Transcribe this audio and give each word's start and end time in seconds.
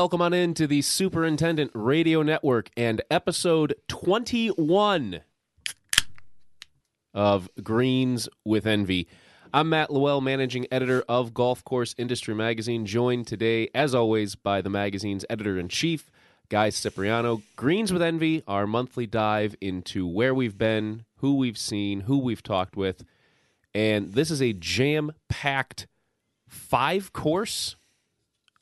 Welcome 0.00 0.22
on 0.22 0.32
in 0.32 0.54
to 0.54 0.66
the 0.66 0.80
Superintendent 0.80 1.72
Radio 1.74 2.22
Network 2.22 2.70
and 2.74 3.02
episode 3.10 3.74
21 3.88 5.20
of 7.12 7.50
Greens 7.62 8.26
with 8.42 8.66
Envy. 8.66 9.08
I'm 9.52 9.68
Matt 9.68 9.90
LaWell, 9.90 10.22
managing 10.22 10.66
editor 10.72 11.04
of 11.06 11.34
Golf 11.34 11.62
Course 11.64 11.94
Industry 11.98 12.34
Magazine, 12.34 12.86
joined 12.86 13.26
today, 13.26 13.68
as 13.74 13.94
always, 13.94 14.36
by 14.36 14.62
the 14.62 14.70
magazine's 14.70 15.26
editor 15.28 15.58
in 15.58 15.68
chief, 15.68 16.10
Guy 16.48 16.70
Cipriano. 16.70 17.42
Greens 17.56 17.92
with 17.92 18.00
Envy, 18.00 18.42
our 18.48 18.66
monthly 18.66 19.06
dive 19.06 19.54
into 19.60 20.06
where 20.06 20.34
we've 20.34 20.56
been, 20.56 21.04
who 21.16 21.36
we've 21.36 21.58
seen, 21.58 22.00
who 22.00 22.18
we've 22.18 22.42
talked 22.42 22.74
with. 22.74 23.04
And 23.74 24.14
this 24.14 24.30
is 24.30 24.40
a 24.40 24.54
jam 24.54 25.12
packed 25.28 25.86
five 26.48 27.12
course 27.12 27.76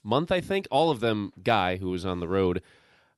month, 0.03 0.33
I 0.33 0.41
think. 0.41 0.67
All 0.71 0.91
of 0.91 1.01
them, 1.01 1.33
Guy, 1.43 1.77
who 1.77 1.91
was 1.91 2.05
on 2.05 2.21
the 2.21 2.29
road. 2.29 2.63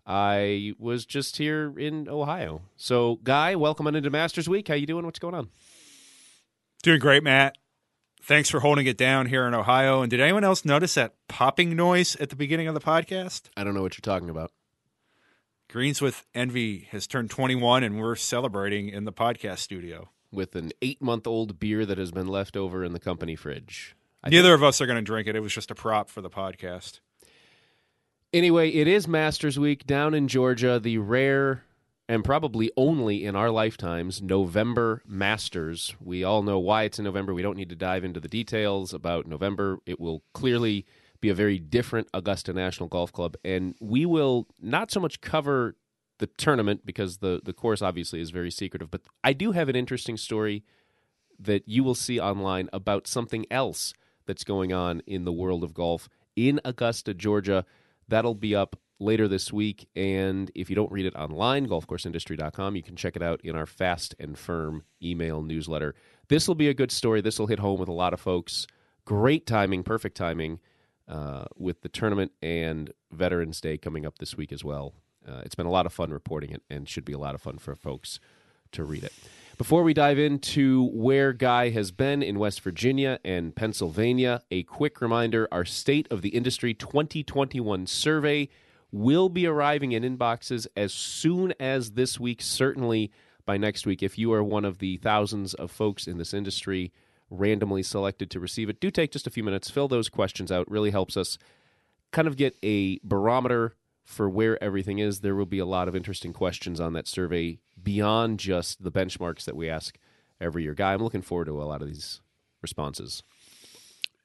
I 0.06 0.72
was 0.78 1.06
just 1.06 1.36
here 1.36 1.72
in 1.78 2.08
Ohio. 2.08 2.62
So, 2.76 3.20
Guy, 3.22 3.54
welcome 3.54 3.86
on 3.86 3.94
into 3.94 4.10
Masters 4.10 4.48
Week. 4.48 4.66
How 4.68 4.74
you 4.74 4.86
doing? 4.86 5.04
What's 5.04 5.18
going 5.18 5.34
on? 5.34 5.50
Doing 6.82 7.00
great, 7.00 7.22
Matt. 7.22 7.56
Thanks 8.22 8.50
for 8.50 8.60
holding 8.60 8.86
it 8.86 8.96
down 8.96 9.26
here 9.26 9.46
in 9.46 9.54
Ohio. 9.54 10.02
And 10.02 10.10
did 10.10 10.20
anyone 10.20 10.44
else 10.44 10.64
notice 10.64 10.94
that 10.94 11.14
popping 11.28 11.76
noise 11.76 12.16
at 12.16 12.30
the 12.30 12.36
beginning 12.36 12.68
of 12.68 12.74
the 12.74 12.80
podcast? 12.80 13.42
I 13.56 13.64
don't 13.64 13.74
know 13.74 13.82
what 13.82 13.94
you're 13.96 14.02
talking 14.02 14.30
about. 14.30 14.52
Greens 15.70 16.02
with 16.02 16.26
Envy 16.34 16.88
has 16.90 17.06
turned 17.06 17.30
21, 17.30 17.84
and 17.84 18.00
we're 18.00 18.16
celebrating 18.16 18.88
in 18.88 19.04
the 19.04 19.12
podcast 19.12 19.58
studio 19.58 20.10
with 20.32 20.56
an 20.56 20.72
eight 20.82 21.00
month 21.00 21.26
old 21.26 21.60
beer 21.60 21.86
that 21.86 21.98
has 21.98 22.10
been 22.10 22.26
left 22.26 22.56
over 22.56 22.84
in 22.84 22.92
the 22.92 23.00
company 23.00 23.36
fridge. 23.36 23.94
I 24.22 24.28
Neither 24.28 24.48
think... 24.48 24.54
of 24.54 24.62
us 24.64 24.80
are 24.80 24.86
going 24.86 24.96
to 24.96 25.02
drink 25.02 25.28
it. 25.28 25.36
It 25.36 25.40
was 25.40 25.54
just 25.54 25.70
a 25.70 25.74
prop 25.74 26.10
for 26.10 26.20
the 26.20 26.30
podcast. 26.30 27.00
Anyway, 28.32 28.70
it 28.70 28.86
is 28.86 29.08
Masters 29.08 29.58
Week 29.58 29.86
down 29.86 30.14
in 30.14 30.28
Georgia, 30.28 30.78
the 30.78 30.98
rare 30.98 31.64
and 32.08 32.24
probably 32.24 32.72
only 32.76 33.24
in 33.24 33.36
our 33.36 33.50
lifetimes 33.50 34.20
November 34.20 35.02
Masters. 35.06 35.94
We 36.00 36.24
all 36.24 36.42
know 36.42 36.58
why 36.58 36.82
it's 36.82 36.98
in 36.98 37.04
November. 37.04 37.32
We 37.32 37.42
don't 37.42 37.56
need 37.56 37.68
to 37.68 37.76
dive 37.76 38.04
into 38.04 38.18
the 38.18 38.28
details 38.28 38.92
about 38.92 39.26
November. 39.26 39.78
It 39.86 40.00
will 40.00 40.22
clearly 40.34 40.86
be 41.20 41.28
a 41.28 41.34
very 41.34 41.58
different 41.58 42.08
Augusta 42.12 42.52
National 42.52 42.88
Golf 42.88 43.12
Club, 43.12 43.36
and 43.44 43.76
we 43.80 44.06
will 44.06 44.48
not 44.60 44.90
so 44.90 44.98
much 44.98 45.20
cover 45.20 45.76
the 46.18 46.26
tournament 46.26 46.84
because 46.84 47.18
the 47.18 47.40
the 47.44 47.52
course 47.52 47.80
obviously 47.80 48.20
is 48.20 48.30
very 48.30 48.50
secretive, 48.50 48.90
but 48.90 49.02
I 49.22 49.32
do 49.32 49.52
have 49.52 49.68
an 49.68 49.76
interesting 49.76 50.16
story 50.16 50.64
that 51.38 51.66
you 51.66 51.82
will 51.82 51.94
see 51.94 52.20
online 52.20 52.68
about 52.72 53.06
something 53.06 53.46
else 53.50 53.94
that's 54.30 54.44
going 54.44 54.72
on 54.72 55.02
in 55.08 55.24
the 55.24 55.32
world 55.32 55.64
of 55.64 55.74
golf 55.74 56.08
in 56.36 56.60
Augusta, 56.64 57.12
Georgia. 57.12 57.64
That'll 58.06 58.36
be 58.36 58.54
up 58.54 58.76
later 59.00 59.26
this 59.26 59.52
week. 59.52 59.88
And 59.96 60.52
if 60.54 60.70
you 60.70 60.76
don't 60.76 60.92
read 60.92 61.04
it 61.04 61.16
online, 61.16 61.66
golfcourseindustry.com, 61.66 62.76
you 62.76 62.82
can 62.84 62.94
check 62.94 63.16
it 63.16 63.24
out 63.24 63.40
in 63.42 63.56
our 63.56 63.66
fast 63.66 64.14
and 64.20 64.38
firm 64.38 64.84
email 65.02 65.42
newsletter. 65.42 65.96
This 66.28 66.46
will 66.46 66.54
be 66.54 66.68
a 66.68 66.74
good 66.74 66.92
story. 66.92 67.20
This 67.20 67.40
will 67.40 67.48
hit 67.48 67.58
home 67.58 67.80
with 67.80 67.88
a 67.88 67.92
lot 67.92 68.14
of 68.14 68.20
folks. 68.20 68.68
Great 69.04 69.46
timing, 69.46 69.82
perfect 69.82 70.16
timing 70.16 70.60
uh, 71.08 71.46
with 71.56 71.80
the 71.80 71.88
tournament 71.88 72.30
and 72.40 72.92
Veterans 73.10 73.60
Day 73.60 73.78
coming 73.78 74.06
up 74.06 74.18
this 74.18 74.36
week 74.36 74.52
as 74.52 74.62
well. 74.62 74.94
Uh, 75.28 75.42
it's 75.44 75.56
been 75.56 75.66
a 75.66 75.70
lot 75.70 75.86
of 75.86 75.92
fun 75.92 76.12
reporting 76.12 76.50
it 76.50 76.62
and 76.70 76.88
should 76.88 77.04
be 77.04 77.12
a 77.12 77.18
lot 77.18 77.34
of 77.34 77.42
fun 77.42 77.58
for 77.58 77.74
folks 77.74 78.20
to 78.70 78.84
read 78.84 79.02
it. 79.02 79.12
Before 79.60 79.82
we 79.82 79.92
dive 79.92 80.18
into 80.18 80.88
where 80.90 81.34
Guy 81.34 81.68
has 81.68 81.90
been 81.90 82.22
in 82.22 82.38
West 82.38 82.62
Virginia 82.62 83.20
and 83.22 83.54
Pennsylvania, 83.54 84.40
a 84.50 84.62
quick 84.62 85.02
reminder 85.02 85.46
our 85.52 85.66
State 85.66 86.10
of 86.10 86.22
the 86.22 86.30
Industry 86.30 86.72
2021 86.72 87.86
survey 87.86 88.48
will 88.90 89.28
be 89.28 89.46
arriving 89.46 89.92
in 89.92 90.02
inboxes 90.02 90.66
as 90.78 90.94
soon 90.94 91.52
as 91.60 91.90
this 91.90 92.18
week, 92.18 92.40
certainly 92.40 93.12
by 93.44 93.58
next 93.58 93.86
week. 93.86 94.02
If 94.02 94.16
you 94.16 94.32
are 94.32 94.42
one 94.42 94.64
of 94.64 94.78
the 94.78 94.96
thousands 94.96 95.52
of 95.52 95.70
folks 95.70 96.06
in 96.06 96.16
this 96.16 96.32
industry 96.32 96.90
randomly 97.28 97.82
selected 97.82 98.30
to 98.30 98.40
receive 98.40 98.70
it, 98.70 98.80
do 98.80 98.90
take 98.90 99.12
just 99.12 99.26
a 99.26 99.30
few 99.30 99.44
minutes, 99.44 99.68
fill 99.68 99.88
those 99.88 100.08
questions 100.08 100.50
out. 100.50 100.70
really 100.70 100.90
helps 100.90 101.18
us 101.18 101.36
kind 102.12 102.26
of 102.26 102.38
get 102.38 102.56
a 102.62 102.98
barometer 103.04 103.74
for 104.04 104.28
where 104.28 104.62
everything 104.62 104.98
is. 104.98 105.20
There 105.20 105.34
will 105.34 105.46
be 105.46 105.58
a 105.58 105.66
lot 105.66 105.88
of 105.88 105.96
interesting 105.96 106.32
questions 106.32 106.80
on 106.80 106.92
that 106.94 107.06
survey 107.06 107.58
beyond 107.82 108.38
just 108.38 108.82
the 108.82 108.92
benchmarks 108.92 109.44
that 109.44 109.56
we 109.56 109.68
ask 109.68 109.98
every 110.40 110.64
year. 110.64 110.74
Guy, 110.74 110.94
I'm 110.94 111.02
looking 111.02 111.22
forward 111.22 111.46
to 111.46 111.60
a 111.60 111.64
lot 111.64 111.82
of 111.82 111.88
these 111.88 112.20
responses. 112.62 113.22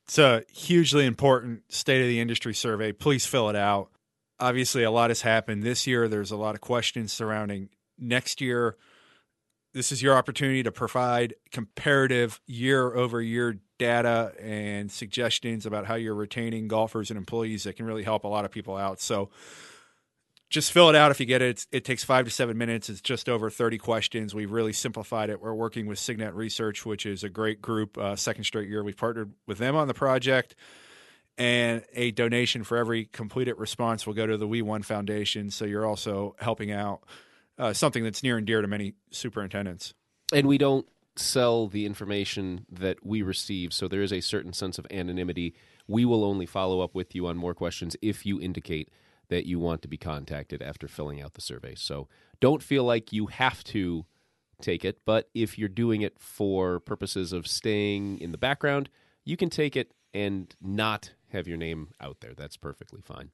It's 0.06 0.20
a 0.20 0.44
hugely 0.54 1.06
important 1.06 1.64
state 1.74 2.02
of 2.02 2.08
the 2.08 2.20
industry 2.20 2.54
survey. 2.54 2.92
Please 2.92 3.26
fill 3.26 3.50
it 3.50 3.56
out. 3.56 3.90
Obviously, 4.40 4.84
a 4.84 4.92
lot 4.92 5.10
has 5.10 5.22
happened 5.22 5.64
this 5.64 5.88
year. 5.88 6.08
There's 6.08 6.32
a 6.32 6.38
lot 6.38 6.56
of 6.56 6.62
questions 6.62 7.12
surrounding 7.12 7.70
next 7.98 8.42
year. 8.42 8.78
This 9.76 9.92
is 9.92 10.02
your 10.02 10.16
opportunity 10.16 10.64
to 10.64 10.72
provide 10.72 11.34
comparative 11.52 12.40
year 12.48 12.96
over 12.96 13.22
year 13.22 13.60
data 13.78 14.32
and 14.40 14.90
suggestions 14.90 15.66
about 15.66 15.86
how 15.86 15.96
you're 15.96 16.16
retaining 16.16 16.70
golfers 16.70 17.12
and 17.12 17.18
employees 17.18 17.66
that 17.66 17.76
can 17.76 17.86
really 17.86 18.04
help 18.04 18.24
a 18.24 18.28
lot 18.30 18.46
of 18.46 18.52
people 18.52 18.78
out. 18.78 19.02
So, 19.02 19.32
just 20.50 20.72
fill 20.72 20.88
it 20.88 20.96
out 20.96 21.12
if 21.12 21.20
you 21.20 21.26
get 21.26 21.42
it. 21.42 21.50
It's, 21.50 21.68
it 21.74 21.84
takes 21.84 22.06
five 22.06 22.24
to 22.24 22.32
seven 22.32 22.58
minutes. 22.58 22.88
It's 22.88 23.02
just 23.02 23.28
over 23.28 23.50
30 23.50 23.78
questions. 23.78 24.34
We've 24.34 24.52
really 24.52 24.72
simplified 24.72 25.30
it. 25.30 25.42
We're 25.42 25.54
working 25.54 25.88
with 25.88 26.00
Signet 26.00 26.34
Research, 26.34 26.86
which 26.86 27.06
is 27.06 27.26
a 27.26 27.30
great 27.30 27.62
group. 27.62 27.98
Uh, 27.98 28.16
second 28.16 28.46
straight 28.46 28.70
year, 28.70 28.82
we've 28.82 28.96
partnered 28.96 29.34
with 29.46 29.58
them 29.58 29.76
on 29.76 29.90
the 29.90 29.94
project. 29.94 30.56
And 31.38 31.84
a 31.94 32.12
donation 32.12 32.64
for 32.64 32.78
every 32.78 33.06
completed 33.06 33.56
response 33.58 34.08
will 34.08 34.14
go 34.14 34.26
to 34.26 34.38
the 34.38 34.48
Wee 34.48 34.62
One 34.62 34.84
Foundation. 34.84 35.52
So 35.52 35.66
you're 35.66 35.86
also 35.86 36.38
helping 36.40 36.72
out 36.72 37.04
uh, 37.58 37.74
something 37.74 38.04
that's 38.04 38.24
near 38.24 38.38
and 38.38 38.46
dear 38.46 38.62
to 38.62 38.68
many 38.68 38.96
superintendents. 39.12 39.94
And 40.34 40.48
we 40.48 40.58
don't 40.58 40.88
sell 41.16 41.68
the 41.68 41.86
information 41.86 42.66
that 42.70 43.06
we 43.06 43.22
receive. 43.22 43.72
So 43.74 43.88
there 43.88 44.02
is 44.02 44.12
a 44.12 44.22
certain 44.22 44.54
sense 44.54 44.78
of 44.78 44.86
anonymity. 44.92 45.56
We 45.88 46.04
will 46.04 46.24
only 46.24 46.46
follow 46.46 46.82
up 46.82 46.94
with 46.94 47.16
you 47.16 47.28
on 47.28 47.38
more 47.38 47.54
questions 47.54 47.96
if 48.02 48.26
you 48.26 48.40
indicate– 48.40 48.90
that 49.30 49.46
you 49.46 49.60
want 49.60 49.82
to 49.82 49.88
be 49.88 49.98
contacted 49.98 50.62
after 50.62 50.88
filling 50.88 51.22
out 51.22 51.34
the 51.34 51.42
survey. 51.42 51.76
So 51.76 52.08
don't 52.40 52.64
feel 52.64 52.84
like 52.84 53.14
you 53.14 53.28
have 53.28 53.64
to 53.66 54.06
take 54.62 54.86
it, 54.86 55.00
but 55.06 55.30
if 55.34 55.58
you're 55.58 55.70
doing 55.70 56.02
it 56.02 56.20
for 56.20 56.80
purposes 56.80 57.34
of 57.34 57.48
staying 57.48 58.20
in 58.20 58.32
the 58.32 58.38
background, 58.38 58.90
you 59.24 59.38
can 59.38 59.50
take 59.50 59.76
it 59.76 59.94
and 60.14 60.54
not 60.62 61.12
have 61.32 61.48
your 61.48 61.58
name 61.58 61.90
out 62.00 62.18
there. 62.22 62.34
That's 62.34 62.58
perfectly 62.58 63.02
fine. 63.02 63.32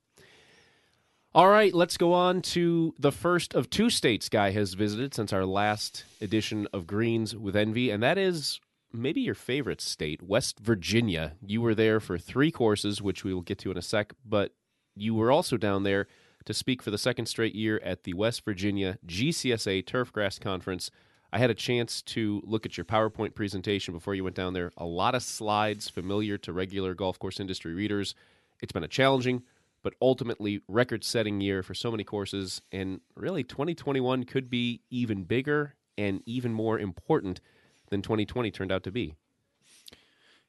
All 1.33 1.47
right, 1.47 1.73
let's 1.73 1.95
go 1.95 2.11
on 2.11 2.41
to 2.41 2.93
the 2.99 3.11
first 3.13 3.53
of 3.53 3.69
two 3.69 3.89
states 3.89 4.27
Guy 4.27 4.51
has 4.51 4.73
visited 4.73 5.13
since 5.13 5.31
our 5.31 5.45
last 5.45 6.03
edition 6.19 6.67
of 6.73 6.85
Greens 6.85 7.37
with 7.37 7.55
Envy, 7.55 7.89
and 7.89 8.03
that 8.03 8.17
is 8.17 8.59
maybe 8.91 9.21
your 9.21 9.33
favorite 9.33 9.79
state, 9.79 10.21
West 10.21 10.59
Virginia. 10.59 11.37
You 11.41 11.61
were 11.61 11.73
there 11.73 12.01
for 12.01 12.17
three 12.17 12.51
courses, 12.51 13.01
which 13.01 13.23
we 13.23 13.33
will 13.33 13.43
get 13.43 13.59
to 13.59 13.71
in 13.71 13.77
a 13.77 13.81
sec, 13.81 14.11
but 14.25 14.51
you 14.93 15.15
were 15.15 15.31
also 15.31 15.55
down 15.55 15.83
there 15.83 16.07
to 16.43 16.53
speak 16.53 16.83
for 16.83 16.91
the 16.91 16.97
second 16.97 17.27
straight 17.27 17.55
year 17.55 17.79
at 17.81 18.03
the 18.03 18.13
West 18.13 18.43
Virginia 18.43 18.97
GCSA 19.07 19.85
Turfgrass 19.85 20.37
Conference. 20.37 20.91
I 21.31 21.39
had 21.39 21.49
a 21.49 21.55
chance 21.55 22.01
to 22.01 22.41
look 22.43 22.65
at 22.65 22.75
your 22.75 22.83
PowerPoint 22.83 23.35
presentation 23.35 23.93
before 23.93 24.15
you 24.15 24.25
went 24.25 24.35
down 24.35 24.51
there. 24.51 24.73
A 24.75 24.85
lot 24.85 25.15
of 25.15 25.23
slides 25.23 25.87
familiar 25.87 26.37
to 26.39 26.51
regular 26.51 26.93
golf 26.93 27.19
course 27.19 27.39
industry 27.39 27.73
readers. 27.73 28.15
It's 28.61 28.73
been 28.73 28.83
a 28.83 28.89
challenging, 28.89 29.43
but 29.83 29.93
ultimately 30.01 30.61
record 30.67 31.03
setting 31.03 31.41
year 31.41 31.63
for 31.63 31.73
so 31.73 31.91
many 31.91 32.03
courses. 32.03 32.61
And 32.71 33.01
really, 33.15 33.43
2021 33.43 34.23
could 34.25 34.49
be 34.49 34.81
even 34.89 35.23
bigger 35.23 35.75
and 35.97 36.21
even 36.25 36.53
more 36.53 36.79
important 36.79 37.41
than 37.89 38.01
2020 38.01 38.51
turned 38.51 38.71
out 38.71 38.83
to 38.83 38.91
be. 38.91 39.15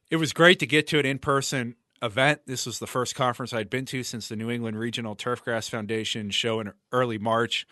It 0.09 0.17
was 0.17 0.33
great 0.33 0.59
to 0.59 0.67
get 0.67 0.87
to 0.87 0.99
an 0.99 1.05
in 1.05 1.19
person 1.19 1.75
event. 2.01 2.41
This 2.45 2.65
was 2.65 2.79
the 2.79 2.87
first 2.87 3.15
conference 3.15 3.53
I'd 3.53 3.69
been 3.69 3.85
to 3.85 4.03
since 4.03 4.27
the 4.27 4.35
New 4.35 4.51
England 4.51 4.77
Regional 4.77 5.15
Turfgrass 5.15 5.69
Foundation 5.69 6.29
show 6.29 6.59
in 6.59 6.73
early 6.91 7.17
March. 7.17 7.65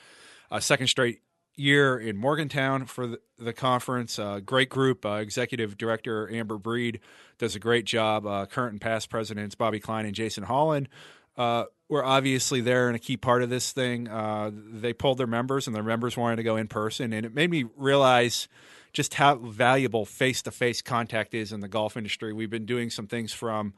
Uh, 0.50 0.60
second 0.60 0.88
straight 0.88 1.22
year 1.56 2.00
in 2.00 2.18
Morgantown 2.18 2.86
for 2.86 3.08
the, 3.08 3.20
the 3.38 3.54
conference. 3.54 4.18
Uh, 4.18 4.40
great 4.40 4.70
group. 4.70 5.06
Uh, 5.06 5.16
Executive 5.16 5.78
Director 5.78 6.32
Amber 6.34 6.58
Breed 6.58 7.02
does 7.38 7.56
a 7.56 7.60
great 7.60 7.86
job. 7.86 8.26
Uh, 8.26 8.46
current 8.46 8.72
and 8.72 8.82
past 8.82 9.10
presidents 9.10 9.56
Bobby 9.56 9.80
Klein 9.80 10.06
and 10.06 10.16
Jason 10.16 10.44
Holland 10.44 10.90
uh, 11.38 11.66
were 11.90 12.04
obviously 12.04 12.62
there 12.62 12.88
and 12.88 12.96
a 12.96 13.00
key 13.00 13.18
part 13.18 13.44
of 13.44 13.50
this 13.50 13.72
thing. 13.72 14.08
Uh, 14.08 14.52
they 14.54 14.94
pulled 14.94 15.18
their 15.18 15.28
members, 15.28 15.68
and 15.68 15.76
their 15.76 15.84
members 15.84 16.16
wanted 16.16 16.38
to 16.38 16.44
go 16.44 16.56
in 16.56 16.68
person, 16.68 17.14
and 17.14 17.26
it 17.26 17.34
made 17.34 17.50
me 17.50 17.66
realize 17.76 18.48
just 18.94 19.14
how 19.14 19.36
valuable 19.36 20.06
face 20.06 20.42
to 20.42 20.52
face 20.52 20.82
contact 20.82 21.34
is 21.34 21.52
in 21.52 21.62
the 21.62 21.68
golf 21.68 21.96
industry. 21.96 22.34
We've 22.34 22.50
been 22.50 22.66
doing 22.66 22.90
some 22.90 23.08
things 23.08 23.32
from 23.32 23.74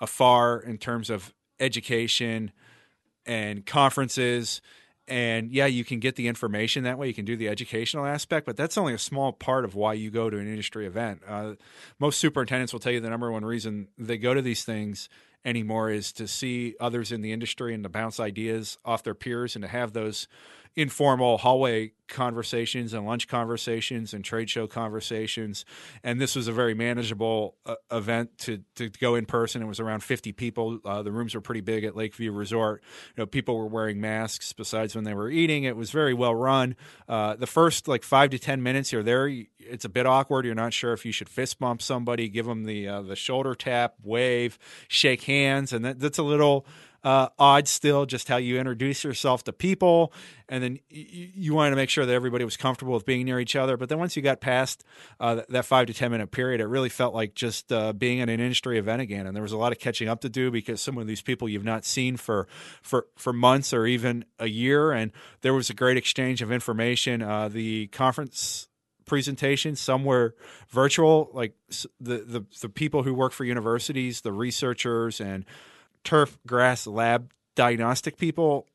afar 0.00 0.60
in 0.60 0.78
terms 0.78 1.10
of 1.10 1.32
education 1.58 2.52
and 3.26 3.66
conferences 3.66 4.60
and 5.08 5.50
yeah 5.50 5.66
you 5.66 5.84
can 5.84 5.98
get 5.98 6.16
the 6.16 6.28
information 6.28 6.84
that 6.84 6.98
way 6.98 7.08
you 7.08 7.14
can 7.14 7.24
do 7.24 7.36
the 7.36 7.48
educational 7.48 8.06
aspect 8.06 8.46
but 8.46 8.56
that's 8.56 8.78
only 8.78 8.94
a 8.94 8.98
small 8.98 9.32
part 9.32 9.64
of 9.64 9.74
why 9.74 9.92
you 9.92 10.10
go 10.10 10.30
to 10.30 10.38
an 10.38 10.46
industry 10.46 10.86
event 10.86 11.20
uh, 11.26 11.54
most 11.98 12.18
superintendents 12.18 12.72
will 12.72 12.80
tell 12.80 12.92
you 12.92 13.00
the 13.00 13.10
number 13.10 13.30
one 13.30 13.44
reason 13.44 13.88
they 13.98 14.18
go 14.18 14.34
to 14.34 14.42
these 14.42 14.64
things 14.64 15.08
anymore 15.48 15.90
is 15.90 16.12
to 16.12 16.28
see 16.28 16.76
others 16.78 17.10
in 17.10 17.22
the 17.22 17.32
industry 17.32 17.74
and 17.74 17.82
to 17.82 17.88
bounce 17.88 18.20
ideas 18.20 18.78
off 18.84 19.02
their 19.02 19.14
peers 19.14 19.56
and 19.56 19.62
to 19.62 19.68
have 19.68 19.92
those 19.92 20.28
informal 20.78 21.38
hallway 21.38 21.90
conversations 22.06 22.94
and 22.94 23.04
lunch 23.04 23.26
conversations 23.26 24.14
and 24.14 24.24
trade 24.24 24.48
show 24.48 24.68
conversations. 24.68 25.64
And 26.04 26.20
this 26.20 26.36
was 26.36 26.46
a 26.46 26.52
very 26.52 26.72
manageable 26.72 27.56
uh, 27.66 27.74
event 27.90 28.38
to, 28.38 28.62
to 28.76 28.88
go 28.88 29.16
in 29.16 29.26
person. 29.26 29.60
It 29.60 29.66
was 29.66 29.80
around 29.80 30.04
50 30.04 30.30
people. 30.32 30.78
Uh, 30.84 31.02
the 31.02 31.10
rooms 31.10 31.34
were 31.34 31.40
pretty 31.40 31.62
big 31.62 31.82
at 31.82 31.96
Lakeview 31.96 32.30
Resort. 32.30 32.84
You 33.16 33.22
know, 33.22 33.26
people 33.26 33.58
were 33.58 33.66
wearing 33.66 34.00
masks 34.00 34.52
besides 34.52 34.94
when 34.94 35.02
they 35.02 35.14
were 35.14 35.28
eating. 35.28 35.64
It 35.64 35.76
was 35.76 35.90
very 35.90 36.14
well 36.14 36.34
run. 36.34 36.76
Uh, 37.08 37.34
the 37.34 37.48
first 37.48 37.88
like 37.88 38.04
five 38.04 38.30
to 38.30 38.38
10 38.38 38.62
minutes 38.62 38.92
you're 38.92 39.02
there, 39.02 39.28
it's 39.58 39.84
a 39.84 39.88
bit 39.88 40.06
awkward. 40.06 40.46
You're 40.46 40.54
not 40.54 40.72
sure 40.72 40.92
if 40.92 41.04
you 41.04 41.10
should 41.10 41.28
fist 41.28 41.58
bump 41.58 41.82
somebody, 41.82 42.28
give 42.28 42.46
them 42.46 42.64
the, 42.64 42.86
uh, 42.86 43.02
the 43.02 43.16
shoulder 43.16 43.56
tap, 43.56 43.94
wave, 44.04 44.60
shake 44.86 45.22
hands. 45.22 45.72
And 45.72 45.84
that, 45.84 45.98
that's 45.98 46.18
a 46.18 46.22
little, 46.22 46.66
uh, 47.04 47.28
odd 47.38 47.68
still, 47.68 48.06
just 48.06 48.28
how 48.28 48.36
you 48.36 48.58
introduce 48.58 49.04
yourself 49.04 49.44
to 49.44 49.52
people. 49.52 50.12
And 50.48 50.62
then 50.62 50.78
you, 50.88 51.28
you 51.34 51.54
wanted 51.54 51.70
to 51.70 51.76
make 51.76 51.90
sure 51.90 52.04
that 52.04 52.12
everybody 52.12 52.44
was 52.44 52.56
comfortable 52.56 52.94
with 52.94 53.06
being 53.06 53.24
near 53.24 53.38
each 53.38 53.54
other. 53.54 53.76
But 53.76 53.88
then 53.88 53.98
once 53.98 54.16
you 54.16 54.22
got 54.22 54.40
past 54.40 54.84
uh, 55.20 55.36
that, 55.36 55.48
that, 55.50 55.64
five 55.64 55.86
to 55.86 55.94
10 55.94 56.10
minute 56.10 56.30
period, 56.30 56.60
it 56.60 56.66
really 56.66 56.88
felt 56.88 57.14
like 57.14 57.34
just 57.34 57.70
uh, 57.72 57.92
being 57.92 58.20
at 58.20 58.28
an 58.28 58.40
industry 58.40 58.78
event 58.78 59.00
again. 59.00 59.26
And 59.26 59.36
there 59.36 59.42
was 59.42 59.52
a 59.52 59.58
lot 59.58 59.72
of 59.72 59.78
catching 59.78 60.08
up 60.08 60.20
to 60.22 60.28
do 60.28 60.50
because 60.50 60.80
some 60.80 60.98
of 60.98 61.06
these 61.06 61.22
people 61.22 61.48
you've 61.48 61.64
not 61.64 61.84
seen 61.84 62.16
for, 62.16 62.48
for, 62.82 63.06
for 63.16 63.32
months 63.32 63.72
or 63.72 63.86
even 63.86 64.24
a 64.38 64.48
year. 64.48 64.92
And 64.92 65.12
there 65.42 65.54
was 65.54 65.70
a 65.70 65.74
great 65.74 65.96
exchange 65.96 66.42
of 66.42 66.50
information. 66.50 67.22
Uh, 67.22 67.48
the 67.48 67.86
conference 67.88 68.68
presentation 69.06 69.74
some 69.74 70.04
were 70.04 70.36
virtual 70.68 71.30
like 71.32 71.54
the, 71.98 72.18
the 72.18 72.44
the 72.60 72.68
people 72.68 73.02
who 73.02 73.14
work 73.14 73.32
for 73.32 73.44
universities 73.44 74.20
the 74.20 74.30
researchers 74.30 75.18
and 75.18 75.46
turf 76.04 76.38
grass 76.46 76.86
lab 76.86 77.32
diagnostic 77.54 78.16
people 78.16 78.66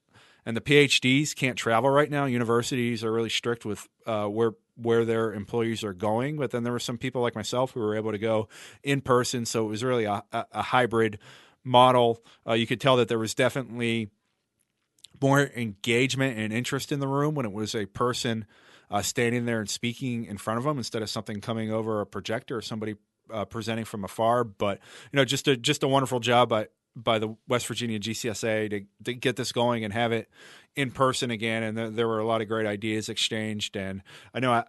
and 0.45 0.57
the 0.57 0.61
PhDs 0.61 1.35
can't 1.35 1.57
travel 1.57 1.89
right 1.89 2.09
now. 2.09 2.25
Universities 2.25 3.03
are 3.03 3.11
really 3.11 3.29
strict 3.29 3.65
with 3.65 3.87
uh, 4.05 4.25
where 4.25 4.53
where 4.75 5.05
their 5.05 5.33
employees 5.33 5.83
are 5.83 5.93
going. 5.93 6.37
But 6.37 6.51
then 6.51 6.63
there 6.63 6.73
were 6.73 6.79
some 6.79 6.97
people 6.97 7.21
like 7.21 7.35
myself 7.35 7.71
who 7.71 7.79
were 7.79 7.95
able 7.95 8.11
to 8.11 8.17
go 8.17 8.47
in 8.81 9.01
person, 9.01 9.45
so 9.45 9.65
it 9.65 9.69
was 9.69 9.83
really 9.83 10.05
a, 10.05 10.23
a, 10.31 10.61
hybrid 10.63 11.19
model. 11.63 12.23
Uh, 12.47 12.53
you 12.53 12.65
could 12.65 12.81
tell 12.81 12.97
that 12.97 13.07
there 13.07 13.19
was 13.19 13.35
definitely 13.35 14.09
more 15.21 15.51
engagement 15.55 16.37
and 16.37 16.51
interest 16.51 16.91
in 16.91 16.99
the 16.99 17.07
room 17.07 17.35
when 17.35 17.45
it 17.45 17.51
was 17.51 17.75
a 17.75 17.85
person 17.85 18.45
uh, 18.89 19.01
standing 19.01 19.45
there 19.45 19.59
and 19.59 19.69
speaking 19.69 20.25
in 20.25 20.37
front 20.37 20.57
of 20.57 20.63
them 20.63 20.77
instead 20.77 21.01
of 21.01 21.09
something 21.09 21.39
coming 21.39 21.71
over 21.71 22.01
a 22.01 22.05
projector 22.05 22.57
or 22.57 22.61
somebody 22.61 22.95
uh, 23.31 23.45
presenting 23.45 23.85
from 23.85 24.03
afar. 24.03 24.43
But 24.43 24.79
you 25.11 25.17
know, 25.17 25.25
just 25.25 25.47
a 25.47 25.55
just 25.55 25.83
a 25.83 25.87
wonderful 25.87 26.19
job 26.19 26.49
by 26.49 26.67
by 26.95 27.19
the 27.19 27.35
West 27.47 27.67
Virginia 27.67 27.99
GCSA 27.99 28.69
to, 28.69 28.81
to 29.05 29.13
get 29.13 29.35
this 29.35 29.51
going 29.51 29.83
and 29.83 29.93
have 29.93 30.11
it 30.11 30.29
in 30.75 30.91
person 30.91 31.31
again. 31.31 31.63
And 31.63 31.77
th- 31.77 31.93
there 31.93 32.07
were 32.07 32.19
a 32.19 32.25
lot 32.25 32.41
of 32.41 32.47
great 32.47 32.67
ideas 32.67 33.09
exchanged. 33.09 33.75
And 33.75 34.03
I 34.33 34.39
know 34.39 34.51
I, 34.51 34.65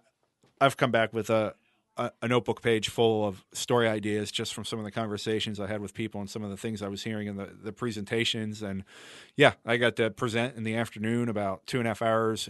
I've 0.59 0.77
come 0.77 0.91
back 0.91 1.13
with 1.13 1.29
a, 1.29 1.53
a, 1.97 2.11
a, 2.21 2.27
notebook 2.27 2.61
page 2.61 2.89
full 2.89 3.27
of 3.27 3.45
story 3.53 3.87
ideas 3.87 4.31
just 4.31 4.53
from 4.53 4.65
some 4.65 4.79
of 4.79 4.85
the 4.85 4.91
conversations 4.91 5.59
I 5.59 5.67
had 5.67 5.81
with 5.81 5.93
people 5.93 6.19
and 6.19 6.29
some 6.29 6.43
of 6.43 6.49
the 6.49 6.57
things 6.57 6.81
I 6.81 6.87
was 6.87 7.03
hearing 7.03 7.27
in 7.27 7.37
the, 7.37 7.49
the 7.63 7.71
presentations. 7.71 8.61
And 8.61 8.83
yeah, 9.35 9.53
I 9.65 9.77
got 9.77 9.95
to 9.97 10.09
present 10.09 10.55
in 10.55 10.63
the 10.63 10.75
afternoon 10.75 11.29
about 11.29 11.65
two 11.67 11.79
and 11.79 11.87
a 11.87 11.91
half 11.91 12.01
hours 12.01 12.49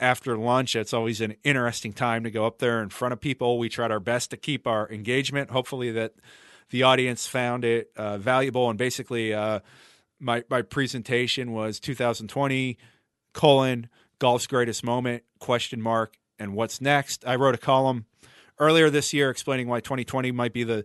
after 0.00 0.36
lunch. 0.36 0.74
It's 0.74 0.92
always 0.92 1.20
an 1.20 1.36
interesting 1.44 1.92
time 1.92 2.24
to 2.24 2.30
go 2.30 2.46
up 2.46 2.58
there 2.58 2.82
in 2.82 2.88
front 2.88 3.12
of 3.12 3.20
people. 3.20 3.58
We 3.58 3.68
tried 3.68 3.90
our 3.90 4.00
best 4.00 4.30
to 4.30 4.36
keep 4.36 4.66
our 4.66 4.90
engagement. 4.90 5.50
Hopefully 5.50 5.90
that 5.92 6.14
the 6.74 6.82
audience 6.82 7.24
found 7.24 7.64
it 7.64 7.92
uh, 7.94 8.18
valuable. 8.18 8.68
And 8.68 8.76
basically, 8.76 9.32
uh, 9.32 9.60
my 10.18 10.42
my 10.50 10.60
presentation 10.62 11.52
was 11.52 11.78
2020 11.78 12.76
colon 13.32 13.88
golf's 14.18 14.48
greatest 14.48 14.82
moment 14.82 15.22
question 15.38 15.80
mark 15.80 16.16
and 16.36 16.52
what's 16.52 16.80
next. 16.80 17.24
I 17.24 17.36
wrote 17.36 17.54
a 17.54 17.58
column 17.58 18.06
earlier 18.58 18.90
this 18.90 19.12
year 19.12 19.30
explaining 19.30 19.68
why 19.68 19.78
2020 19.78 20.32
might 20.32 20.52
be 20.52 20.64
the 20.64 20.84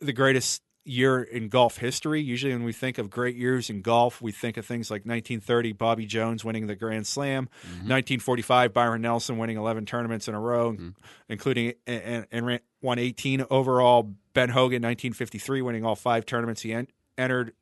the 0.00 0.14
greatest 0.14 0.62
year 0.84 1.22
in 1.22 1.48
golf 1.48 1.78
history. 1.78 2.20
Usually, 2.20 2.52
when 2.52 2.64
we 2.64 2.72
think 2.72 2.98
of 2.98 3.10
great 3.10 3.36
years 3.36 3.70
in 3.70 3.82
golf, 3.82 4.20
we 4.22 4.32
think 4.32 4.56
of 4.56 4.66
things 4.66 4.90
like 4.90 5.00
1930, 5.00 5.72
Bobby 5.72 6.06
Jones 6.06 6.44
winning 6.44 6.66
the 6.66 6.74
Grand 6.74 7.06
Slam, 7.06 7.48
mm-hmm. 7.62 7.88
1945, 7.88 8.72
Byron 8.72 9.02
Nelson 9.02 9.38
winning 9.38 9.56
11 9.56 9.86
tournaments 9.86 10.28
in 10.28 10.34
a 10.34 10.40
row, 10.40 10.72
mm-hmm. 10.72 10.90
including 11.28 11.74
and, 11.86 12.26
and 12.30 12.60
won 12.82 12.98
18 12.98 13.44
overall. 13.50 14.14
Ben 14.32 14.50
Hogan, 14.50 14.76
1953, 14.82 15.60
winning 15.62 15.84
all 15.84 15.96
five 15.96 16.24
tournaments 16.24 16.62
he 16.62 16.72
en- 16.72 16.86
entered 17.18 17.52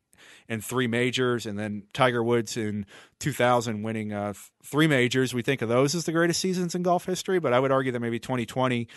in 0.49 0.61
three 0.61 0.87
majors, 0.87 1.47
and 1.47 1.59
then 1.59 1.85
Tiger 1.93 2.23
Woods 2.23 2.57
in 2.57 2.87
2000 3.21 3.83
winning 3.83 4.13
uh, 4.13 4.35
three 4.63 4.87
majors. 4.87 5.35
We 5.35 5.43
think 5.43 5.63
of 5.63 5.69
those 5.69 5.95
as 5.95 6.05
the 6.05 6.13
greatest 6.13 6.41
seasons 6.41 6.75
in 6.75 6.83
golf 6.83 7.07
history, 7.07 7.39
but 7.39 7.53
I 7.53 7.61
would 7.61 7.73
argue 7.73 7.93
that 7.93 8.01
maybe 8.01 8.19
2020 8.19 8.89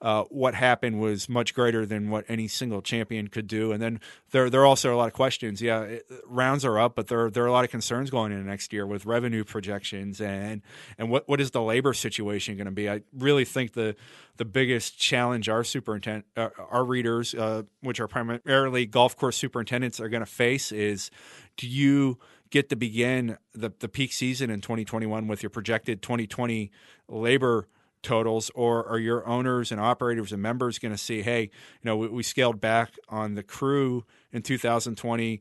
uh, 0.00 0.24
what 0.24 0.54
happened 0.54 1.00
was 1.00 1.28
much 1.28 1.54
greater 1.54 1.84
than 1.84 2.10
what 2.10 2.24
any 2.28 2.46
single 2.46 2.80
champion 2.80 3.28
could 3.28 3.46
do. 3.46 3.72
And 3.72 3.82
then 3.82 4.00
there 4.30 4.48
there 4.48 4.60
are 4.60 4.66
also 4.66 4.94
a 4.94 4.96
lot 4.96 5.08
of 5.08 5.12
questions. 5.12 5.60
Yeah, 5.60 5.82
it, 5.82 6.06
rounds 6.26 6.64
are 6.64 6.78
up, 6.78 6.94
but 6.94 7.08
there 7.08 7.30
there 7.30 7.44
are 7.44 7.48
a 7.48 7.52
lot 7.52 7.64
of 7.64 7.70
concerns 7.70 8.10
going 8.10 8.32
into 8.32 8.44
next 8.44 8.72
year 8.72 8.86
with 8.86 9.06
revenue 9.06 9.44
projections 9.44 10.20
and 10.20 10.62
and 10.98 11.10
what 11.10 11.28
what 11.28 11.40
is 11.40 11.50
the 11.50 11.62
labor 11.62 11.94
situation 11.94 12.56
going 12.56 12.66
to 12.66 12.72
be? 12.72 12.88
I 12.88 13.02
really 13.12 13.44
think 13.44 13.72
the 13.72 13.96
the 14.36 14.44
biggest 14.44 14.98
challenge 14.98 15.48
our 15.48 15.64
superintendent, 15.64 16.26
uh, 16.36 16.50
our 16.70 16.84
readers, 16.84 17.34
uh, 17.34 17.62
which 17.80 17.98
are 17.98 18.06
primarily 18.06 18.86
golf 18.86 19.16
course 19.16 19.36
superintendents, 19.36 20.00
are 20.00 20.08
going 20.08 20.24
to 20.24 20.26
face 20.26 20.70
is 20.70 21.10
do 21.56 21.66
you 21.66 22.18
get 22.50 22.68
to 22.70 22.76
begin 22.76 23.36
the, 23.52 23.72
the 23.80 23.88
peak 23.88 24.12
season 24.12 24.48
in 24.48 24.60
2021 24.60 25.26
with 25.26 25.42
your 25.42 25.50
projected 25.50 26.00
2020 26.02 26.70
labor 27.08 27.68
totals, 28.02 28.50
or 28.54 28.86
are 28.86 28.98
your 28.98 29.26
owners 29.26 29.72
and 29.72 29.80
operators 29.80 30.32
and 30.32 30.42
members 30.42 30.78
going 30.78 30.92
to 30.92 30.98
see, 30.98 31.22
hey, 31.22 31.42
you 31.42 31.84
know, 31.84 31.96
we, 31.96 32.08
we, 32.08 32.22
scaled 32.22 32.60
back 32.60 32.94
on 33.08 33.34
the 33.34 33.42
crew 33.42 34.04
in 34.32 34.42
2020, 34.42 35.40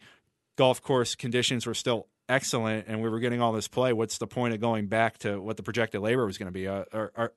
golf 0.55 0.81
course 0.81 1.15
conditions 1.15 1.65
were 1.65 1.73
still 1.73 2.07
excellent, 2.29 2.87
and 2.87 3.01
we 3.01 3.09
were 3.09 3.19
getting 3.19 3.41
all 3.41 3.51
this 3.51 3.67
play. 3.67 3.93
What's 3.93 4.17
the 4.17 4.27
point 4.27 4.53
of 4.53 4.59
going 4.59 4.87
back 4.87 5.17
to 5.19 5.41
what 5.41 5.57
the 5.57 5.63
projected 5.63 6.01
labor 6.01 6.25
was 6.25 6.37
going 6.37 6.47
to 6.47 6.51
be? 6.51 6.67
Uh, 6.67 6.83
or, 6.93 7.11
or, 7.15 7.33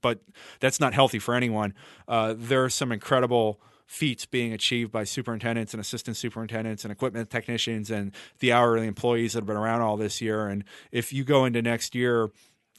but 0.00 0.20
that's 0.60 0.80
not 0.80 0.94
healthy 0.94 1.18
for 1.18 1.34
anyone. 1.34 1.74
Uh, 2.08 2.34
there 2.36 2.64
are 2.64 2.70
some 2.70 2.92
incredible 2.92 3.60
feats 3.86 4.26
being 4.26 4.52
achieved 4.52 4.90
by 4.90 5.04
superintendents 5.04 5.72
and 5.72 5.80
assistant 5.80 6.16
superintendents 6.16 6.84
and 6.84 6.90
equipment 6.90 7.30
technicians 7.30 7.90
and 7.90 8.12
the 8.40 8.52
hourly 8.52 8.86
employees 8.86 9.32
that 9.32 9.40
have 9.40 9.46
been 9.46 9.56
around 9.56 9.80
all 9.80 9.96
this 9.96 10.20
year. 10.20 10.48
And 10.48 10.64
if 10.90 11.12
you 11.12 11.22
go 11.22 11.44
into 11.44 11.62
next 11.62 11.94
year 11.94 12.30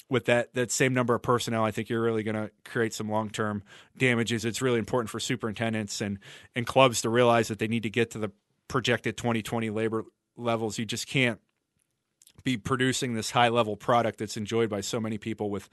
with 0.10 0.26
that 0.26 0.54
that 0.54 0.72
same 0.72 0.94
number 0.94 1.14
of 1.14 1.22
personnel, 1.22 1.64
I 1.64 1.72
think 1.72 1.90
you're 1.90 2.02
really 2.02 2.24
going 2.24 2.36
to 2.36 2.52
create 2.66 2.94
some 2.94 3.10
long 3.10 3.30
term 3.30 3.64
damages. 3.98 4.46
It's 4.46 4.62
really 4.62 4.80
important 4.80 5.10
for 5.10 5.20
superintendents 5.20 6.02
and 6.02 6.20
and 6.56 6.66
clubs 6.66 7.02
to 7.02 7.10
realize 7.10 7.48
that 7.50 7.60
they 7.60 7.68
need 7.68 7.84
to 7.84 7.90
get 7.90 8.12
to 8.12 8.18
the 8.18 8.32
projected 8.68 9.18
2020 9.18 9.70
labor 9.70 10.06
levels. 10.36 10.78
You 10.78 10.86
just 10.86 11.08
can't 11.08 11.40
be 12.44 12.58
producing 12.58 13.14
this 13.14 13.32
high 13.32 13.50
level 13.50 13.76
product 13.76 14.20
that's 14.20 14.38
enjoyed 14.38 14.70
by 14.70 14.82
so 14.82 15.00
many 15.00 15.18
people 15.18 15.50
with 15.50 15.70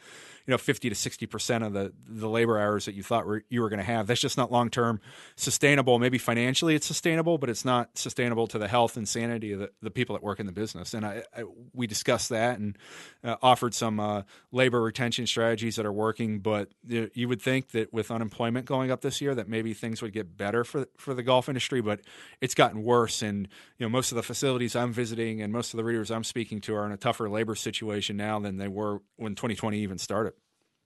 you 0.47 0.53
know 0.53 0.59
50 0.59 0.89
to 0.89 0.95
60 0.95 1.27
percent 1.27 1.65
of 1.65 1.73
the 1.73 1.93
the 2.07 2.29
labor 2.29 2.59
hours 2.59 2.85
that 2.85 2.95
you 2.95 3.03
thought 3.03 3.27
were, 3.27 3.45
you 3.49 3.61
were 3.61 3.69
going 3.69 3.79
to 3.79 3.85
have. 3.85 4.07
That's 4.07 4.21
just 4.21 4.37
not 4.37 4.53
long 4.53 4.71
term 4.71 5.01
sustainable. 5.37 5.99
Maybe 5.99 6.19
financially 6.19 6.75
it's 6.75 6.87
sustainable 6.87 7.39
but 7.39 7.49
it's 7.49 7.65
not 7.65 7.97
sustainable 7.97 8.47
to 8.49 8.59
the 8.59 8.69
health 8.69 8.97
and 8.97 9.09
sanity 9.09 9.53
of 9.53 9.61
the, 9.61 9.71
the 9.83 9.91
people 9.91 10.15
that 10.15 10.23
work 10.23 10.41
in 10.41 10.47
the 10.47 10.53
business. 10.53 10.95
And 10.95 11.07
I, 11.07 11.23
I 11.37 11.45
we 11.73 11.87
discussed 11.87 12.29
that 12.31 12.59
and 12.59 12.77
uh, 13.23 13.37
offered 13.43 13.75
some 13.75 14.01
uh, 14.01 14.23
labor 14.53 14.83
retention 14.83 15.27
strategies 15.27 15.77
that 15.77 15.87
are 15.87 15.93
working 15.93 16.41
but 16.41 16.69
you, 16.87 17.11
you 17.15 17.29
would 17.29 17.41
think 17.41 17.71
that 17.71 17.93
with 17.93 18.11
unemployment 18.11 18.67
going 18.67 18.91
up 18.91 19.01
this 19.01 19.21
year 19.21 19.35
that 19.35 19.49
maybe 19.49 19.75
things 19.75 20.03
would 20.03 20.13
get 20.13 20.37
better 20.37 20.65
for 20.65 20.87
for 20.97 21.15
the 21.15 21.23
golf 21.23 21.49
industry 21.49 21.81
but 21.81 22.01
it's 22.41 22.55
gotten 22.55 22.83
worse. 22.83 23.23
And 23.23 23.49
you 23.79 23.87
know 23.87 23.91
most 23.91 24.13
of 24.13 24.17
the 24.17 24.23
facilities 24.23 24.77
I'm 24.77 24.93
visiting 24.93 25.41
and 25.41 25.53
most 25.53 25.73
of 25.73 25.79
the 25.79 25.85
readers 25.85 26.11
I'm 26.11 26.25
speaking 26.25 26.54
to 26.63 26.75
are 26.75 26.87
in 26.87 26.93
a 26.93 26.97
tougher 26.97 27.29
labor 27.29 27.55
situation 27.55 28.17
now 28.17 28.39
than 28.39 28.57
they 28.57 28.69
were 28.69 29.01
when 29.17 29.35
2020 29.35 29.79
even 29.79 29.99
started 29.99 30.35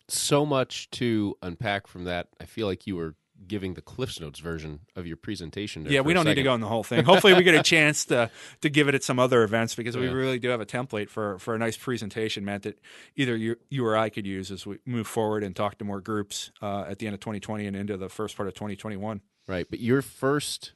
so 0.08 0.46
much 0.46 0.90
to 0.90 1.36
unpack 1.42 1.86
from 1.86 2.04
that. 2.04 2.28
I 2.40 2.44
feel 2.44 2.66
like 2.66 2.86
you 2.86 2.96
were 2.96 3.14
giving 3.46 3.74
the 3.74 3.80
Cliffs 3.80 4.20
Notes 4.20 4.40
version 4.40 4.80
of 4.96 5.06
your 5.06 5.16
presentation. 5.16 5.86
Yeah, 5.88 6.00
we 6.00 6.12
don't 6.12 6.24
need 6.24 6.34
to 6.34 6.42
go 6.42 6.52
on 6.52 6.60
the 6.60 6.66
whole 6.66 6.82
thing. 6.82 7.04
Hopefully, 7.04 7.34
we 7.34 7.42
get 7.44 7.54
a 7.54 7.62
chance 7.62 8.06
to 8.06 8.30
to 8.62 8.70
give 8.70 8.88
it 8.88 8.94
at 8.94 9.04
some 9.04 9.18
other 9.18 9.42
events 9.42 9.74
because 9.74 9.94
yeah. 9.94 10.02
we 10.02 10.08
really 10.08 10.38
do 10.38 10.48
have 10.48 10.60
a 10.60 10.66
template 10.66 11.08
for 11.08 11.38
for 11.38 11.54
a 11.54 11.58
nice 11.58 11.76
presentation, 11.76 12.44
Matt, 12.44 12.62
that 12.62 12.80
either 13.16 13.36
you 13.36 13.56
you 13.68 13.86
or 13.86 13.96
I 13.96 14.08
could 14.08 14.26
use 14.26 14.50
as 14.50 14.66
we 14.66 14.78
move 14.84 15.06
forward 15.06 15.44
and 15.44 15.54
talk 15.54 15.78
to 15.78 15.84
more 15.84 16.00
groups 16.00 16.50
uh, 16.60 16.84
at 16.88 16.98
the 16.98 17.06
end 17.06 17.14
of 17.14 17.20
2020 17.20 17.66
and 17.66 17.76
into 17.76 17.96
the 17.96 18.08
first 18.08 18.36
part 18.36 18.48
of 18.48 18.54
2021. 18.54 19.20
Right, 19.46 19.66
but 19.68 19.80
your 19.80 20.02
first 20.02 20.72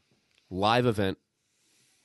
live 0.51 0.87
event. 0.87 1.19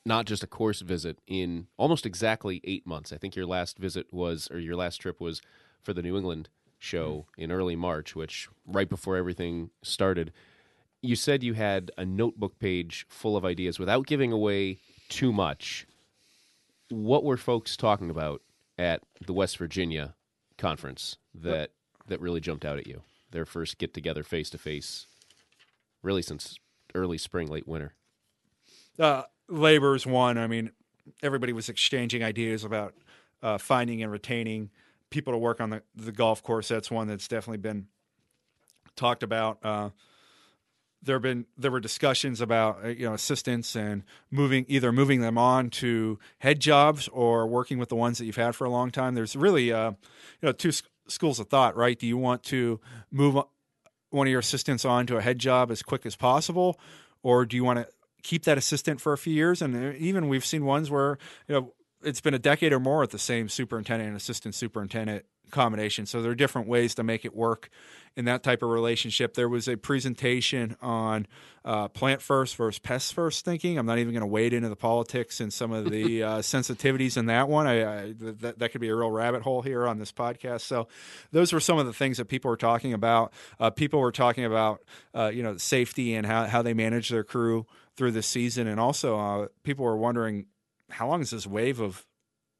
Not 0.07 0.25
just 0.25 0.41
a 0.41 0.47
course 0.47 0.79
visit 0.79 1.19
in 1.27 1.67
almost 1.75 2.05
exactly 2.05 2.61
eight 2.63 2.87
months. 2.87 3.11
I 3.11 3.17
think 3.17 3.35
your 3.35 3.45
last 3.45 3.77
visit 3.77 4.07
was, 4.13 4.47
or 4.49 4.57
your 4.57 4.77
last 4.77 5.01
trip 5.01 5.19
was 5.19 5.41
for 5.81 5.91
the 5.91 6.01
New 6.01 6.15
England 6.15 6.47
show 6.79 7.25
in 7.37 7.51
early 7.51 7.75
March, 7.75 8.15
which 8.15 8.47
right 8.65 8.87
before 8.87 9.17
everything 9.17 9.69
started. 9.83 10.31
you 11.01 11.15
said 11.15 11.43
you 11.43 11.53
had 11.53 11.91
a 11.97 12.05
notebook 12.05 12.57
page 12.57 13.05
full 13.09 13.35
of 13.35 13.43
ideas 13.43 13.79
without 13.79 14.07
giving 14.07 14.31
away 14.31 14.77
too 15.09 15.31
much. 15.33 15.85
What 16.89 17.23
were 17.25 17.37
folks 17.37 17.75
talking 17.75 18.09
about 18.09 18.41
at 18.77 19.01
the 19.25 19.33
West 19.33 19.57
Virginia 19.57 20.15
conference 20.57 21.17
that 21.35 21.71
that 22.07 22.21
really 22.21 22.39
jumped 22.39 22.63
out 22.65 22.77
at 22.77 22.87
you? 22.87 23.01
Their 23.31 23.45
first 23.45 23.77
get 23.77 23.93
together 23.93 24.23
face 24.23 24.49
to 24.51 24.57
face, 24.57 25.05
really 26.01 26.21
since 26.21 26.57
early 26.95 27.17
spring, 27.17 27.47
late 27.49 27.67
winter. 27.67 27.93
Uh, 28.97 29.23
labor's 29.49 30.05
one. 30.05 30.37
I 30.37 30.47
mean, 30.47 30.71
everybody 31.21 31.53
was 31.53 31.69
exchanging 31.69 32.23
ideas 32.23 32.63
about 32.63 32.93
uh, 33.41 33.57
finding 33.57 34.01
and 34.03 34.11
retaining 34.11 34.69
people 35.09 35.33
to 35.33 35.37
work 35.37 35.61
on 35.61 35.69
the, 35.69 35.83
the 35.95 36.11
golf 36.11 36.43
course. 36.43 36.67
That's 36.67 36.91
one 36.91 37.07
that's 37.07 37.27
definitely 37.27 37.59
been 37.59 37.87
talked 38.95 39.23
about. 39.23 39.59
Uh, 39.63 39.89
there 41.03 41.19
been 41.19 41.45
there 41.57 41.71
were 41.71 41.79
discussions 41.79 42.41
about 42.41 42.83
uh, 42.83 42.87
you 42.89 43.07
know 43.07 43.13
assistants 43.13 43.75
and 43.75 44.03
moving 44.31 44.65
either 44.67 44.91
moving 44.91 45.21
them 45.21 45.37
on 45.37 45.69
to 45.69 46.19
head 46.39 46.59
jobs 46.59 47.07
or 47.09 47.47
working 47.47 47.77
with 47.77 47.89
the 47.89 47.95
ones 47.95 48.17
that 48.17 48.25
you've 48.25 48.35
had 48.35 48.55
for 48.55 48.65
a 48.65 48.69
long 48.69 48.91
time. 48.91 49.13
There's 49.13 49.35
really 49.35 49.71
uh, 49.71 49.91
you 49.91 49.97
know 50.43 50.51
two 50.51 50.69
s- 50.69 50.83
schools 51.07 51.39
of 51.39 51.47
thought, 51.47 51.75
right? 51.75 51.97
Do 51.97 52.07
you 52.07 52.17
want 52.17 52.43
to 52.45 52.79
move 53.11 53.35
one 54.09 54.27
of 54.27 54.31
your 54.31 54.39
assistants 54.39 54.85
on 54.85 55.05
to 55.07 55.17
a 55.17 55.21
head 55.21 55.39
job 55.39 55.71
as 55.71 55.83
quick 55.83 56.05
as 56.05 56.15
possible, 56.15 56.79
or 57.21 57.45
do 57.45 57.55
you 57.55 57.63
want 57.63 57.79
to 57.79 57.87
keep 58.23 58.43
that 58.43 58.57
assistant 58.57 59.01
for 59.01 59.13
a 59.13 59.17
few 59.17 59.33
years? 59.33 59.61
And 59.61 59.75
uh, 59.75 59.93
even 59.97 60.27
we've 60.27 60.45
seen 60.45 60.65
ones 60.65 60.89
where 60.89 61.17
you 61.47 61.55
know 61.55 61.73
it's 62.03 62.21
been 62.21 62.33
a 62.33 62.39
decade 62.39 62.73
or 62.73 62.79
more 62.79 63.03
at 63.03 63.11
the 63.11 63.19
same 63.19 63.49
superintendent 63.49 64.07
and 64.07 64.17
assistant 64.17 64.55
superintendent 64.55 65.25
combination. 65.51 66.05
So 66.05 66.21
there 66.21 66.31
are 66.31 66.35
different 66.35 66.67
ways 66.67 66.95
to 66.95 67.03
make 67.03 67.25
it 67.25 67.35
work 67.35 67.69
in 68.17 68.25
that 68.25 68.41
type 68.41 68.63
of 68.63 68.69
relationship. 68.69 69.35
There 69.35 69.47
was 69.47 69.67
a 69.67 69.77
presentation 69.77 70.75
on 70.81 71.27
uh, 71.63 71.87
plant 71.87 72.19
first 72.21 72.55
versus 72.55 72.79
pest 72.79 73.13
first 73.13 73.45
thinking. 73.45 73.77
I'm 73.77 73.85
not 73.85 73.99
even 73.99 74.11
going 74.11 74.21
to 74.21 74.27
wade 74.27 74.53
into 74.53 74.69
the 74.69 74.75
politics 74.75 75.39
and 75.39 75.53
some 75.53 75.71
of 75.71 75.91
the 75.91 76.23
uh, 76.23 76.37
sensitivities 76.39 77.15
in 77.15 77.27
that 77.27 77.47
one. 77.47 77.67
I, 77.67 78.05
I 78.05 78.13
that, 78.17 78.57
that 78.57 78.71
could 78.71 78.81
be 78.81 78.89
a 78.89 78.95
real 78.95 79.11
rabbit 79.11 79.43
hole 79.43 79.61
here 79.61 79.85
on 79.85 79.99
this 79.99 80.11
podcast. 80.11 80.61
So 80.61 80.87
those 81.31 81.53
were 81.53 81.59
some 81.59 81.77
of 81.77 81.85
the 81.85 81.93
things 81.93 82.17
that 82.17 82.25
people 82.25 82.49
were 82.49 82.57
talking 82.57 82.91
about. 82.91 83.33
Uh, 83.59 83.69
people 83.69 83.99
were 83.99 84.11
talking 84.11 84.45
about 84.45 84.81
uh, 85.13 85.29
you 85.31 85.43
know 85.43 85.57
safety 85.57 86.15
and 86.15 86.25
how 86.25 86.45
how 86.45 86.63
they 86.63 86.73
manage 86.73 87.09
their 87.09 87.23
crew 87.23 87.67
through 87.95 88.11
the 88.11 88.23
season, 88.23 88.65
and 88.67 88.79
also 88.79 89.19
uh, 89.19 89.47
people 89.63 89.85
were 89.85 89.97
wondering 89.97 90.47
how 90.89 91.07
long 91.07 91.21
is 91.21 91.29
this 91.29 91.45
wave 91.45 91.79
of 91.79 92.05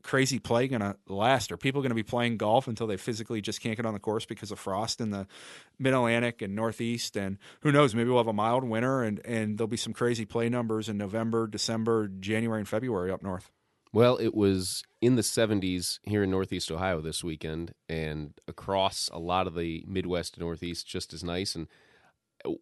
crazy 0.04 0.39
play 0.39 0.68
going 0.68 0.82
to 0.82 0.96
last? 1.08 1.51
Are 1.51 1.58
people 1.58 1.82
going 1.82 1.92
to 1.92 1.96
be 1.96 2.04
playing 2.04 2.38
golf 2.38 2.68
until 2.68 2.88
they 2.88 2.98
physically 2.98 3.42
just 3.42 3.62
can't 3.62 3.75
get 3.75 3.86
on 3.86 3.94
the 3.94 4.00
course 4.00 4.25
because 4.25 4.51
of 4.51 4.60
frost 4.60 5.01
in 5.01 5.12
the 5.12 5.27
mid 5.80 5.94
Atlantic 5.94 6.42
and 6.42 6.56
Northeast? 6.56 7.18
And 7.18 7.38
who 7.62 7.72
knows? 7.72 7.94
Maybe 7.94 8.10
we'll 8.10 8.20
have 8.20 8.27
a 8.27 8.34
mild 8.34 8.63
winter 8.63 9.04
and, 9.04 9.20
and 9.25 9.58
there'll 9.58 9.68
be 9.68 9.77
some 9.77 9.94
crazy 9.94 10.25
play 10.25 10.50
numbers 10.50 10.89
in 10.89 10.98
November, 10.98 11.48
December, 11.48 12.08
January, 12.08 12.60
and 12.60 12.68
February 12.68 13.12
up 13.12 13.22
north. 13.22 13.51
Well, 13.94 14.18
it 14.18 14.36
was 14.36 14.84
in 15.01 15.16
the 15.16 15.22
70s 15.22 16.00
here 16.04 16.24
in 16.24 16.30
Northeast 16.30 16.72
Ohio 16.72 17.01
this 17.01 17.24
weekend, 17.24 17.74
and 17.88 18.34
across 18.48 19.10
a 19.13 19.18
lot 19.18 19.48
of 19.48 19.56
the 19.56 19.84
Midwest 19.88 20.36
and 20.36 20.42
Northeast, 20.42 20.86
just 20.86 21.13
as 21.13 21.24
nice. 21.24 21.56
And 21.56 21.68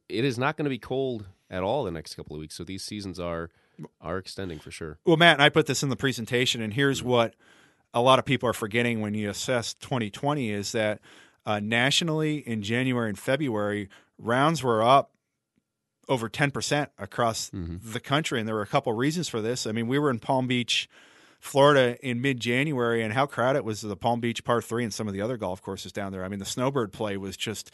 it 0.07 0.23
is 0.23 0.37
not 0.37 0.55
going 0.55 0.65
to 0.65 0.69
be 0.69 0.77
cold 0.77 1.25
at 1.49 1.63
all 1.63 1.83
the 1.83 1.91
next 1.91 2.15
couple 2.15 2.35
of 2.35 2.39
weeks. 2.39 2.55
So 2.55 2.63
these 2.63 2.83
seasons 2.83 3.19
are 3.19 3.49
are 4.01 4.17
extending 4.17 4.59
for 4.59 4.71
sure. 4.71 4.99
Well, 5.05 5.17
Matt 5.17 5.33
and 5.33 5.43
I 5.43 5.49
put 5.49 5.65
this 5.65 5.83
in 5.83 5.89
the 5.89 5.95
presentation, 5.95 6.61
and 6.61 6.73
here's 6.73 7.03
what 7.03 7.35
a 7.93 8.01
lot 8.01 8.19
of 8.19 8.25
people 8.25 8.49
are 8.49 8.53
forgetting 8.53 9.01
when 9.01 9.13
you 9.13 9.29
assess 9.29 9.73
2020 9.75 10.51
is 10.51 10.73
that 10.73 10.99
uh, 11.45 11.59
nationally 11.59 12.37
in 12.37 12.61
January 12.61 13.09
and 13.09 13.17
February, 13.17 13.89
rounds 14.17 14.63
were 14.63 14.83
up 14.83 15.11
over 16.07 16.29
10% 16.29 16.87
across 16.97 17.49
mm-hmm. 17.49 17.77
the 17.81 17.99
country. 17.99 18.39
And 18.39 18.47
there 18.47 18.55
were 18.55 18.61
a 18.61 18.67
couple 18.67 18.93
reasons 18.93 19.27
for 19.27 19.41
this. 19.41 19.65
I 19.65 19.71
mean, 19.71 19.87
we 19.87 19.99
were 19.99 20.09
in 20.09 20.19
Palm 20.19 20.47
Beach, 20.47 20.89
Florida 21.39 21.97
in 22.05 22.21
mid 22.21 22.39
January, 22.39 23.01
and 23.03 23.13
how 23.13 23.25
crowded 23.25 23.63
was 23.63 23.81
the 23.81 23.95
Palm 23.95 24.19
Beach 24.19 24.43
Par 24.43 24.61
3 24.61 24.83
and 24.83 24.93
some 24.93 25.07
of 25.07 25.13
the 25.13 25.21
other 25.21 25.37
golf 25.37 25.61
courses 25.61 25.91
down 25.91 26.11
there. 26.11 26.23
I 26.23 26.27
mean, 26.27 26.39
the 26.39 26.45
snowbird 26.45 26.91
play 26.91 27.17
was 27.17 27.37
just, 27.37 27.71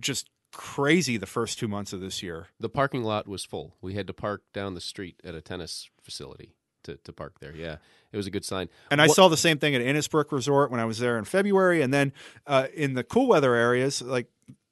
just 0.00 0.30
crazy 0.54 1.16
the 1.16 1.26
first 1.26 1.58
two 1.58 1.68
months 1.68 1.92
of 1.92 2.00
this 2.00 2.22
year. 2.22 2.48
The 2.58 2.68
parking 2.68 3.02
lot 3.02 3.28
was 3.28 3.44
full. 3.44 3.74
We 3.80 3.94
had 3.94 4.06
to 4.06 4.14
park 4.14 4.42
down 4.52 4.74
the 4.74 4.80
street 4.80 5.20
at 5.24 5.34
a 5.34 5.40
tennis 5.40 5.90
facility 6.02 6.54
to, 6.84 6.96
to 6.96 7.12
park 7.12 7.40
there. 7.40 7.54
Yeah, 7.54 7.76
it 8.12 8.16
was 8.16 8.26
a 8.26 8.30
good 8.30 8.44
sign. 8.44 8.68
And 8.90 9.02
I 9.02 9.08
saw 9.08 9.28
the 9.28 9.36
same 9.36 9.58
thing 9.58 9.74
at 9.74 9.82
Innisbrook 9.82 10.32
Resort 10.32 10.70
when 10.70 10.80
I 10.80 10.84
was 10.84 10.98
there 10.98 11.18
in 11.18 11.24
February, 11.24 11.82
and 11.82 11.92
then 11.92 12.12
uh, 12.46 12.68
in 12.74 12.94
the 12.94 13.04
cool 13.04 13.26
weather 13.26 13.54
areas 13.54 14.00
like 14.00 14.28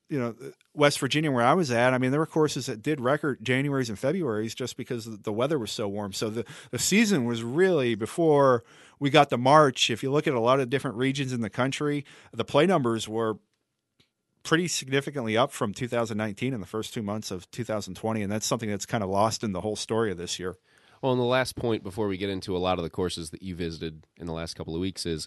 you 0.09 0.19
know 0.19 0.35
West 0.75 0.99
Virginia 1.01 1.31
where 1.31 1.45
I 1.45 1.55
was 1.55 1.71
at. 1.71 1.95
I 1.95 1.99
mean, 1.99 2.11
there 2.11 2.21
were 2.21 2.27
courses 2.27 2.67
that 2.67 2.83
did 2.83 3.01
record 3.01 3.43
Januarys 3.43 3.89
and 3.89 3.99
Februarys 3.99 4.55
just 4.55 4.77
because 4.77 5.05
the 5.07 5.33
weather 5.33 5.59
was 5.59 5.73
so 5.73 5.89
warm. 5.89 6.13
So 6.13 6.31
the 6.31 6.45
the 6.71 6.79
season 6.79 7.25
was 7.25 7.43
really 7.43 7.95
before 7.95 8.63
we 9.01 9.11
got 9.11 9.31
to 9.31 9.39
March. 9.39 9.91
If 9.91 10.03
you 10.03 10.13
look 10.13 10.27
at 10.27 10.35
a 10.35 10.41
lot 10.41 10.61
of 10.61 10.71
different 10.71 10.97
regions 10.97 11.33
in 11.33 11.41
the 11.41 11.51
country, 11.51 12.05
the 12.33 12.45
play 12.45 12.67
numbers 12.67 13.09
were 13.09 13.39
pretty 14.43 14.69
significantly 14.69 15.37
up 15.37 15.53
from 15.53 15.73
2019 15.73 16.53
in 16.53 16.61
the 16.61 16.67
first 16.67 16.93
two 16.93 17.03
months 17.03 17.31
of 17.31 17.51
2020, 17.51 18.23
and 18.23 18.33
that's 18.33 18.47
something 18.47 18.71
that's 18.71 18.87
kind 18.87 19.05
of 19.05 19.11
lost 19.11 19.45
in 19.45 19.53
the 19.53 19.61
whole 19.61 19.77
story 19.77 20.11
of 20.11 20.19
this 20.19 20.39
year. 20.39 20.57
Well, 21.01 21.13
and 21.13 21.21
the 21.21 21.25
last 21.25 21.57
point 21.57 21.83
before 21.83 22.07
we 22.07 22.17
get 22.17 22.31
into 22.31 22.57
a 22.57 22.59
lot 22.59 22.79
of 22.79 22.85
the 22.85 22.91
courses 22.91 23.31
that 23.31 23.43
you 23.43 23.55
visited 23.57 24.07
in 24.17 24.27
the 24.27 24.33
last 24.33 24.55
couple 24.55 24.75
of 24.75 24.81
weeks 24.81 25.05
is 25.05 25.27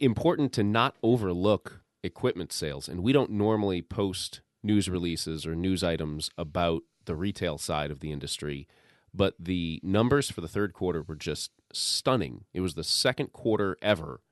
important 0.00 0.52
to 0.54 0.62
not 0.62 0.96
overlook 1.02 1.82
equipment 2.02 2.52
sales. 2.52 2.88
And 2.88 3.02
we 3.02 3.12
don't 3.12 3.32
normally 3.32 3.82
post 3.82 4.40
news 4.62 4.88
releases 4.88 5.46
or 5.46 5.54
news 5.54 5.84
items 5.84 6.30
about 6.38 6.82
the 7.04 7.14
retail 7.14 7.58
side 7.58 7.90
of 7.90 8.00
the 8.00 8.12
industry, 8.12 8.66
but 9.12 9.34
the 9.38 9.80
numbers 9.82 10.30
for 10.30 10.40
the 10.40 10.48
third 10.48 10.72
quarter 10.72 11.02
were 11.02 11.16
just 11.16 11.50
stunning. 11.72 12.44
It 12.54 12.60
was 12.60 12.74
the 12.74 12.84
second 12.84 13.32
quarter 13.32 13.76
ever 13.82 14.22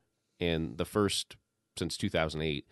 and 0.40 0.78
the 0.78 0.84
first 0.84 1.36
since 1.76 1.96
2008 1.96 2.66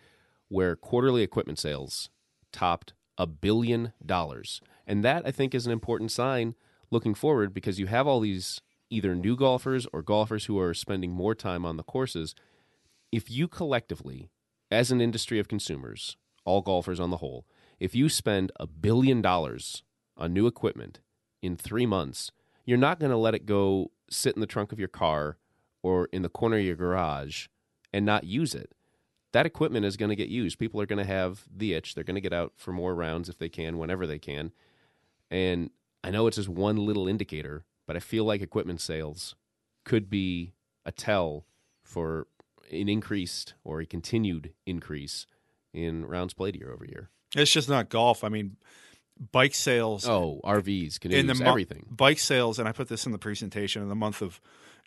where 0.53 0.75
quarterly 0.75 1.23
equipment 1.23 1.57
sales 1.57 2.09
topped 2.51 2.93
a 3.17 3.25
billion 3.25 3.91
dollars. 4.05 4.61
And 4.85 5.03
that, 5.03 5.23
I 5.25 5.31
think, 5.31 5.55
is 5.55 5.65
an 5.65 5.71
important 5.71 6.11
sign 6.11 6.53
looking 6.91 7.15
forward 7.15 7.55
because 7.55 7.79
you 7.79 7.87
have 7.87 8.05
all 8.05 8.19
these 8.19 8.61
either 8.91 9.15
new 9.15 9.35
golfers 9.35 9.87
or 9.91 10.03
golfers 10.03 10.45
who 10.45 10.59
are 10.59 10.75
spending 10.75 11.11
more 11.11 11.33
time 11.33 11.65
on 11.65 11.77
the 11.77 11.83
courses. 11.83 12.35
If 13.11 13.31
you 13.31 13.47
collectively, 13.47 14.29
as 14.69 14.91
an 14.91 15.01
industry 15.01 15.39
of 15.39 15.47
consumers, 15.47 16.17
all 16.45 16.61
golfers 16.61 16.99
on 16.99 17.09
the 17.09 17.17
whole, 17.17 17.47
if 17.79 17.95
you 17.95 18.07
spend 18.07 18.51
a 18.59 18.67
billion 18.67 19.23
dollars 19.23 19.81
on 20.15 20.33
new 20.33 20.45
equipment 20.45 20.99
in 21.41 21.57
three 21.57 21.87
months, 21.87 22.31
you're 22.63 22.77
not 22.77 22.99
going 22.99 23.11
to 23.11 23.17
let 23.17 23.33
it 23.33 23.47
go 23.47 23.89
sit 24.07 24.35
in 24.35 24.39
the 24.39 24.45
trunk 24.45 24.71
of 24.71 24.77
your 24.77 24.87
car 24.87 25.37
or 25.81 26.07
in 26.13 26.21
the 26.21 26.29
corner 26.29 26.57
of 26.57 26.63
your 26.63 26.75
garage 26.75 27.47
and 27.91 28.05
not 28.05 28.25
use 28.25 28.53
it 28.53 28.71
that 29.33 29.45
equipment 29.45 29.85
is 29.85 29.97
going 29.97 30.09
to 30.09 30.15
get 30.15 30.29
used. 30.29 30.57
People 30.57 30.79
are 30.79 30.85
going 30.85 30.99
to 30.99 31.11
have 31.11 31.43
the 31.55 31.73
itch. 31.73 31.93
They're 31.95 32.03
going 32.03 32.15
to 32.15 32.21
get 32.21 32.33
out 32.33 32.53
for 32.55 32.71
more 32.71 32.95
rounds 32.95 33.29
if 33.29 33.37
they 33.37 33.49
can, 33.49 33.77
whenever 33.77 34.07
they 34.07 34.19
can. 34.19 34.51
And 35.29 35.71
I 36.03 36.11
know 36.11 36.27
it's 36.27 36.37
just 36.37 36.49
one 36.49 36.77
little 36.77 37.07
indicator, 37.07 37.65
but 37.85 37.95
I 37.95 37.99
feel 37.99 38.23
like 38.23 38.41
equipment 38.41 38.79
sales 38.79 39.35
could 39.83 40.09
be 40.09 40.53
a 40.85 40.91
tell 40.91 41.45
for 41.83 42.27
an 42.71 42.87
increased 42.87 43.55
or 43.63 43.81
a 43.81 43.85
continued 43.85 44.53
increase 44.65 45.25
in 45.73 46.05
rounds 46.05 46.33
played 46.33 46.55
year 46.55 46.71
over 46.71 46.85
year. 46.85 47.09
It's 47.35 47.51
just 47.51 47.67
not 47.69 47.89
golf. 47.89 48.23
I 48.23 48.29
mean, 48.29 48.57
bike 49.31 49.55
sales. 49.55 50.07
Oh, 50.07 50.41
RVs, 50.43 50.99
canoes, 50.99 51.19
in 51.19 51.27
the 51.27 51.35
mo- 51.35 51.49
everything. 51.49 51.87
Bike 51.89 52.19
sales, 52.19 52.59
and 52.59 52.67
I 52.67 52.71
put 52.71 52.87
this 52.87 53.05
in 53.05 53.11
the 53.11 53.17
presentation 53.17 53.81
in 53.81 53.89
the 53.89 53.95
month 53.95 54.21
of 54.21 54.39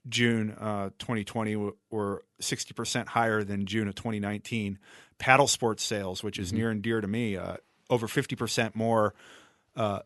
June 0.09 0.53
uh, 0.53 0.91
2020 0.99 1.73
were 1.91 2.25
60% 2.41 3.09
higher 3.09 3.43
than 3.43 3.67
June 3.67 3.89
of 3.89 3.95
2019. 3.95 4.79
Paddle 5.19 5.49
sports 5.49 5.83
sales, 5.83 6.23
which 6.23 6.39
is 6.39 6.49
mm-hmm. 6.49 6.57
near 6.59 6.71
and 6.71 6.83
dear 6.83 7.01
to 7.01 7.09
me, 7.09 7.37
uh, 7.37 7.57
over 7.89 8.07
50% 8.07 8.75
more 8.75 9.15
uh, 9.75 10.01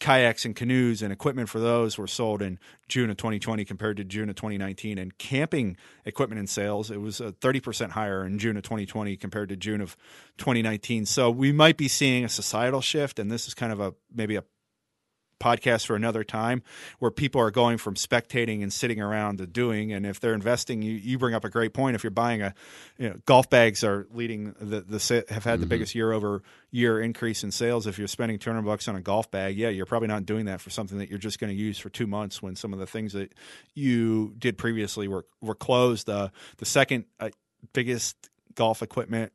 kayaks 0.00 0.44
and 0.44 0.56
canoes 0.56 1.02
and 1.02 1.12
equipment 1.12 1.48
for 1.48 1.60
those 1.60 1.98
were 1.98 2.06
sold 2.06 2.42
in 2.42 2.58
June 2.88 3.10
of 3.10 3.16
2020 3.18 3.64
compared 3.64 3.98
to 3.98 4.04
June 4.04 4.28
of 4.30 4.34
2019. 4.34 4.98
And 4.98 5.16
camping 5.18 5.76
equipment 6.04 6.38
and 6.38 6.48
sales, 6.48 6.90
it 6.90 7.00
was 7.00 7.20
30% 7.20 7.84
uh, 7.84 7.88
higher 7.90 8.24
in 8.24 8.38
June 8.38 8.56
of 8.56 8.62
2020 8.62 9.16
compared 9.16 9.50
to 9.50 9.56
June 9.56 9.80
of 9.80 9.96
2019. 10.38 11.06
So 11.06 11.30
we 11.30 11.52
might 11.52 11.76
be 11.76 11.86
seeing 11.86 12.24
a 12.24 12.28
societal 12.28 12.80
shift, 12.80 13.18
and 13.18 13.30
this 13.30 13.46
is 13.46 13.54
kind 13.54 13.72
of 13.72 13.80
a 13.80 13.94
maybe 14.12 14.36
a 14.36 14.44
podcast 15.40 15.86
for 15.86 15.96
another 15.96 16.22
time 16.22 16.62
where 16.98 17.10
people 17.10 17.40
are 17.40 17.50
going 17.50 17.78
from 17.78 17.94
spectating 17.94 18.62
and 18.62 18.72
sitting 18.72 19.00
around 19.00 19.38
to 19.38 19.46
doing. 19.46 19.92
And 19.92 20.06
if 20.06 20.20
they're 20.20 20.34
investing 20.34 20.82
you, 20.82 20.92
you 20.92 21.18
bring 21.18 21.34
up 21.34 21.44
a 21.44 21.50
great 21.50 21.72
point. 21.72 21.96
If 21.96 22.04
you're 22.04 22.10
buying 22.10 22.42
a 22.42 22.54
you 22.98 23.08
know 23.08 23.16
golf 23.26 23.50
bags 23.50 23.82
are 23.82 24.06
leading 24.12 24.54
the 24.60 24.82
the 24.82 25.24
have 25.30 25.44
had 25.44 25.58
the 25.58 25.64
mm-hmm. 25.64 25.70
biggest 25.70 25.94
year 25.94 26.12
over 26.12 26.42
year 26.70 27.00
increase 27.00 27.42
in 27.42 27.50
sales. 27.50 27.86
If 27.86 27.98
you're 27.98 28.06
spending 28.08 28.38
200 28.38 28.62
bucks 28.62 28.86
on 28.86 28.94
a 28.94 29.00
golf 29.00 29.30
bag 29.30 29.56
yeah 29.56 29.70
you're 29.70 29.86
probably 29.86 30.08
not 30.08 30.26
doing 30.26 30.44
that 30.44 30.60
for 30.60 30.70
something 30.70 30.98
that 30.98 31.08
you're 31.08 31.18
just 31.18 31.40
going 31.40 31.50
to 31.50 31.60
use 31.60 31.78
for 31.78 31.88
2 31.88 32.06
months 32.06 32.42
when 32.42 32.54
some 32.54 32.72
of 32.72 32.78
the 32.78 32.86
things 32.86 33.12
that 33.14 33.32
you 33.74 34.34
did 34.38 34.58
previously 34.58 35.08
were 35.08 35.24
were 35.40 35.54
closed. 35.54 36.08
Uh, 36.08 36.28
the 36.58 36.66
second 36.66 37.06
uh, 37.18 37.30
biggest 37.72 38.30
golf 38.54 38.82
equipment 38.82 39.32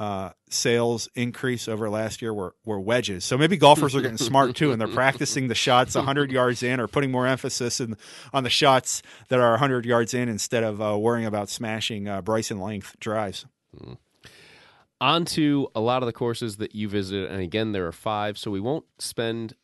uh, 0.00 0.30
sales 0.48 1.10
increase 1.14 1.68
over 1.68 1.90
last 1.90 2.22
year 2.22 2.32
were, 2.32 2.54
were 2.64 2.80
wedges. 2.80 3.22
So 3.22 3.36
maybe 3.36 3.58
golfers 3.58 3.94
are 3.94 4.00
getting 4.00 4.16
smart 4.16 4.56
too, 4.56 4.72
and 4.72 4.80
they're 4.80 4.88
practicing 4.88 5.48
the 5.48 5.54
shots 5.54 5.94
100 5.94 6.32
yards 6.32 6.62
in 6.62 6.80
or 6.80 6.88
putting 6.88 7.10
more 7.10 7.26
emphasis 7.26 7.80
in, 7.80 7.98
on 8.32 8.42
the 8.42 8.48
shots 8.48 9.02
that 9.28 9.38
are 9.38 9.50
100 9.50 9.84
yards 9.84 10.14
in 10.14 10.30
instead 10.30 10.64
of 10.64 10.80
uh, 10.80 10.96
worrying 10.98 11.26
about 11.26 11.50
smashing 11.50 12.08
uh, 12.08 12.22
Bryson 12.22 12.58
length 12.58 12.98
drives. 12.98 13.44
Mm. 13.78 13.98
On 15.02 15.26
to 15.26 15.68
a 15.74 15.80
lot 15.80 16.02
of 16.02 16.06
the 16.06 16.14
courses 16.14 16.56
that 16.56 16.74
you 16.74 16.88
visited. 16.88 17.30
And 17.30 17.42
again, 17.42 17.72
there 17.72 17.86
are 17.86 17.92
five, 17.92 18.38
so 18.38 18.50
we 18.50 18.60
won't 18.60 18.86
spend 18.98 19.54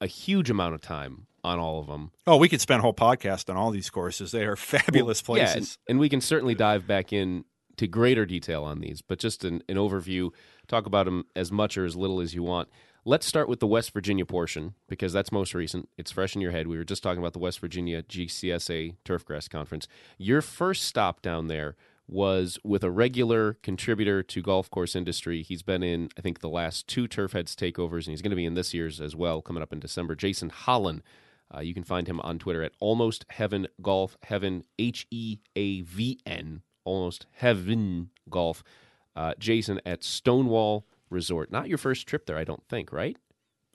a 0.00 0.06
huge 0.06 0.48
amount 0.48 0.74
of 0.74 0.80
time 0.80 1.26
on 1.44 1.58
all 1.58 1.80
of 1.80 1.86
them. 1.86 2.12
Oh, 2.26 2.38
we 2.38 2.48
could 2.48 2.62
spend 2.62 2.78
a 2.78 2.82
whole 2.82 2.94
podcast 2.94 3.50
on 3.50 3.58
all 3.58 3.70
these 3.70 3.90
courses. 3.90 4.32
They 4.32 4.44
are 4.44 4.56
fabulous 4.56 5.26
well, 5.26 5.36
places. 5.36 5.54
Yeah, 5.54 5.60
and, 5.60 5.76
and, 5.88 6.00
we 6.00 6.08
can 6.08 6.22
certainly 6.22 6.54
dive 6.54 6.86
back 6.86 7.12
in 7.12 7.44
to 7.80 7.88
greater 7.88 8.26
detail 8.26 8.62
on 8.62 8.80
these, 8.80 9.00
but 9.00 9.18
just 9.18 9.42
an, 9.42 9.62
an 9.66 9.76
overview, 9.76 10.30
talk 10.68 10.84
about 10.84 11.06
them 11.06 11.24
as 11.34 11.50
much 11.50 11.78
or 11.78 11.86
as 11.86 11.96
little 11.96 12.20
as 12.20 12.34
you 12.34 12.42
want. 12.42 12.68
Let's 13.06 13.24
start 13.24 13.48
with 13.48 13.58
the 13.58 13.66
West 13.66 13.94
Virginia 13.94 14.26
portion 14.26 14.74
because 14.86 15.14
that's 15.14 15.32
most 15.32 15.54
recent. 15.54 15.88
It's 15.96 16.10
fresh 16.10 16.34
in 16.34 16.42
your 16.42 16.52
head. 16.52 16.66
We 16.66 16.76
were 16.76 16.84
just 16.84 17.02
talking 17.02 17.20
about 17.20 17.32
the 17.32 17.38
West 17.38 17.58
Virginia 17.58 18.02
GCSA 18.02 18.96
Turfgrass 19.06 19.48
Conference. 19.48 19.88
Your 20.18 20.42
first 20.42 20.82
stop 20.82 21.22
down 21.22 21.46
there 21.46 21.74
was 22.06 22.58
with 22.62 22.84
a 22.84 22.90
regular 22.90 23.54
contributor 23.62 24.22
to 24.24 24.42
golf 24.42 24.68
course 24.68 24.94
industry. 24.94 25.42
He's 25.42 25.62
been 25.62 25.82
in, 25.82 26.10
I 26.18 26.20
think, 26.20 26.40
the 26.40 26.50
last 26.50 26.86
two 26.86 27.08
Turf 27.08 27.32
Heads 27.32 27.56
takeovers, 27.56 28.04
and 28.04 28.08
he's 28.08 28.20
going 28.20 28.28
to 28.28 28.36
be 28.36 28.44
in 28.44 28.52
this 28.52 28.74
year's 28.74 29.00
as 29.00 29.16
well, 29.16 29.40
coming 29.40 29.62
up 29.62 29.72
in 29.72 29.80
December. 29.80 30.14
Jason 30.14 30.50
Holland. 30.50 31.02
Uh, 31.52 31.60
you 31.60 31.72
can 31.72 31.82
find 31.82 32.06
him 32.06 32.20
on 32.20 32.38
Twitter 32.38 32.62
at 32.62 32.72
Almost 32.78 33.24
Heaven 33.30 33.66
Golf, 33.80 34.18
Heaven, 34.22 34.64
H 34.78 35.06
E 35.10 35.38
A 35.56 35.80
V 35.80 36.20
N 36.26 36.62
almost 36.90 37.26
heaven 37.32 38.10
golf. 38.28 38.62
Uh, 39.16 39.34
Jason 39.38 39.80
at 39.84 40.04
Stonewall 40.04 40.86
Resort. 41.10 41.50
Not 41.50 41.68
your 41.68 41.78
first 41.78 42.06
trip 42.06 42.26
there, 42.26 42.38
I 42.38 42.44
don't 42.44 42.62
think, 42.68 42.92
right? 42.92 43.16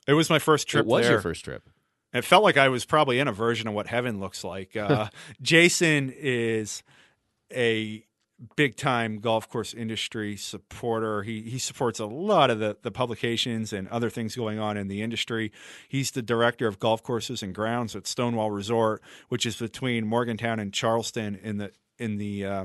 It 0.06 0.14
was 0.14 0.30
my 0.30 0.38
first 0.38 0.68
trip. 0.68 0.84
It 0.84 0.88
was 0.88 1.02
there. 1.04 1.12
your 1.12 1.20
first 1.20 1.44
trip. 1.44 1.68
It 2.12 2.24
felt 2.24 2.42
like 2.42 2.56
I 2.56 2.68
was 2.68 2.84
probably 2.84 3.18
in 3.18 3.28
a 3.28 3.32
version 3.32 3.68
of 3.68 3.74
what 3.74 3.88
heaven 3.88 4.20
looks 4.20 4.44
like. 4.44 4.76
Uh, 4.76 5.08
Jason 5.42 6.12
is 6.16 6.82
a 7.52 8.04
big 8.54 8.76
time 8.76 9.18
golf 9.18 9.48
course 9.48 9.74
industry 9.74 10.36
supporter. 10.36 11.22
He 11.22 11.42
he 11.42 11.58
supports 11.58 11.98
a 11.98 12.06
lot 12.06 12.50
of 12.50 12.58
the, 12.58 12.76
the 12.82 12.90
publications 12.90 13.72
and 13.72 13.88
other 13.88 14.10
things 14.10 14.36
going 14.36 14.58
on 14.58 14.76
in 14.76 14.88
the 14.88 15.02
industry. 15.02 15.52
He's 15.88 16.10
the 16.10 16.22
director 16.22 16.66
of 16.66 16.78
golf 16.78 17.02
courses 17.02 17.42
and 17.42 17.54
grounds 17.54 17.96
at 17.96 18.06
Stonewall 18.06 18.50
Resort, 18.50 19.02
which 19.28 19.46
is 19.46 19.56
between 19.56 20.06
Morgantown 20.06 20.58
and 20.58 20.72
Charleston 20.72 21.36
in 21.42 21.58
the 21.58 21.72
in 21.98 22.18
the 22.18 22.44
uh, 22.44 22.64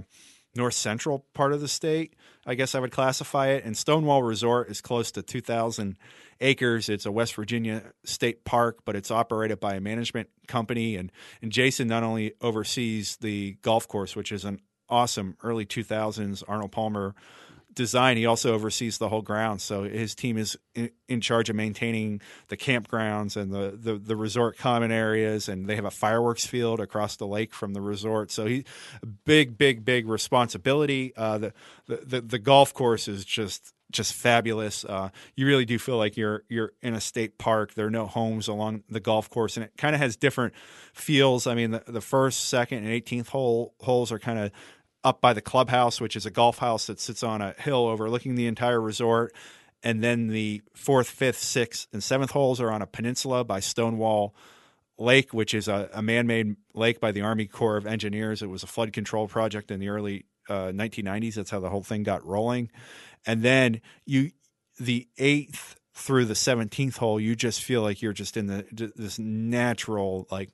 north 0.55 0.73
central 0.73 1.25
part 1.33 1.53
of 1.53 1.61
the 1.61 1.67
state. 1.67 2.15
I 2.45 2.55
guess 2.55 2.75
I 2.75 2.79
would 2.79 2.91
classify 2.91 3.49
it. 3.49 3.63
And 3.63 3.77
Stonewall 3.77 4.23
Resort 4.23 4.69
is 4.69 4.81
close 4.81 5.11
to 5.13 5.21
2,000 5.21 5.97
acres. 6.39 6.89
It's 6.89 7.05
a 7.05 7.11
West 7.11 7.35
Virginia 7.35 7.83
state 8.03 8.43
park, 8.43 8.79
but 8.83 8.95
it's 8.95 9.11
operated 9.11 9.59
by 9.59 9.75
a 9.75 9.81
management 9.81 10.29
company. 10.47 10.95
And, 10.95 11.11
and 11.41 11.51
Jason 11.51 11.87
not 11.87 12.03
only 12.03 12.33
oversees 12.41 13.17
the 13.17 13.57
golf 13.61 13.87
course, 13.87 14.15
which 14.15 14.31
is 14.31 14.43
an 14.43 14.59
awesome 14.89 15.37
early 15.43 15.65
2000s 15.65 16.43
Arnold 16.47 16.71
Palmer 16.71 17.15
design, 17.73 18.17
he 18.17 18.25
also 18.25 18.53
oversees 18.53 18.97
the 18.97 19.09
whole 19.09 19.21
ground. 19.21 19.61
So 19.61 19.83
his 19.83 20.15
team 20.15 20.37
is 20.37 20.57
in, 20.75 20.91
in, 21.07 21.21
charge 21.21 21.49
of 21.49 21.55
maintaining 21.55 22.21
the 22.47 22.57
campgrounds 22.57 23.37
and 23.37 23.53
the, 23.53 23.77
the, 23.79 23.95
the 23.95 24.15
resort 24.15 24.57
common 24.57 24.91
areas, 24.91 25.47
and 25.47 25.67
they 25.67 25.75
have 25.75 25.85
a 25.85 25.91
fireworks 25.91 26.45
field 26.45 26.79
across 26.79 27.15
the 27.15 27.27
lake 27.27 27.53
from 27.53 27.73
the 27.73 27.81
resort. 27.81 28.31
So 28.31 28.45
he 28.45 28.65
big, 29.25 29.57
big, 29.57 29.85
big 29.85 30.07
responsibility. 30.07 31.13
Uh, 31.15 31.37
the, 31.37 31.53
the 31.87 32.21
the 32.21 32.39
golf 32.39 32.73
course 32.73 33.07
is 33.07 33.25
just 33.25 33.73
just 33.91 34.13
fabulous. 34.13 34.85
Uh, 34.85 35.09
you 35.35 35.45
really 35.45 35.65
do 35.65 35.77
feel 35.77 35.97
like 35.97 36.17
you're 36.17 36.43
you're 36.49 36.71
in 36.81 36.93
a 36.93 37.01
state 37.01 37.37
park. 37.37 37.73
There 37.73 37.85
are 37.85 37.91
no 37.91 38.07
homes 38.07 38.47
along 38.47 38.83
the 38.89 38.99
golf 38.99 39.29
course, 39.29 39.57
and 39.57 39.63
it 39.63 39.73
kind 39.77 39.93
of 39.93 40.01
has 40.01 40.15
different 40.15 40.53
feels. 40.93 41.45
I 41.45 41.55
mean, 41.55 41.71
the, 41.71 41.83
the 41.87 42.01
first, 42.01 42.45
second, 42.45 42.79
and 42.79 42.87
eighteenth 42.87 43.29
hole 43.29 43.75
holes 43.81 44.11
are 44.11 44.19
kind 44.19 44.39
of 44.39 44.51
up 45.03 45.21
by 45.21 45.33
the 45.33 45.41
clubhouse, 45.41 45.99
which 45.99 46.15
is 46.15 46.25
a 46.25 46.31
golf 46.31 46.59
house 46.59 46.87
that 46.87 46.99
sits 46.99 47.23
on 47.23 47.41
a 47.41 47.53
hill 47.57 47.87
overlooking 47.87 48.35
the 48.35 48.47
entire 48.47 48.79
resort. 48.79 49.33
And 49.83 50.03
then 50.03 50.27
the 50.27 50.61
fourth, 50.75 51.09
fifth, 51.09 51.39
sixth, 51.39 51.87
and 51.91 52.03
seventh 52.03 52.31
holes 52.31 52.61
are 52.61 52.71
on 52.71 52.81
a 52.81 52.87
peninsula 52.87 53.43
by 53.43 53.59
Stonewall 53.59 54.35
Lake, 54.99 55.33
which 55.33 55.53
is 55.55 55.67
a, 55.67 55.89
a 55.93 56.01
man 56.03 56.27
made 56.27 56.55
lake 56.75 56.99
by 56.99 57.11
the 57.11 57.21
Army 57.21 57.47
Corps 57.47 57.77
of 57.77 57.87
Engineers. 57.87 58.43
It 58.43 58.49
was 58.49 58.61
a 58.61 58.67
flood 58.67 58.93
control 58.93 59.27
project 59.27 59.71
in 59.71 59.79
the 59.79 59.89
early 59.89 60.25
uh, 60.47 60.67
1990s. 60.67 61.35
That's 61.35 61.49
how 61.49 61.59
the 61.59 61.69
whole 61.69 61.81
thing 61.81 62.03
got 62.03 62.25
rolling. 62.25 62.69
And 63.25 63.41
then 63.41 63.81
you, 64.05 64.31
the 64.79 65.07
eighth 65.17 65.77
through 65.93 66.25
the 66.25 66.35
17th 66.35 66.97
hole, 66.97 67.19
you 67.19 67.35
just 67.35 67.63
feel 67.63 67.81
like 67.81 68.01
you're 68.01 68.13
just 68.13 68.37
in 68.37 68.47
the 68.47 68.91
this 68.95 69.17
natural, 69.17 70.27
like 70.31 70.51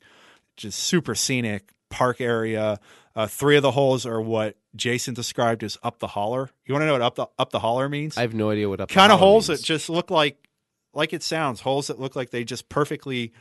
just 0.56 0.80
super 0.80 1.16
scenic 1.16 1.74
park 1.90 2.22
area. 2.22 2.80
Uh, 3.16 3.28
three 3.28 3.56
of 3.58 3.64
the 3.64 3.72
holes 3.72 4.06
are 4.06 4.22
what 4.22 4.58
Jason 4.76 5.14
described 5.14 5.64
as 5.64 5.78
up 5.82 6.00
the 6.00 6.08
holler. 6.08 6.52
You 6.66 6.74
want 6.74 6.84
to 6.84 6.86
know 6.88 6.94
what 6.94 7.02
up 7.02 7.16
the 7.16 7.28
up 7.40 7.50
the 7.52 7.60
holler 7.60 7.90
means? 7.90 8.18
I 8.18 8.22
have 8.22 8.34
no 8.34 8.50
idea 8.50 8.70
what 8.70 8.80
up. 8.80 8.90
Kind 8.90 9.12
of 9.12 9.20
holes 9.20 9.50
means. 9.50 9.62
that 9.62 9.66
just 9.66 9.90
look 9.90 10.12
like 10.12 10.48
like 10.94 11.14
it 11.14 11.24
sounds. 11.24 11.62
Holes 11.62 11.88
that 11.88 12.00
look 12.00 12.16
like 12.16 12.30
they 12.30 12.44
just 12.44 12.70
perfectly 12.70 13.34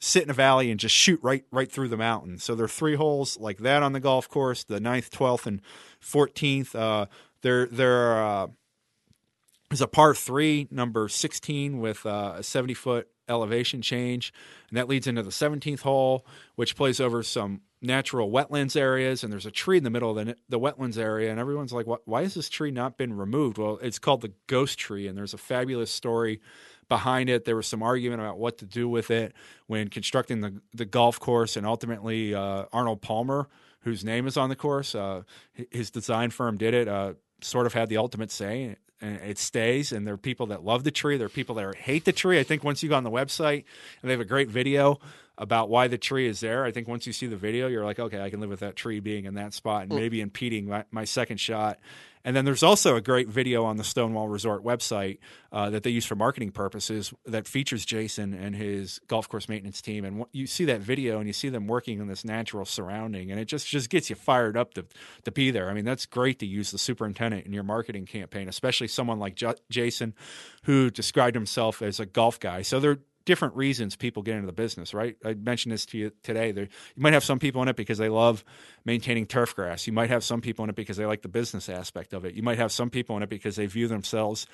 sit 0.00 0.22
in 0.22 0.30
a 0.30 0.34
valley 0.34 0.70
and 0.70 0.80
just 0.80 0.94
shoot 0.94 1.20
right 1.22 1.44
right 1.52 1.70
through 1.70 1.88
the 1.88 1.96
mountain. 1.96 2.38
So 2.38 2.54
there 2.54 2.64
are 2.64 2.68
three 2.68 2.96
holes 2.96 3.38
like 3.38 3.58
that 3.58 3.82
on 3.82 3.92
the 3.92 4.00
golf 4.00 4.28
course. 4.28 4.64
The 4.64 4.80
9th, 4.80 5.10
twelfth, 5.10 5.46
and 5.46 5.60
fourteenth. 6.00 6.74
Uh, 6.74 7.06
there 7.42 7.66
there 7.66 8.12
are, 8.12 8.44
uh, 8.44 8.46
is 9.70 9.80
a 9.80 9.86
par 9.86 10.14
three, 10.14 10.66
number 10.70 11.08
sixteen, 11.08 11.80
with 11.80 12.04
uh, 12.04 12.34
a 12.38 12.42
seventy 12.42 12.74
foot 12.74 13.08
elevation 13.28 13.80
change, 13.80 14.32
and 14.68 14.76
that 14.76 14.88
leads 14.88 15.06
into 15.06 15.22
the 15.22 15.32
seventeenth 15.32 15.82
hole, 15.82 16.26
which 16.56 16.74
plays 16.74 17.00
over 17.00 17.22
some 17.22 17.60
natural 17.82 18.30
wetlands 18.30 18.76
areas 18.76 19.24
and 19.24 19.32
there's 19.32 19.46
a 19.46 19.50
tree 19.50 19.78
in 19.78 19.84
the 19.84 19.90
middle 19.90 20.16
of 20.16 20.26
the, 20.26 20.36
the 20.48 20.60
wetlands 20.60 20.98
area 20.98 21.30
and 21.30 21.40
everyone's 21.40 21.72
like 21.72 21.86
why 22.04 22.22
has 22.22 22.34
this 22.34 22.48
tree 22.48 22.70
not 22.70 22.98
been 22.98 23.16
removed? 23.16 23.58
Well 23.58 23.78
it's 23.82 23.98
called 23.98 24.20
the 24.20 24.32
ghost 24.46 24.78
tree 24.78 25.06
and 25.06 25.16
there's 25.16 25.34
a 25.34 25.38
fabulous 25.38 25.90
story 25.90 26.40
behind 26.88 27.30
it. 27.30 27.44
There 27.44 27.56
was 27.56 27.66
some 27.66 27.82
argument 27.82 28.20
about 28.20 28.38
what 28.38 28.58
to 28.58 28.66
do 28.66 28.88
with 28.88 29.10
it 29.10 29.32
when 29.66 29.88
constructing 29.88 30.40
the, 30.40 30.60
the 30.74 30.84
golf 30.84 31.18
course 31.18 31.56
and 31.56 31.66
ultimately 31.66 32.34
uh, 32.34 32.66
arnold 32.72 33.00
palmer 33.00 33.48
whose 33.82 34.04
name 34.04 34.26
is 34.26 34.36
on 34.36 34.50
the 34.50 34.56
course 34.56 34.94
uh, 34.94 35.22
his 35.70 35.90
design 35.90 36.30
firm 36.30 36.58
did 36.58 36.74
it 36.74 36.86
uh, 36.86 37.14
sort 37.40 37.66
of 37.66 37.72
had 37.72 37.88
the 37.88 37.96
ultimate 37.96 38.30
say 38.30 38.76
and 39.00 39.16
it 39.16 39.38
stays 39.38 39.92
and 39.92 40.06
there 40.06 40.14
are 40.14 40.18
people 40.18 40.46
that 40.46 40.64
love 40.64 40.84
the 40.84 40.90
tree 40.90 41.16
there 41.16 41.26
are 41.26 41.30
people 41.30 41.54
that 41.54 41.74
hate 41.74 42.04
the 42.04 42.12
tree 42.12 42.38
i 42.38 42.42
think 42.42 42.64
once 42.64 42.82
you 42.82 42.88
go 42.88 42.96
on 42.96 43.04
the 43.04 43.10
website 43.10 43.64
and 44.02 44.08
they 44.08 44.12
have 44.12 44.20
a 44.20 44.24
great 44.24 44.48
video 44.48 44.98
about 45.40 45.70
why 45.70 45.88
the 45.88 45.96
tree 45.96 46.28
is 46.28 46.40
there. 46.40 46.64
I 46.64 46.70
think 46.70 46.86
once 46.86 47.06
you 47.06 47.14
see 47.14 47.26
the 47.26 47.36
video, 47.36 47.66
you're 47.66 47.84
like, 47.84 47.98
okay, 47.98 48.20
I 48.20 48.28
can 48.28 48.40
live 48.40 48.50
with 48.50 48.60
that 48.60 48.76
tree 48.76 49.00
being 49.00 49.24
in 49.24 49.34
that 49.34 49.54
spot 49.54 49.84
and 49.84 49.90
mm. 49.90 49.96
maybe 49.96 50.20
impeding 50.20 50.68
my, 50.68 50.84
my 50.90 51.04
second 51.04 51.38
shot. 51.38 51.78
And 52.24 52.36
then 52.36 52.44
there's 52.44 52.62
also 52.62 52.96
a 52.96 53.00
great 53.00 53.28
video 53.28 53.64
on 53.64 53.76
the 53.76 53.84
Stonewall 53.84 54.28
Resort 54.28 54.62
website 54.62 55.18
uh, 55.52 55.70
that 55.70 55.82
they 55.82 55.90
use 55.90 56.04
for 56.04 56.16
marketing 56.16 56.50
purposes 56.50 57.12
that 57.24 57.48
features 57.48 57.84
Jason 57.84 58.34
and 58.34 58.54
his 58.54 59.00
golf 59.08 59.28
course 59.28 59.48
maintenance 59.48 59.80
team. 59.80 60.04
And 60.04 60.24
you 60.32 60.46
see 60.46 60.64
that 60.66 60.80
video 60.80 61.18
and 61.18 61.26
you 61.26 61.32
see 61.32 61.48
them 61.48 61.66
working 61.66 62.00
in 62.00 62.08
this 62.08 62.24
natural 62.24 62.64
surrounding, 62.64 63.30
and 63.30 63.40
it 63.40 63.46
just 63.46 63.66
just 63.66 63.88
gets 63.90 64.10
you 64.10 64.16
fired 64.16 64.56
up 64.56 64.74
to 64.74 64.84
to 65.24 65.30
be 65.30 65.50
there. 65.50 65.70
I 65.70 65.74
mean, 65.74 65.84
that's 65.84 66.06
great 66.06 66.38
to 66.40 66.46
use 66.46 66.70
the 66.70 66.78
superintendent 66.78 67.46
in 67.46 67.52
your 67.52 67.62
marketing 67.62 68.06
campaign, 68.06 68.48
especially 68.48 68.88
someone 68.88 69.18
like 69.18 69.34
J- 69.34 69.54
Jason, 69.70 70.14
who 70.64 70.90
described 70.90 71.34
himself 71.34 71.80
as 71.82 72.00
a 72.00 72.06
golf 72.06 72.38
guy. 72.38 72.62
So 72.62 72.80
they're 72.80 72.98
different 73.30 73.54
reasons 73.54 73.94
people 73.94 74.24
get 74.24 74.34
into 74.34 74.46
the 74.46 74.52
business, 74.52 74.92
right? 74.92 75.16
I 75.24 75.34
mentioned 75.34 75.72
this 75.72 75.86
to 75.86 75.98
you 75.98 76.10
today. 76.24 76.50
There, 76.50 76.64
you 76.64 77.02
might 77.02 77.12
have 77.12 77.22
some 77.22 77.38
people 77.38 77.62
in 77.62 77.68
it 77.68 77.76
because 77.76 77.96
they 77.96 78.08
love 78.08 78.44
maintaining 78.84 79.24
turf 79.24 79.54
grass. 79.54 79.86
You 79.86 79.92
might 79.92 80.10
have 80.10 80.24
some 80.24 80.40
people 80.40 80.64
in 80.64 80.70
it 80.70 80.74
because 80.74 80.96
they 80.96 81.06
like 81.06 81.22
the 81.22 81.28
business 81.28 81.68
aspect 81.68 82.12
of 82.12 82.24
it. 82.24 82.34
You 82.34 82.42
might 82.42 82.58
have 82.58 82.72
some 82.72 82.90
people 82.90 83.16
in 83.16 83.22
it 83.22 83.28
because 83.28 83.54
they 83.54 83.66
view 83.66 83.86
themselves 83.86 84.48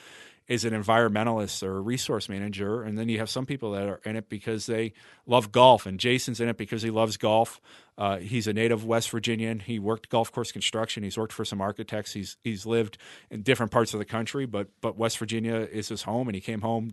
is 0.49 0.65
an 0.65 0.73
environmentalist 0.73 1.63
or 1.63 1.79
a 1.79 1.81
resource 1.81 2.29
manager, 2.29 2.83
and 2.83 2.97
then 2.97 3.09
you 3.09 3.19
have 3.19 3.29
some 3.29 3.47
people 3.47 3.73
that 3.73 3.89
are 3.89 4.01
in 4.05 4.15
it 4.15 4.29
because 4.29 4.67
they 4.67 4.93
love 5.27 5.51
golf. 5.51 5.87
And 5.87 5.99
Jason's 5.99 6.41
in 6.41 6.49
it 6.49 6.57
because 6.57 6.83
he 6.83 6.91
loves 6.91 7.17
golf. 7.17 7.61
Uh, 7.99 8.19
he's 8.19 8.47
a 8.47 8.53
native 8.53 8.85
West 8.85 9.11
Virginian. 9.11 9.59
He 9.59 9.79
worked 9.79 10.09
golf 10.09 10.31
course 10.31 10.53
construction. 10.53 11.03
He's 11.03 11.19
worked 11.19 11.33
for 11.33 11.45
some 11.45 11.61
architects. 11.61 12.13
He's 12.13 12.37
he's 12.45 12.65
lived 12.65 12.99
in 13.31 13.43
different 13.43 13.73
parts 13.73 13.93
of 13.93 13.99
the 13.99 14.05
country, 14.05 14.47
but 14.47 14.69
but 14.81 14.97
West 14.97 15.19
Virginia 15.19 15.57
is 15.57 15.89
his 15.89 16.03
home. 16.03 16.29
And 16.29 16.35
he 16.35 16.41
came 16.41 16.61
home, 16.61 16.93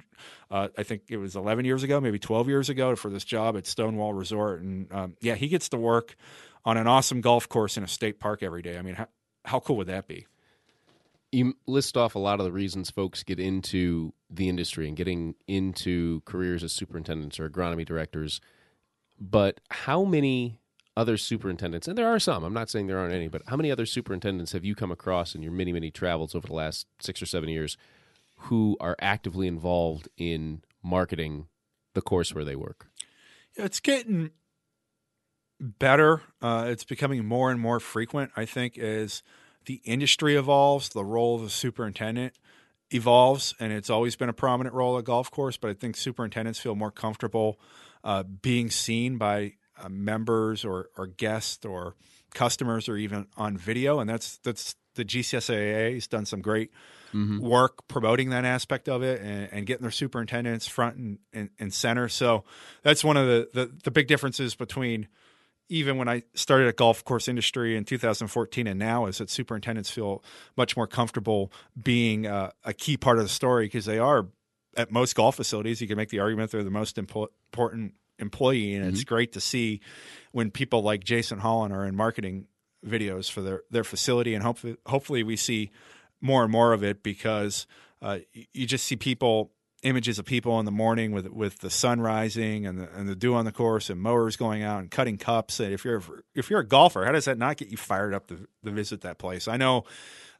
uh, 0.49 0.69
I 0.77 0.83
think 0.83 1.03
it 1.09 1.17
was 1.17 1.35
11 1.35 1.65
years 1.65 1.83
ago, 1.83 2.01
maybe 2.01 2.19
12 2.19 2.47
years 2.47 2.69
ago, 2.69 2.95
for 2.95 3.09
this 3.09 3.23
job 3.23 3.55
at 3.55 3.67
Stonewall 3.67 4.13
Resort. 4.13 4.61
And 4.61 4.91
um, 4.91 5.15
yeah, 5.21 5.35
he 5.35 5.47
gets 5.47 5.69
to 5.69 5.77
work 5.77 6.15
on 6.65 6.77
an 6.77 6.87
awesome 6.87 7.21
golf 7.21 7.47
course 7.49 7.77
in 7.77 7.83
a 7.83 7.87
state 7.87 8.19
park 8.19 8.41
every 8.41 8.61
day. 8.61 8.77
I 8.77 8.81
mean, 8.81 8.95
how, 8.95 9.07
how 9.45 9.59
cool 9.59 9.77
would 9.77 9.87
that 9.87 10.07
be? 10.07 10.25
You 11.33 11.55
list 11.67 11.97
off 11.97 12.15
a 12.15 12.19
lot 12.19 12.39
of 12.39 12.45
the 12.45 12.51
reasons 12.51 12.89
folks 12.89 13.23
get 13.23 13.39
into 13.39 14.13
the 14.29 14.49
industry 14.49 14.87
and 14.87 14.95
getting 14.97 15.35
into 15.47 16.21
careers 16.25 16.63
as 16.63 16.71
superintendents 16.71 17.39
or 17.39 17.49
agronomy 17.49 17.85
directors. 17.85 18.39
But 19.19 19.59
how 19.69 20.03
many 20.03 20.59
other 20.95 21.17
superintendents, 21.17 21.87
and 21.87 21.97
there 21.97 22.07
are 22.07 22.19
some, 22.19 22.43
I'm 22.43 22.53
not 22.53 22.69
saying 22.69 22.87
there 22.87 22.99
aren't 22.99 23.13
any, 23.13 23.27
but 23.27 23.41
how 23.47 23.55
many 23.55 23.71
other 23.71 23.85
superintendents 23.85 24.51
have 24.51 24.63
you 24.63 24.75
come 24.75 24.91
across 24.91 25.33
in 25.33 25.41
your 25.41 25.51
many, 25.51 25.73
many 25.73 25.89
travels 25.89 26.35
over 26.35 26.47
the 26.47 26.53
last 26.53 26.87
six 26.99 27.21
or 27.21 27.25
seven 27.25 27.49
years 27.49 27.77
who 28.37 28.77
are 28.79 28.95
actively 28.99 29.47
involved 29.47 30.07
in 30.17 30.61
marketing 30.83 31.47
the 31.93 32.01
course 32.01 32.33
where 32.35 32.43
they 32.45 32.55
work? 32.55 32.87
It's 33.55 33.79
getting 33.79 34.31
better. 35.59 36.21
Uh, 36.41 36.65
it's 36.67 36.83
becoming 36.83 37.25
more 37.25 37.49
and 37.49 37.59
more 37.59 37.79
frequent, 37.79 38.31
I 38.35 38.45
think, 38.45 38.77
as 38.77 39.23
the 39.65 39.81
industry 39.83 40.35
evolves, 40.35 40.89
the 40.89 41.03
role 41.03 41.35
of 41.35 41.41
the 41.41 41.49
superintendent 41.49 42.33
evolves, 42.91 43.55
and 43.59 43.73
it's 43.73 43.89
always 43.89 44.15
been 44.15 44.29
a 44.29 44.33
prominent 44.33 44.75
role 44.75 44.97
at 44.97 45.05
golf 45.05 45.31
course. 45.31 45.57
But 45.57 45.71
I 45.71 45.73
think 45.73 45.97
superintendents 45.97 46.59
feel 46.59 46.75
more 46.75 46.91
comfortable 46.91 47.59
uh, 48.03 48.23
being 48.23 48.69
seen 48.69 49.17
by 49.17 49.53
uh, 49.81 49.89
members 49.89 50.63
or, 50.63 50.89
or 50.97 51.07
guests 51.07 51.65
or 51.65 51.95
customers 52.33 52.89
or 52.89 52.97
even 52.97 53.27
on 53.37 53.57
video, 53.57 53.99
and 53.99 54.09
that's 54.09 54.37
that's 54.37 54.75
the 54.95 55.05
GCSAA 55.05 55.95
has 55.95 56.07
done 56.07 56.25
some 56.25 56.41
great 56.41 56.71
mm-hmm. 57.13 57.39
work 57.39 57.87
promoting 57.87 58.29
that 58.29 58.45
aspect 58.45 58.87
of 58.87 59.03
it 59.03 59.21
and, 59.21 59.49
and 59.51 59.65
getting 59.65 59.81
their 59.81 59.91
superintendents 59.91 60.67
front 60.67 60.97
and, 60.97 61.17
and, 61.33 61.49
and, 61.59 61.73
center. 61.73 62.07
So 62.07 62.43
that's 62.83 63.03
one 63.03 63.17
of 63.17 63.25
the, 63.25 63.49
the, 63.53 63.71
the 63.85 63.91
big 63.91 64.07
differences 64.07 64.55
between 64.55 65.07
even 65.69 65.97
when 65.97 66.07
I 66.07 66.23
started 66.33 66.67
at 66.67 66.75
golf 66.75 67.03
course 67.03 67.27
industry 67.27 67.75
in 67.75 67.85
2014 67.85 68.67
and 68.67 68.79
now 68.79 69.05
is 69.05 69.17
that 69.17 69.29
superintendents 69.29 69.89
feel 69.89 70.23
much 70.57 70.75
more 70.75 70.87
comfortable 70.87 71.51
being 71.81 72.27
uh, 72.27 72.51
a 72.63 72.73
key 72.73 72.97
part 72.97 73.17
of 73.17 73.23
the 73.23 73.29
story 73.29 73.65
because 73.65 73.85
they 73.85 73.99
are 73.99 74.27
at 74.75 74.91
most 74.91 75.15
golf 75.15 75.35
facilities. 75.35 75.81
You 75.81 75.87
can 75.87 75.97
make 75.97 76.09
the 76.09 76.19
argument 76.19 76.51
they're 76.51 76.63
the 76.63 76.69
most 76.71 76.97
impo- 76.97 77.29
important 77.51 77.93
employee, 78.19 78.73
and 78.73 78.83
mm-hmm. 78.83 78.93
it's 78.93 79.03
great 79.03 79.33
to 79.33 79.41
see 79.41 79.81
when 80.31 80.51
people 80.51 80.81
like 80.81 81.03
Jason 81.03 81.39
Holland 81.39 81.73
are 81.73 81.85
in 81.85 81.95
marketing 81.95 82.47
videos 82.85 83.31
for 83.31 83.41
their 83.41 83.63
their 83.71 83.83
facility, 83.83 84.33
and 84.33 84.43
hopefully 84.43 84.77
hopefully 84.85 85.23
we 85.23 85.35
see 85.35 85.71
more 86.21 86.43
and 86.43 86.51
more 86.51 86.73
of 86.73 86.83
it 86.83 87.03
because 87.03 87.67
uh, 88.01 88.19
you 88.53 88.65
just 88.65 88.85
see 88.85 88.95
people 88.95 89.51
images 89.83 90.17
of 90.17 90.25
people 90.25 90.59
in 90.59 90.65
the 90.65 90.71
morning 90.71 91.11
with 91.11 91.27
with 91.27 91.59
the 91.59 91.69
sun 91.69 92.01
rising 92.01 92.65
and 92.65 92.79
the 92.79 92.89
and 92.95 93.07
the 93.07 93.15
dew 93.15 93.35
on 93.35 93.45
the 93.45 93.51
course 93.51 93.89
and 93.89 94.01
mowers 94.01 94.35
going 94.35 94.63
out 94.63 94.79
and 94.79 94.89
cutting 94.89 95.17
cups. 95.17 95.59
And 95.59 95.73
if 95.73 95.85
you're 95.85 96.01
if 96.33 96.49
you're 96.49 96.61
a 96.61 96.67
golfer, 96.67 97.05
how 97.05 97.11
does 97.11 97.25
that 97.25 97.37
not 97.37 97.57
get 97.57 97.67
you 97.67 97.77
fired 97.77 98.13
up 98.13 98.27
to, 98.27 98.47
to 98.65 98.71
visit 98.71 99.01
that 99.01 99.17
place? 99.17 99.47
I 99.47 99.57
know. 99.57 99.85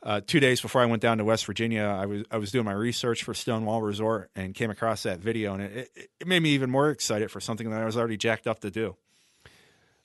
Uh, 0.02 0.20
two 0.20 0.42
days 0.42 0.60
before 0.60 0.82
I 0.82 0.86
went 0.86 1.02
down 1.02 1.18
to 1.20 1.24
West 1.24 1.46
Virginia, 1.46 1.84
I 1.84 2.06
was 2.06 2.24
I 2.30 2.38
was 2.38 2.52
doing 2.52 2.66
my 2.66 2.74
research 2.74 3.24
for 3.24 3.34
Stonewall 3.34 3.82
Resort 3.82 4.30
and 4.36 4.54
came 4.54 4.70
across 4.70 5.04
that 5.04 5.20
video, 5.20 5.54
and 5.54 5.64
it, 5.64 6.10
it 6.20 6.28
made 6.28 6.42
me 6.42 6.50
even 6.50 6.70
more 6.70 6.90
excited 6.90 7.32
for 7.32 7.40
something 7.40 7.70
that 7.70 7.82
I 7.82 7.86
was 7.86 7.96
already 7.96 8.18
jacked 8.18 8.46
up 8.46 8.60
to 8.60 8.70
do. 8.70 8.98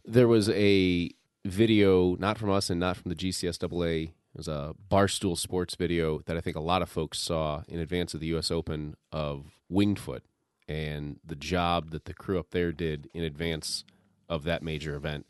There 0.05 0.29
was 0.29 0.51
a 0.51 1.11
video, 1.45 2.15
not 2.15 2.39
from 2.39 2.51
us 2.51 2.71
and 2.71 2.79
not 2.79 2.97
from 2.97 3.09
the 3.09 3.17
GCSAA 3.17 4.13
it 4.39 4.47
was 4.47 4.49
a 4.49 4.73
Barstool 4.89 5.37
Sports 5.37 5.75
video 5.75 6.21
that 6.27 6.37
I 6.37 6.41
think 6.41 6.55
a 6.55 6.61
lot 6.61 6.81
of 6.81 6.89
folks 6.89 7.19
saw 7.19 7.65
in 7.67 7.81
advance 7.81 8.15
of 8.15 8.21
the 8.21 8.29
U.S. 8.29 8.53
Open 8.53 8.95
of 9.11 9.47
Winged 9.69 9.99
Foot 9.99 10.23
and 10.69 11.19
the 11.27 11.35
job 11.35 11.91
that 11.91 12.05
the 12.05 12.15
crew 12.15 12.39
up 12.39 12.53
there 12.53 12.71
did 12.71 13.11
in 13.13 13.25
advance 13.25 13.83
of 14.29 14.45
that 14.45 14.63
major 14.63 14.95
event. 14.95 15.27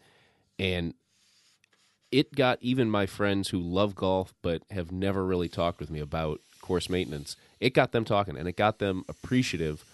And 0.59 0.93
it 2.13 2.35
got 2.35 2.59
even 2.61 2.91
my 2.91 3.07
friends 3.07 3.49
who 3.49 3.59
love 3.59 3.95
golf 3.95 4.35
but 4.43 4.61
have 4.71 4.93
never 4.93 5.25
really 5.25 5.49
talked 5.49 5.81
with 5.81 5.89
me 5.89 6.01
about 6.01 6.43
course 6.61 6.91
maintenance, 6.91 7.35
it 7.61 7.73
got 7.73 7.93
them 7.93 8.05
talking 8.05 8.37
and 8.37 8.47
it 8.47 8.57
got 8.57 8.79
them 8.79 9.05
appreciative 9.09 9.87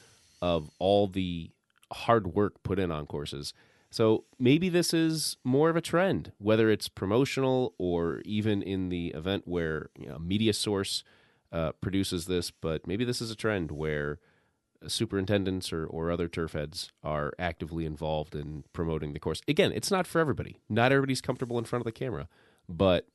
of 0.43 0.71
all 0.81 1.07
the 1.07 1.51
hard 1.93 2.35
work 2.35 2.65
put 2.65 2.81
in 2.81 2.91
on 2.91 3.07
courses. 3.07 3.55
So 3.95 4.25
maybe 4.41 4.69
this 4.69 4.93
is 4.93 5.37
more 5.45 5.71
of 5.71 5.77
a 5.77 5.81
trend, 5.81 6.33
whether 6.39 6.69
it's 6.69 6.89
promotional 6.89 7.75
or 7.79 8.23
even 8.25 8.61
in 8.61 8.89
the 8.89 9.11
event 9.11 9.47
where 9.47 9.91
you 9.97 10.09
know, 10.09 10.17
a 10.17 10.19
media 10.19 10.53
source 10.53 11.05
uh, 11.53 11.71
produces 11.81 12.27
this. 12.27 12.51
But 12.51 12.89
maybe 12.89 13.05
this 13.05 13.23
is 13.23 13.31
a 13.31 13.37
trend 13.37 13.71
where 13.71 14.19
superintendents 14.89 15.73
or, 15.73 15.87
or 15.87 16.11
other 16.11 16.27
turf 16.27 16.55
heads 16.55 16.91
are 17.05 17.35
actively 17.39 17.87
involved 17.87 18.35
in 18.35 18.65
promoting 18.73 19.13
the 19.13 19.21
course. 19.21 19.41
Again, 19.47 19.71
it's 19.73 19.93
not 19.93 20.09
for 20.09 20.19
everybody. 20.21 20.59
Not 20.69 20.91
everybody's 20.91 21.21
comfortable 21.21 21.57
in 21.57 21.65
front 21.65 21.83
of 21.83 21.87
the 21.87 21.93
camera, 21.93 22.29
but 22.69 23.07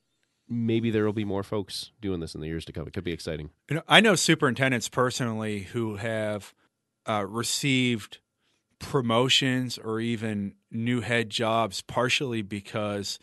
maybe 0.48 0.90
there 0.90 1.04
will 1.04 1.12
be 1.12 1.26
more 1.26 1.42
folks 1.42 1.92
doing 2.00 2.20
this 2.20 2.34
in 2.34 2.40
the 2.40 2.46
years 2.46 2.64
to 2.64 2.72
come. 2.72 2.86
It 2.86 2.94
could 2.94 3.04
be 3.04 3.12
exciting. 3.12 3.50
You 3.68 3.76
know, 3.76 3.82
I 3.86 4.00
know 4.00 4.14
superintendents 4.14 4.88
personally 4.88 5.64
who 5.64 5.96
have 5.96 6.54
uh, 7.06 7.26
received 7.28 8.20
promotions 8.80 9.78
or 9.78 10.00
even 10.00 10.54
new 10.70 11.00
head 11.00 11.30
jobs 11.30 11.82
partially 11.82 12.42
because 12.42 13.20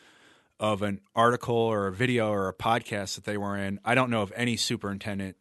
of 0.59 0.81
an 0.81 1.01
article 1.15 1.55
or 1.55 1.87
a 1.87 1.91
video 1.91 2.29
or 2.29 2.47
a 2.47 2.53
podcast 2.53 3.15
that 3.15 3.25
they 3.25 3.37
were 3.37 3.57
in. 3.57 3.79
I 3.83 3.95
don't 3.95 4.09
know 4.09 4.21
of 4.21 4.31
any 4.35 4.55
superintendent 4.55 5.35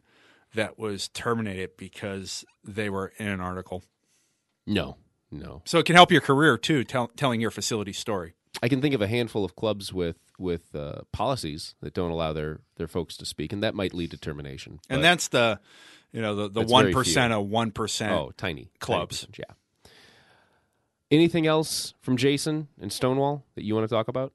that 0.55 0.79
was 0.79 1.09
terminated 1.09 1.77
because 1.77 2.45
they 2.65 2.91
were 2.91 3.13
in 3.19 3.29
an 3.29 3.41
article. 3.41 3.85
No, 4.67 4.97
no. 5.31 5.63
So 5.65 5.79
it 5.79 5.87
can 5.87 5.95
help 5.95 6.11
your 6.11 6.21
career 6.21 6.59
too, 6.59 6.83
tell, 6.83 7.09
telling 7.09 7.41
your 7.41 7.51
facility 7.51 7.93
story. 7.93 8.35
I 8.63 8.69
can 8.69 8.81
think 8.81 8.95
of 8.95 9.03
a 9.03 9.07
handful 9.07 9.45
of 9.45 9.55
clubs 9.55 9.93
with 9.93 10.17
with 10.39 10.75
uh, 10.75 11.03
policies 11.13 11.75
that 11.83 11.93
don't 11.93 12.11
allow 12.11 12.33
their 12.33 12.61
their 12.77 12.89
folks 12.89 13.17
to 13.19 13.27
speak, 13.27 13.53
and 13.53 13.63
that 13.63 13.75
might 13.75 13.93
lead 13.93 14.13
to 14.13 14.17
termination. 14.17 14.81
And 14.89 15.05
that's 15.05 15.29
the, 15.29 15.61
you 16.11 16.23
know, 16.23 16.35
the 16.35 16.49
the 16.49 16.63
one 16.63 16.91
percent 16.91 17.35
of 17.35 17.47
one 17.47 17.71
percent. 17.71 18.13
Oh, 18.13 18.33
tiny 18.37 18.71
clubs. 18.81 19.21
Tiny 19.21 19.35
yeah. 19.41 19.55
Anything 21.11 21.47
else 21.47 21.95
from 22.01 22.17
Jason 22.17 22.69
and 22.81 22.93
Stonewall 22.93 23.45
that 23.55 23.65
you 23.65 23.75
want 23.75 23.89
to 23.89 23.95
talk 23.95 24.09
about? 24.09 24.33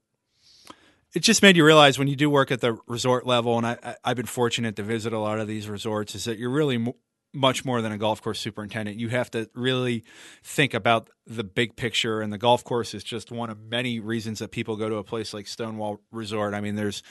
It 1.14 1.20
just 1.20 1.42
made 1.42 1.56
you 1.56 1.64
realize 1.64 1.98
when 1.98 2.08
you 2.08 2.16
do 2.16 2.30
work 2.30 2.50
at 2.50 2.62
the 2.62 2.78
resort 2.86 3.26
level, 3.26 3.58
and 3.58 3.66
I, 3.66 3.96
have 4.04 4.16
been 4.16 4.24
fortunate 4.24 4.76
to 4.76 4.82
visit 4.82 5.12
a 5.12 5.18
lot 5.18 5.38
of 5.38 5.46
these 5.46 5.68
resorts, 5.68 6.14
is 6.14 6.24
that 6.24 6.38
you're 6.38 6.48
really 6.48 6.94
much 7.34 7.64
more 7.64 7.82
than 7.82 7.92
a 7.92 7.98
golf 7.98 8.22
course 8.22 8.40
superintendent. 8.40 8.98
You 8.98 9.08
have 9.08 9.30
to 9.32 9.48
really 9.54 10.04
think 10.42 10.72
about 10.72 11.10
the 11.26 11.44
big 11.44 11.76
picture, 11.76 12.22
and 12.22 12.32
the 12.32 12.38
golf 12.38 12.64
course 12.64 12.94
is 12.94 13.04
just 13.04 13.30
one 13.30 13.50
of 13.50 13.60
many 13.60 14.00
reasons 14.00 14.38
that 14.38 14.50
people 14.50 14.76
go 14.76 14.88
to 14.88 14.96
a 14.96 15.04
place 15.04 15.34
like 15.34 15.46
Stonewall 15.46 16.00
Resort. 16.10 16.54
I 16.54 16.60
mean, 16.60 16.76
there's 16.76 17.02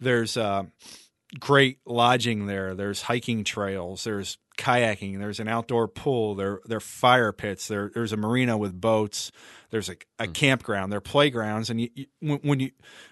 there's 0.00 0.36
uh, 0.36 0.64
great 1.38 1.78
lodging 1.86 2.46
there. 2.46 2.74
There's 2.74 3.02
hiking 3.02 3.44
trails. 3.44 4.04
There's 4.04 4.38
kayaking. 4.56 5.18
There's 5.18 5.40
an 5.40 5.48
outdoor 5.48 5.88
pool. 5.88 6.34
There 6.34 6.60
there 6.64 6.78
are 6.78 6.80
fire 6.80 7.32
pits. 7.32 7.68
There 7.68 7.90
there's 7.94 8.12
a 8.12 8.16
marina 8.16 8.56
with 8.56 8.80
boats. 8.80 9.32
There's 9.70 9.88
a, 9.88 9.96
a 10.18 10.26
mm. 10.26 10.34
campground. 10.34 10.92
There 10.92 10.98
are 10.98 11.00
playgrounds. 11.00 11.70
And 11.70 11.80
you, 11.80 11.88
you, 11.94 12.06
when, 12.20 12.38
when 12.38 12.60
you 12.60 12.70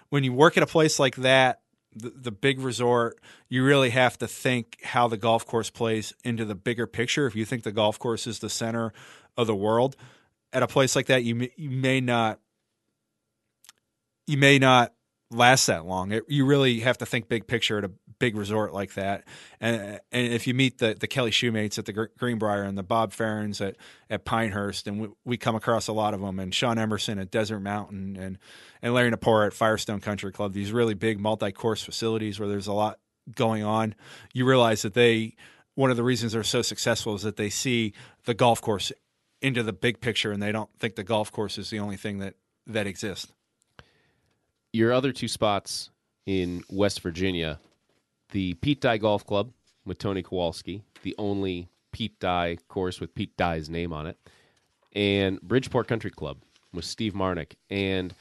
when 0.09 0.23
you 0.23 0.33
work 0.33 0.57
at 0.57 0.63
a 0.63 0.67
place 0.67 0.99
like 0.99 1.15
that, 1.17 1.61
the, 1.95 2.09
the 2.09 2.31
big 2.31 2.59
resort, 2.59 3.19
you 3.49 3.63
really 3.65 3.89
have 3.89 4.17
to 4.19 4.27
think 4.27 4.77
how 4.83 5.07
the 5.07 5.17
golf 5.17 5.45
course 5.45 5.69
plays 5.69 6.13
into 6.23 6.45
the 6.45 6.55
bigger 6.55 6.87
picture. 6.87 7.27
If 7.27 7.35
you 7.35 7.45
think 7.45 7.63
the 7.63 7.71
golf 7.71 7.99
course 7.99 8.27
is 8.27 8.39
the 8.39 8.49
center 8.49 8.93
of 9.37 9.47
the 9.47 9.55
world, 9.55 9.95
at 10.53 10.63
a 10.63 10.67
place 10.67 10.95
like 10.95 11.07
that, 11.07 11.23
you 11.23 11.35
may, 11.35 11.51
you 11.55 11.69
may 11.69 12.01
not 12.01 12.39
you 14.27 14.37
may 14.37 14.59
not 14.59 14.93
last 15.31 15.65
that 15.67 15.85
long. 15.85 16.11
It, 16.11 16.23
you 16.27 16.45
really 16.45 16.81
have 16.81 16.97
to 16.99 17.05
think 17.05 17.27
big 17.27 17.47
picture 17.47 17.77
at 17.77 17.83
a 17.83 17.91
big 18.19 18.35
resort 18.35 18.73
like 18.73 18.93
that. 18.93 19.23
And 19.59 19.99
and 20.11 20.33
if 20.33 20.45
you 20.45 20.53
meet 20.53 20.77
the 20.77 20.95
the 20.99 21.07
Kelly 21.07 21.31
Shumates 21.31 21.79
at 21.79 21.85
the 21.85 22.09
Greenbrier 22.17 22.63
and 22.63 22.77
the 22.77 22.83
Bob 22.83 23.13
Farrens 23.13 23.61
at 23.61 23.77
at 24.09 24.25
Pinehurst, 24.25 24.87
and 24.87 25.01
we, 25.01 25.07
we 25.25 25.37
come 25.37 25.55
across 25.55 25.87
a 25.87 25.93
lot 25.93 26.13
of 26.13 26.21
them, 26.21 26.39
and 26.39 26.53
Shawn 26.53 26.77
Emerson 26.77 27.17
at 27.17 27.31
Desert 27.31 27.61
Mountain, 27.61 28.17
and 28.17 28.37
and 28.81 28.93
Larry 28.93 29.11
Napora 29.11 29.47
at 29.47 29.53
Firestone 29.53 30.01
Country 30.01 30.31
Club, 30.31 30.53
these 30.53 30.71
really 30.71 30.93
big 30.93 31.19
multi-course 31.19 31.83
facilities 31.83 32.39
where 32.39 32.49
there's 32.49 32.67
a 32.67 32.73
lot 32.73 32.99
going 33.35 33.63
on. 33.63 33.95
You 34.33 34.45
realize 34.45 34.81
that 34.83 34.93
they 34.93 35.35
one 35.75 35.89
of 35.89 35.97
the 35.97 36.03
reasons 36.03 36.33
they're 36.33 36.43
so 36.43 36.61
successful 36.61 37.15
is 37.15 37.21
that 37.23 37.37
they 37.37 37.49
see 37.49 37.93
the 38.25 38.33
golf 38.33 38.61
course 38.61 38.91
into 39.41 39.63
the 39.63 39.73
big 39.73 40.01
picture, 40.01 40.31
and 40.31 40.43
they 40.43 40.51
don't 40.51 40.69
think 40.77 40.95
the 40.95 41.03
golf 41.03 41.31
course 41.31 41.57
is 41.57 41.69
the 41.69 41.79
only 41.79 41.97
thing 41.97 42.19
that 42.19 42.35
that 42.67 42.85
exists 42.85 43.31
your 44.73 44.93
other 44.93 45.11
two 45.11 45.27
spots 45.27 45.89
in 46.25 46.63
West 46.69 47.01
Virginia, 47.01 47.59
the 48.31 48.53
Pete 48.55 48.81
Dye 48.81 48.97
Golf 48.97 49.25
Club 49.25 49.51
with 49.85 49.97
Tony 49.97 50.23
Kowalski, 50.23 50.83
the 51.03 51.15
only 51.17 51.69
Pete 51.91 52.19
Dye 52.19 52.57
course 52.67 52.99
with 52.99 53.13
Pete 53.13 53.35
Dye's 53.35 53.69
name 53.69 53.91
on 53.91 54.07
it, 54.07 54.17
and 54.93 55.41
Bridgeport 55.41 55.87
Country 55.87 56.11
Club 56.11 56.37
with 56.73 56.85
Steve 56.85 57.13
Marnick. 57.13 57.53
And 57.69 58.13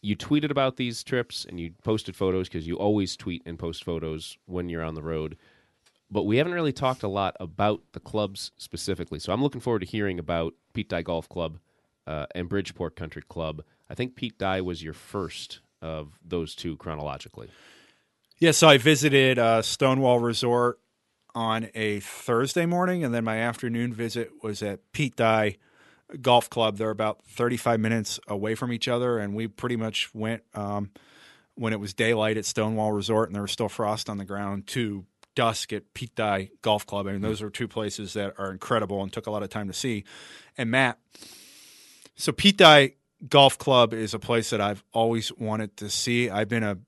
you 0.00 0.16
tweeted 0.16 0.50
about 0.50 0.76
these 0.76 1.02
trips 1.02 1.44
and 1.44 1.58
you 1.58 1.72
posted 1.82 2.14
photos 2.14 2.48
because 2.48 2.66
you 2.66 2.76
always 2.76 3.16
tweet 3.16 3.42
and 3.44 3.58
post 3.58 3.82
photos 3.82 4.38
when 4.46 4.68
you're 4.68 4.84
on 4.84 4.94
the 4.94 5.02
road. 5.02 5.36
But 6.10 6.22
we 6.22 6.36
haven't 6.38 6.54
really 6.54 6.72
talked 6.72 7.02
a 7.02 7.08
lot 7.08 7.36
about 7.40 7.82
the 7.92 8.00
clubs 8.00 8.52
specifically. 8.56 9.18
So 9.18 9.32
I'm 9.32 9.42
looking 9.42 9.60
forward 9.60 9.80
to 9.80 9.86
hearing 9.86 10.18
about 10.18 10.54
Pete 10.72 10.88
Dye 10.88 11.02
Golf 11.02 11.28
Club 11.28 11.58
uh, 12.06 12.26
and 12.34 12.48
Bridgeport 12.48 12.96
Country 12.96 13.22
Club. 13.28 13.62
I 13.90 13.94
think 13.94 14.14
Pete 14.14 14.38
Dye 14.38 14.60
was 14.60 14.82
your 14.82 14.94
first 14.94 15.60
of 15.82 16.18
those 16.24 16.54
two 16.54 16.76
chronologically. 16.76 17.48
Yeah, 18.38 18.52
so 18.52 18.68
I 18.68 18.78
visited 18.78 19.38
uh, 19.38 19.62
Stonewall 19.62 20.20
Resort 20.20 20.78
on 21.34 21.68
a 21.74 22.00
Thursday 22.00 22.66
morning, 22.66 23.04
and 23.04 23.12
then 23.12 23.24
my 23.24 23.38
afternoon 23.38 23.92
visit 23.92 24.30
was 24.42 24.62
at 24.62 24.80
Pete 24.92 25.16
Dye 25.16 25.56
golf 26.20 26.48
club. 26.48 26.76
They're 26.76 26.90
about 26.90 27.22
35 27.26 27.80
minutes 27.80 28.20
away 28.28 28.54
from 28.54 28.72
each 28.72 28.88
other, 28.88 29.18
and 29.18 29.34
we 29.34 29.48
pretty 29.48 29.76
much 29.76 30.14
went 30.14 30.42
um, 30.54 30.90
when 31.54 31.72
it 31.72 31.80
was 31.80 31.92
daylight 31.94 32.36
at 32.36 32.44
Stonewall 32.44 32.92
Resort 32.92 33.28
and 33.28 33.34
there 33.34 33.42
was 33.42 33.52
still 33.52 33.68
frost 33.68 34.08
on 34.08 34.18
the 34.18 34.24
ground 34.24 34.66
to 34.68 35.04
dusk 35.34 35.72
at 35.72 35.92
Pete 35.94 36.14
Dye 36.14 36.50
Golf 36.62 36.86
Club. 36.86 37.06
I 37.06 37.12
mean, 37.12 37.20
those 37.20 37.42
are 37.42 37.50
two 37.50 37.68
places 37.68 38.14
that 38.14 38.34
are 38.38 38.50
incredible 38.50 39.02
and 39.02 39.12
took 39.12 39.26
a 39.26 39.30
lot 39.30 39.42
of 39.42 39.50
time 39.50 39.68
to 39.68 39.72
see. 39.72 40.04
And 40.56 40.70
Matt, 40.70 40.98
so 42.16 42.32
Pete 42.32 42.56
Dye 42.56 42.94
Golf 43.26 43.58
Club 43.58 43.92
is 43.92 44.14
a 44.14 44.18
place 44.18 44.50
that 44.50 44.60
I've 44.60 44.84
always 44.92 45.32
wanted 45.36 45.76
to 45.78 45.90
see. 45.90 46.30
I've 46.30 46.48
been 46.48 46.62
a 46.62 46.78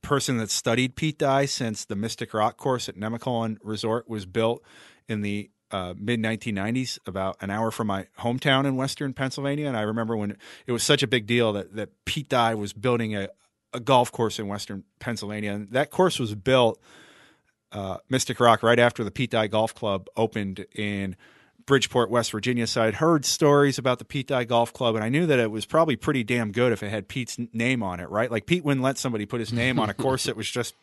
person 0.00 0.38
that 0.38 0.50
studied 0.50 0.96
Pete 0.96 1.18
Dye 1.18 1.46
since 1.46 1.84
the 1.84 1.96
Mystic 1.96 2.32
Rock 2.34 2.56
course 2.56 2.88
at 2.88 2.96
Nemacolin 2.96 3.58
Resort 3.62 4.08
was 4.08 4.26
built 4.26 4.62
in 5.08 5.20
the 5.20 5.50
uh, 5.70 5.94
mid 5.96 6.20
1990s, 6.20 6.98
about 7.06 7.36
an 7.40 7.50
hour 7.50 7.70
from 7.70 7.86
my 7.86 8.06
hometown 8.18 8.66
in 8.66 8.76
Western 8.76 9.12
Pennsylvania. 9.12 9.66
And 9.66 9.76
I 9.76 9.82
remember 9.82 10.16
when 10.16 10.36
it 10.66 10.72
was 10.72 10.82
such 10.82 11.02
a 11.02 11.06
big 11.06 11.26
deal 11.26 11.52
that, 11.54 11.74
that 11.74 11.90
Pete 12.04 12.28
Dye 12.28 12.54
was 12.54 12.72
building 12.72 13.16
a, 13.16 13.28
a 13.72 13.80
golf 13.80 14.12
course 14.12 14.38
in 14.38 14.48
Western 14.48 14.84
Pennsylvania. 15.00 15.52
And 15.52 15.70
that 15.72 15.90
course 15.90 16.18
was 16.18 16.34
built 16.34 16.78
uh, 17.72 17.98
Mystic 18.10 18.38
Rock 18.38 18.62
right 18.62 18.78
after 18.78 19.02
the 19.02 19.10
Pete 19.10 19.30
Dye 19.30 19.46
Golf 19.46 19.74
Club 19.74 20.08
opened 20.14 20.66
in 20.74 21.16
Bridgeport, 21.66 22.10
West 22.10 22.32
Virginia. 22.32 22.66
So 22.66 22.82
I'd 22.82 22.94
heard 22.94 23.24
stories 23.24 23.78
about 23.78 23.98
the 23.98 24.04
Pete 24.04 24.26
Dye 24.26 24.44
Golf 24.44 24.72
Club, 24.72 24.94
and 24.94 25.04
I 25.04 25.08
knew 25.08 25.26
that 25.26 25.38
it 25.38 25.50
was 25.50 25.66
probably 25.66 25.96
pretty 25.96 26.24
damn 26.24 26.52
good 26.52 26.72
if 26.72 26.82
it 26.82 26.90
had 26.90 27.08
Pete's 27.08 27.38
name 27.52 27.82
on 27.82 28.00
it, 28.00 28.08
right? 28.10 28.30
Like 28.30 28.46
Pete 28.46 28.64
wouldn't 28.64 28.82
let 28.82 28.98
somebody 28.98 29.26
put 29.26 29.40
his 29.40 29.52
name 29.52 29.78
on 29.78 29.90
a 29.90 29.94
course 30.02 30.24
that 30.24 30.36
was 30.36 30.50
just 30.50 30.74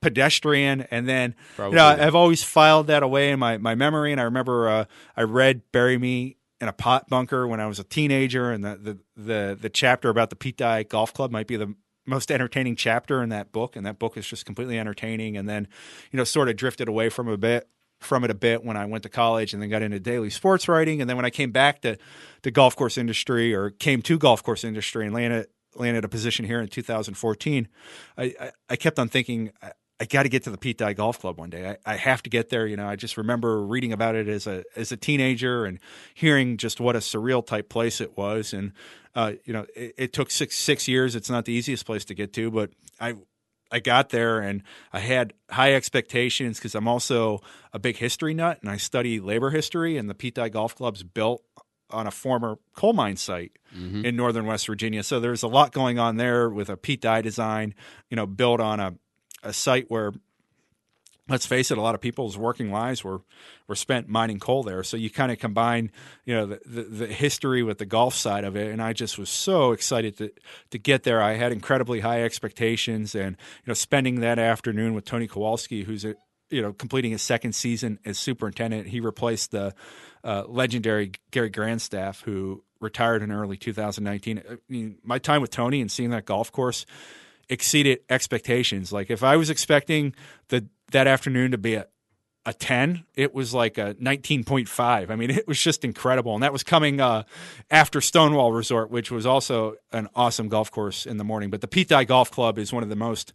pedestrian. 0.00 0.82
And 0.90 1.08
then, 1.08 1.34
probably. 1.56 1.72
you 1.72 1.76
know, 1.76 1.86
I've 1.86 2.14
always 2.14 2.42
filed 2.42 2.88
that 2.88 3.02
away 3.02 3.30
in 3.30 3.38
my, 3.38 3.58
my 3.58 3.74
memory. 3.74 4.12
And 4.12 4.20
I 4.20 4.24
remember 4.24 4.68
uh, 4.68 4.84
I 5.16 5.22
read 5.22 5.62
Bury 5.72 5.98
Me 5.98 6.36
in 6.60 6.68
a 6.68 6.72
Pot 6.72 7.08
Bunker 7.08 7.46
when 7.46 7.60
I 7.60 7.66
was 7.66 7.78
a 7.78 7.84
teenager, 7.84 8.50
and 8.50 8.64
the, 8.64 8.76
the, 8.76 8.98
the, 9.16 9.58
the 9.60 9.70
chapter 9.70 10.08
about 10.08 10.30
the 10.30 10.36
Pete 10.36 10.56
Dye 10.56 10.82
Golf 10.82 11.14
Club 11.14 11.30
might 11.30 11.46
be 11.46 11.56
the 11.56 11.74
most 12.04 12.32
entertaining 12.32 12.74
chapter 12.74 13.22
in 13.22 13.28
that 13.28 13.52
book, 13.52 13.76
and 13.76 13.86
that 13.86 13.98
book 13.98 14.16
is 14.16 14.26
just 14.26 14.46
completely 14.46 14.78
entertaining. 14.78 15.36
And 15.36 15.48
then, 15.48 15.68
you 16.10 16.16
know, 16.16 16.24
sort 16.24 16.48
of 16.48 16.56
drifted 16.56 16.88
away 16.88 17.10
from 17.10 17.28
a 17.28 17.36
bit 17.36 17.68
from 17.98 18.24
it 18.24 18.30
a 18.30 18.34
bit 18.34 18.64
when 18.64 18.76
I 18.76 18.86
went 18.86 19.02
to 19.02 19.08
college, 19.08 19.52
and 19.52 19.62
then 19.62 19.70
got 19.70 19.82
into 19.82 20.00
daily 20.00 20.30
sports 20.30 20.68
writing. 20.68 21.00
And 21.00 21.08
then 21.08 21.16
when 21.16 21.26
I 21.26 21.30
came 21.30 21.50
back 21.50 21.82
to 21.82 21.98
the 22.42 22.50
golf 22.50 22.76
course 22.76 22.98
industry, 22.98 23.54
or 23.54 23.70
came 23.70 24.02
to 24.02 24.18
golf 24.18 24.42
course 24.42 24.64
industry, 24.64 25.04
and 25.04 25.14
landed 25.14 25.46
landed 25.74 26.04
a 26.04 26.08
position 26.08 26.44
here 26.44 26.60
in 26.60 26.68
2014, 26.68 27.68
I, 28.16 28.22
I, 28.22 28.50
I 28.70 28.76
kept 28.76 28.98
on 28.98 29.08
thinking. 29.08 29.52
I, 29.62 29.72
I 30.00 30.04
got 30.04 30.22
to 30.22 30.28
get 30.28 30.44
to 30.44 30.50
the 30.50 30.58
Pete 30.58 30.78
Dye 30.78 30.92
Golf 30.92 31.18
Club 31.18 31.38
one 31.38 31.50
day. 31.50 31.70
I, 31.70 31.94
I, 31.94 31.96
have 31.96 32.22
to 32.22 32.30
get 32.30 32.50
there. 32.50 32.68
You 32.68 32.76
know, 32.76 32.86
I 32.86 32.94
just 32.94 33.16
remember 33.16 33.60
reading 33.66 33.92
about 33.92 34.14
it 34.14 34.28
as 34.28 34.46
a 34.46 34.62
as 34.76 34.92
a 34.92 34.96
teenager 34.96 35.64
and 35.64 35.80
hearing 36.14 36.56
just 36.56 36.78
what 36.78 36.94
a 36.94 37.00
surreal 37.00 37.44
type 37.44 37.68
place 37.68 38.00
it 38.00 38.16
was. 38.16 38.52
And 38.52 38.72
uh, 39.16 39.32
you 39.44 39.52
know, 39.52 39.66
it, 39.74 39.94
it, 39.98 40.12
took 40.12 40.30
six 40.30 40.56
six 40.56 40.86
years. 40.86 41.16
It's 41.16 41.28
not 41.28 41.46
the 41.46 41.52
easiest 41.52 41.84
place 41.84 42.04
to 42.04 42.14
get 42.14 42.32
to, 42.34 42.48
but 42.52 42.70
I 43.00 43.14
I 43.70 43.80
got 43.80 44.10
there 44.10 44.40
and 44.40 44.62
I 44.92 45.00
had 45.00 45.34
high 45.50 45.74
expectations 45.74 46.58
because 46.58 46.74
I'm 46.74 46.88
also 46.88 47.40
a 47.72 47.78
big 47.78 47.96
history 47.96 48.34
nut 48.34 48.58
and 48.62 48.70
I 48.70 48.76
study 48.76 49.20
labor 49.20 49.50
history. 49.50 49.96
And 49.96 50.08
the 50.08 50.14
Pete 50.14 50.34
Dye 50.34 50.48
Golf 50.48 50.74
Club's 50.74 51.02
built 51.02 51.42
on 51.90 52.06
a 52.06 52.10
former 52.10 52.58
coal 52.74 52.92
mine 52.92 53.16
site 53.16 53.52
mm-hmm. 53.74 54.04
in 54.04 54.16
northern 54.16 54.46
West 54.46 54.66
Virginia. 54.66 55.02
So 55.02 55.20
there's 55.20 55.42
a 55.42 55.48
lot 55.48 55.72
going 55.72 55.98
on 55.98 56.16
there 56.16 56.48
with 56.48 56.68
a 56.68 56.76
Pete 56.76 57.00
Dye 57.00 57.22
design, 57.22 57.74
you 58.10 58.16
know, 58.16 58.26
built 58.26 58.60
on 58.60 58.80
a, 58.80 58.94
a 59.42 59.52
site 59.52 59.90
where 59.90 60.12
let's 61.28 61.46
face 61.46 61.70
it, 61.70 61.78
a 61.78 61.80
lot 61.80 61.94
of 61.94 62.00
people's 62.00 62.36
working 62.38 62.70
lives 62.70 63.04
were 63.04 63.20
were 63.66 63.74
spent 63.74 64.08
mining 64.08 64.38
coal 64.38 64.62
there. 64.62 64.82
So 64.82 64.96
you 64.96 65.10
kind 65.10 65.30
of 65.30 65.38
combine, 65.38 65.90
you 66.24 66.34
know, 66.34 66.46
the, 66.46 66.60
the, 66.64 66.82
the, 66.82 67.06
history 67.06 67.62
with 67.62 67.76
the 67.76 67.84
golf 67.84 68.14
side 68.14 68.44
of 68.44 68.56
it. 68.56 68.70
And 68.70 68.80
I 68.80 68.94
just 68.94 69.18
was 69.18 69.28
so 69.28 69.72
excited 69.72 70.16
to 70.18 70.32
to 70.70 70.78
get 70.78 71.02
there. 71.02 71.22
I 71.22 71.34
had 71.34 71.52
incredibly 71.52 72.00
high 72.00 72.22
expectations, 72.22 73.14
and 73.14 73.36
you 73.64 73.70
know, 73.70 73.74
spending 73.74 74.20
that 74.20 74.38
afternoon 74.38 74.94
with 74.94 75.04
Tony 75.04 75.26
Kowalski, 75.26 75.84
who's 75.84 76.04
a, 76.04 76.14
you 76.50 76.62
know 76.62 76.72
completing 76.72 77.12
his 77.12 77.22
second 77.22 77.54
season 77.54 77.98
as 78.04 78.18
superintendent. 78.18 78.88
He 78.88 79.00
replaced 79.00 79.50
the 79.50 79.74
uh, 80.24 80.44
legendary 80.46 81.12
Gary 81.30 81.50
Grandstaff, 81.50 82.22
who 82.22 82.64
retired 82.80 83.22
in 83.22 83.32
early 83.32 83.56
2019. 83.56 84.42
I 84.50 84.56
mean, 84.68 84.98
my 85.02 85.18
time 85.18 85.40
with 85.40 85.50
Tony 85.50 85.80
and 85.80 85.90
seeing 85.90 86.10
that 86.10 86.24
golf 86.24 86.52
course 86.52 86.86
exceeded 87.48 88.00
expectations. 88.08 88.92
Like 88.92 89.10
if 89.10 89.22
I 89.22 89.36
was 89.36 89.50
expecting 89.50 90.14
the 90.48 90.68
that 90.92 91.06
afternoon 91.06 91.50
to 91.52 91.58
be 91.58 91.74
a 91.74 91.86
a 92.48 92.52
10 92.54 93.04
it 93.14 93.34
was 93.34 93.52
like 93.52 93.76
a 93.76 93.94
19.5 93.96 95.10
i 95.10 95.14
mean 95.16 95.30
it 95.30 95.46
was 95.46 95.60
just 95.60 95.84
incredible. 95.84 96.32
And 96.32 96.42
that 96.42 96.52
was 96.52 96.62
coming 96.62 96.98
uh, 96.98 97.24
after 97.70 98.00
stonewall 98.00 98.52
resort 98.52 98.90
which 98.90 99.10
was 99.10 99.26
also 99.26 99.74
an 99.92 100.08
awesome 100.14 100.48
golf 100.48 100.70
course 100.70 101.04
in 101.04 101.18
the 101.18 101.24
morning. 101.24 101.50
But 101.50 101.60
the 101.60 101.68
pete 101.68 101.88
dye 101.88 102.04
golf 102.04 102.30
club 102.30 102.58
is 102.58 102.72
one 102.72 102.82
of 102.82 102.88
the 102.88 102.96
most 102.96 103.34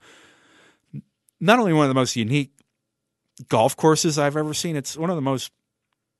not 1.39 1.59
only 1.59 1.73
one 1.73 1.85
of 1.85 1.89
the 1.89 1.95
most 1.95 2.15
unique 2.15 2.53
golf 3.49 3.77
courses 3.77 4.17
i've 4.17 4.35
ever 4.37 4.53
seen 4.53 4.75
it's 4.75 4.97
one 4.97 5.09
of 5.11 5.15
the 5.15 5.21
most 5.21 5.51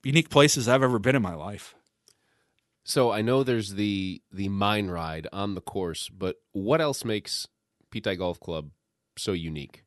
unique 0.04 0.30
places 0.30 0.68
i've 0.68 0.84
ever 0.84 1.00
been 1.00 1.16
in 1.16 1.22
my 1.22 1.34
life. 1.34 1.74
So 2.84 3.12
i 3.12 3.24
know 3.24 3.44
there's 3.44 3.74
the 3.74 4.22
the 4.32 4.50
mine 4.50 4.90
ride 4.90 5.28
on 5.34 5.56
the 5.56 5.62
course 5.62 6.10
but 6.10 6.36
what 6.52 6.80
else 6.80 7.04
makes 7.04 7.48
pete 7.90 8.04
dye 8.04 8.16
golf 8.16 8.40
club 8.40 8.70
so 9.18 9.32
unique 9.32 9.83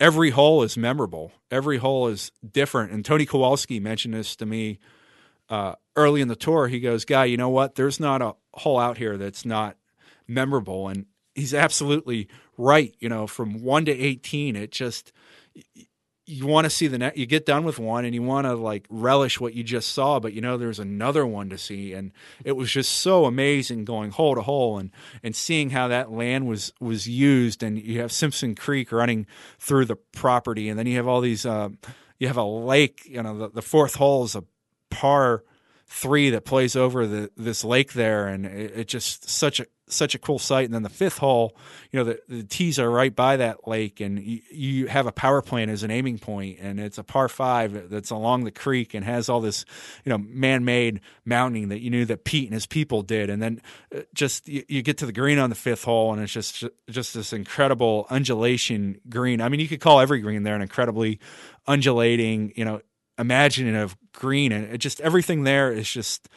every 0.00 0.30
hole 0.30 0.62
is 0.62 0.76
memorable. 0.76 1.32
Every 1.50 1.78
hole 1.78 2.08
is 2.08 2.32
different. 2.50 2.92
And 2.92 3.04
Tony 3.04 3.26
Kowalski 3.26 3.80
mentioned 3.80 4.14
this 4.14 4.36
to 4.36 4.46
me 4.46 4.78
uh, 5.48 5.74
early 5.96 6.20
in 6.20 6.28
the 6.28 6.36
tour. 6.36 6.68
He 6.68 6.80
goes, 6.80 7.04
"Guy, 7.04 7.26
you 7.26 7.36
know 7.36 7.50
what? 7.50 7.74
There's 7.74 8.00
not 8.00 8.22
a 8.22 8.34
hole 8.54 8.78
out 8.78 8.98
here 8.98 9.16
that's 9.16 9.44
not 9.44 9.76
memorable." 10.26 10.88
And 10.88 11.06
he's 11.34 11.54
absolutely 11.54 12.28
right. 12.56 12.94
You 12.98 13.08
know, 13.08 13.26
from 13.26 13.62
one 13.62 13.84
to 13.84 13.92
eighteen, 13.92 14.56
it 14.56 14.70
just 14.70 15.12
you 16.24 16.46
want 16.46 16.64
to 16.64 16.70
see 16.70 16.86
the 16.86 16.98
net 16.98 17.16
you 17.16 17.26
get 17.26 17.44
done 17.44 17.64
with 17.64 17.78
one 17.78 18.04
and 18.04 18.14
you 18.14 18.22
want 18.22 18.46
to 18.46 18.54
like 18.54 18.86
relish 18.88 19.40
what 19.40 19.54
you 19.54 19.64
just 19.64 19.92
saw 19.92 20.20
but 20.20 20.32
you 20.32 20.40
know 20.40 20.56
there's 20.56 20.78
another 20.78 21.26
one 21.26 21.48
to 21.50 21.58
see. 21.58 21.92
And 21.92 22.12
it 22.44 22.52
was 22.52 22.70
just 22.70 22.92
so 22.92 23.24
amazing 23.24 23.84
going 23.84 24.10
hole 24.10 24.34
to 24.34 24.42
hole 24.42 24.78
and 24.78 24.90
and 25.22 25.34
seeing 25.34 25.70
how 25.70 25.88
that 25.88 26.12
land 26.12 26.46
was 26.46 26.72
was 26.80 27.08
used. 27.08 27.62
And 27.62 27.80
you 27.80 28.00
have 28.00 28.12
simpson 28.12 28.54
creek 28.54 28.92
running 28.92 29.26
through 29.58 29.86
the 29.86 29.96
property. 29.96 30.68
And 30.68 30.78
then 30.78 30.86
you 30.86 30.96
have 30.96 31.08
all 31.08 31.20
these 31.20 31.44
uh, 31.44 31.70
you 32.18 32.28
have 32.28 32.36
a 32.36 32.44
lake 32.44 33.02
you 33.06 33.22
know 33.22 33.36
the, 33.36 33.48
the 33.50 33.62
fourth 33.62 33.96
hole 33.96 34.24
is 34.24 34.36
a 34.36 34.44
par 34.90 35.42
three 35.92 36.30
that 36.30 36.44
plays 36.44 36.74
over 36.74 37.06
the 37.06 37.30
this 37.36 37.62
lake 37.64 37.92
there 37.92 38.26
and 38.26 38.46
it, 38.46 38.72
it 38.78 38.88
just 38.88 39.28
such 39.28 39.60
a 39.60 39.66
such 39.92 40.14
a 40.14 40.18
cool 40.18 40.38
sight. 40.38 40.64
And 40.64 40.74
then 40.74 40.82
the 40.82 40.88
fifth 40.88 41.18
hole, 41.18 41.54
you 41.90 41.98
know, 41.98 42.04
the, 42.04 42.20
the 42.28 42.44
tees 42.44 42.78
are 42.78 42.90
right 42.90 43.14
by 43.14 43.36
that 43.36 43.68
lake, 43.68 44.00
and 44.00 44.18
you, 44.18 44.40
you, 44.50 44.86
have 44.86 45.06
a 45.06 45.12
power 45.12 45.42
plant 45.42 45.70
as 45.70 45.82
an 45.82 45.90
aiming 45.90 46.18
point, 46.18 46.58
and 46.60 46.80
it's 46.80 46.98
a 46.98 47.04
par 47.04 47.28
five 47.28 47.90
that's 47.90 48.10
along 48.10 48.44
the 48.44 48.50
creek 48.50 48.94
and 48.94 49.04
has 49.04 49.28
all 49.28 49.40
this, 49.40 49.64
you 50.04 50.10
know, 50.10 50.18
man-made 50.18 51.00
mounting 51.24 51.68
that 51.68 51.80
you 51.80 51.90
knew 51.90 52.04
that 52.06 52.24
Pete 52.24 52.46
and 52.46 52.54
his 52.54 52.66
people 52.66 53.02
did. 53.02 53.28
And 53.30 53.42
then 53.42 53.60
uh, 53.94 54.00
just 54.14 54.48
you, 54.48 54.64
you 54.68 54.82
get 54.82 54.98
to 54.98 55.06
the 55.06 55.12
green 55.12 55.38
on 55.38 55.50
the 55.50 55.56
fifth 55.56 55.84
hole, 55.84 56.12
and 56.12 56.22
it's 56.22 56.32
just 56.32 56.64
just 56.88 57.14
this 57.14 57.32
incredible 57.32 58.06
undulation 58.08 58.98
green. 59.08 59.40
I 59.40 59.48
mean, 59.50 59.60
you 59.60 59.68
could 59.68 59.80
call 59.80 60.00
every 60.00 60.20
green 60.20 60.42
there 60.42 60.56
an 60.56 60.62
incredibly 60.62 61.20
undulating, 61.66 62.52
you 62.56 62.64
know, 62.64 62.80
imaginative 63.18 63.96
green, 64.12 64.52
and 64.52 64.72
it 64.72 64.78
just 64.78 65.00
everything 65.00 65.44
there 65.44 65.72
is 65.72 65.90
just 65.90 66.28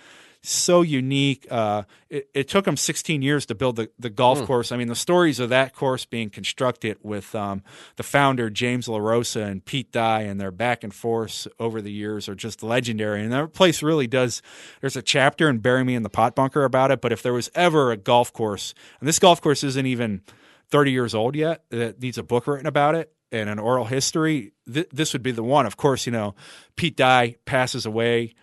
so 0.47 0.81
unique. 0.81 1.47
Uh, 1.49 1.83
it, 2.09 2.29
it, 2.33 2.47
took 2.47 2.65
them 2.65 2.77
16 2.77 3.21
years 3.21 3.45
to 3.47 3.55
build 3.55 3.75
the, 3.75 3.89
the 3.99 4.09
golf 4.09 4.39
mm. 4.39 4.45
course. 4.45 4.71
I 4.71 4.77
mean, 4.77 4.87
the 4.87 4.95
stories 4.95 5.39
of 5.39 5.49
that 5.49 5.73
course 5.73 6.05
being 6.05 6.29
constructed 6.29 6.97
with 7.01 7.33
um, 7.35 7.63
the 7.95 8.03
founder, 8.03 8.49
James 8.49 8.87
LaRosa, 8.87 9.45
and 9.45 9.65
Pete 9.65 9.91
Dye, 9.91 10.21
and 10.21 10.39
their 10.39 10.51
back 10.51 10.83
and 10.83 10.93
forth 10.93 11.47
over 11.59 11.81
the 11.81 11.91
years 11.91 12.29
are 12.29 12.35
just 12.35 12.63
legendary. 12.63 13.23
And 13.23 13.31
that 13.31 13.53
place 13.53 13.81
really 13.81 14.07
does, 14.07 14.41
there's 14.81 14.95
a 14.95 15.01
chapter 15.01 15.49
in 15.49 15.59
Bury 15.59 15.83
Me 15.83 15.95
in 15.95 16.03
the 16.03 16.09
Pot 16.09 16.35
Bunker 16.35 16.63
about 16.63 16.91
it. 16.91 17.01
But 17.01 17.11
if 17.11 17.21
there 17.21 17.33
was 17.33 17.49
ever 17.55 17.91
a 17.91 17.97
golf 17.97 18.31
course, 18.31 18.73
and 18.99 19.07
this 19.07 19.19
golf 19.19 19.41
course 19.41 19.63
isn't 19.63 19.85
even 19.85 20.21
30 20.69 20.91
years 20.91 21.15
old 21.15 21.35
yet, 21.35 21.63
that 21.69 22.01
needs 22.01 22.17
a 22.17 22.23
book 22.23 22.47
written 22.47 22.67
about 22.67 22.95
it 22.95 23.14
and 23.31 23.49
an 23.49 23.59
oral 23.59 23.85
history, 23.85 24.53
th- 24.71 24.89
this 24.91 25.13
would 25.13 25.23
be 25.23 25.31
the 25.31 25.43
one. 25.43 25.65
Of 25.65 25.77
course, 25.77 26.05
you 26.05 26.11
know, 26.11 26.35
Pete 26.75 26.95
Dye 26.95 27.35
passes 27.45 27.85
away 27.85 28.35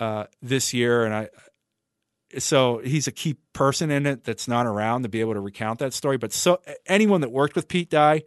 uh, 0.00 0.24
this 0.42 0.74
year, 0.74 1.04
and 1.04 1.14
I 1.14 1.28
so 2.38 2.78
he's 2.78 3.06
a 3.06 3.12
key 3.12 3.36
person 3.52 3.90
in 3.90 4.06
it 4.06 4.24
that's 4.24 4.48
not 4.48 4.66
around 4.66 5.02
to 5.02 5.08
be 5.08 5.20
able 5.20 5.34
to 5.34 5.40
recount 5.40 5.78
that 5.78 5.92
story. 5.94 6.16
But 6.16 6.32
so 6.32 6.60
anyone 6.86 7.20
that 7.20 7.30
worked 7.30 7.54
with 7.54 7.68
Pete 7.68 7.90
Dye 7.90 8.22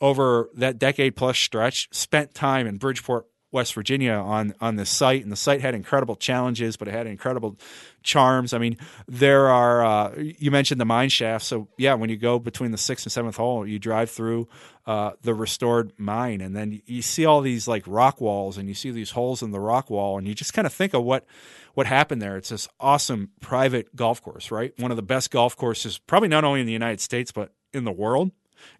over 0.00 0.48
that 0.54 0.78
decade 0.78 1.16
plus 1.16 1.38
stretch 1.38 1.88
spent 1.92 2.34
time 2.34 2.66
in 2.66 2.78
Bridgeport, 2.78 3.26
West 3.52 3.74
Virginia 3.74 4.12
on 4.12 4.54
on 4.60 4.76
this 4.76 4.90
site, 4.90 5.22
and 5.22 5.32
the 5.32 5.36
site 5.36 5.60
had 5.60 5.74
incredible 5.74 6.16
challenges, 6.16 6.76
but 6.76 6.88
it 6.88 6.92
had 6.92 7.06
incredible 7.06 7.56
charms. 8.02 8.52
I 8.52 8.58
mean, 8.58 8.76
there 9.08 9.48
are 9.48 9.84
uh, 9.84 10.14
you 10.16 10.50
mentioned 10.50 10.80
the 10.80 10.84
mine 10.84 11.08
shaft, 11.08 11.44
so 11.44 11.68
yeah, 11.76 11.94
when 11.94 12.10
you 12.10 12.16
go 12.16 12.38
between 12.38 12.70
the 12.70 12.78
sixth 12.78 13.06
and 13.06 13.12
seventh 13.12 13.36
hole, 13.36 13.66
you 13.66 13.78
drive 13.78 14.10
through 14.10 14.48
uh, 14.86 15.12
the 15.22 15.34
restored 15.34 15.92
mine, 15.98 16.40
and 16.40 16.54
then 16.54 16.80
you 16.86 17.02
see 17.02 17.24
all 17.24 17.40
these 17.40 17.66
like 17.66 17.82
rock 17.86 18.20
walls, 18.20 18.56
and 18.56 18.68
you 18.68 18.74
see 18.74 18.90
these 18.90 19.10
holes 19.10 19.42
in 19.42 19.50
the 19.50 19.60
rock 19.60 19.90
wall, 19.90 20.16
and 20.16 20.28
you 20.28 20.34
just 20.34 20.54
kind 20.54 20.66
of 20.66 20.72
think 20.72 20.94
of 20.94 21.02
what 21.02 21.26
what 21.74 21.86
happened 21.86 22.22
there. 22.22 22.36
It's 22.36 22.50
this 22.50 22.68
awesome 22.78 23.30
private 23.40 23.96
golf 23.96 24.22
course, 24.22 24.50
right? 24.50 24.72
One 24.78 24.90
of 24.92 24.96
the 24.96 25.02
best 25.02 25.30
golf 25.30 25.56
courses, 25.56 25.98
probably 25.98 26.28
not 26.28 26.44
only 26.44 26.60
in 26.60 26.66
the 26.66 26.72
United 26.72 27.00
States 27.00 27.32
but 27.32 27.52
in 27.72 27.84
the 27.84 27.92
world 27.92 28.30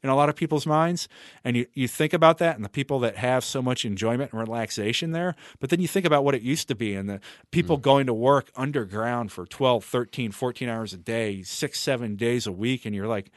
in 0.03 0.11
a 0.11 0.16
lot 0.16 0.29
of 0.29 0.37
people's 0.37 0.66
minds. 0.66 1.09
And 1.45 1.57
you, 1.57 1.66
you 1.75 1.88
think 1.88 2.12
about 2.12 2.38
that 2.38 2.57
and 2.57 2.64
the 2.64 2.71
people 2.71 2.99
that 3.01 3.16
have 3.16 3.45
so 3.45 3.62
much 3.62 3.85
enjoyment 3.85 4.33
and 4.33 4.40
relaxation 4.40 5.12
there. 5.12 5.35
But 5.59 5.71
then 5.71 5.81
you 5.81 5.88
think 5.88 6.07
about 6.07 6.25
what 6.25 6.35
it 6.35 6.43
used 6.43 6.69
to 6.69 6.75
be 6.75 6.95
and 6.95 7.09
the 7.09 7.21
people 7.51 7.79
mm. 7.79 7.83
going 7.83 8.07
to 8.07 8.14
work 8.14 8.51
underground 8.57 9.33
for 9.33 9.47
12, 9.47 9.85
13, 9.85 10.33
14 10.33 10.69
hours 10.69 10.93
a 10.93 10.99
day, 10.99 11.43
six, 11.43 11.81
seven 11.81 12.16
days 12.16 12.47
a 12.47 12.53
week. 12.53 12.85
And 12.85 12.95
you're 12.95 13.09
like, 13.09 13.31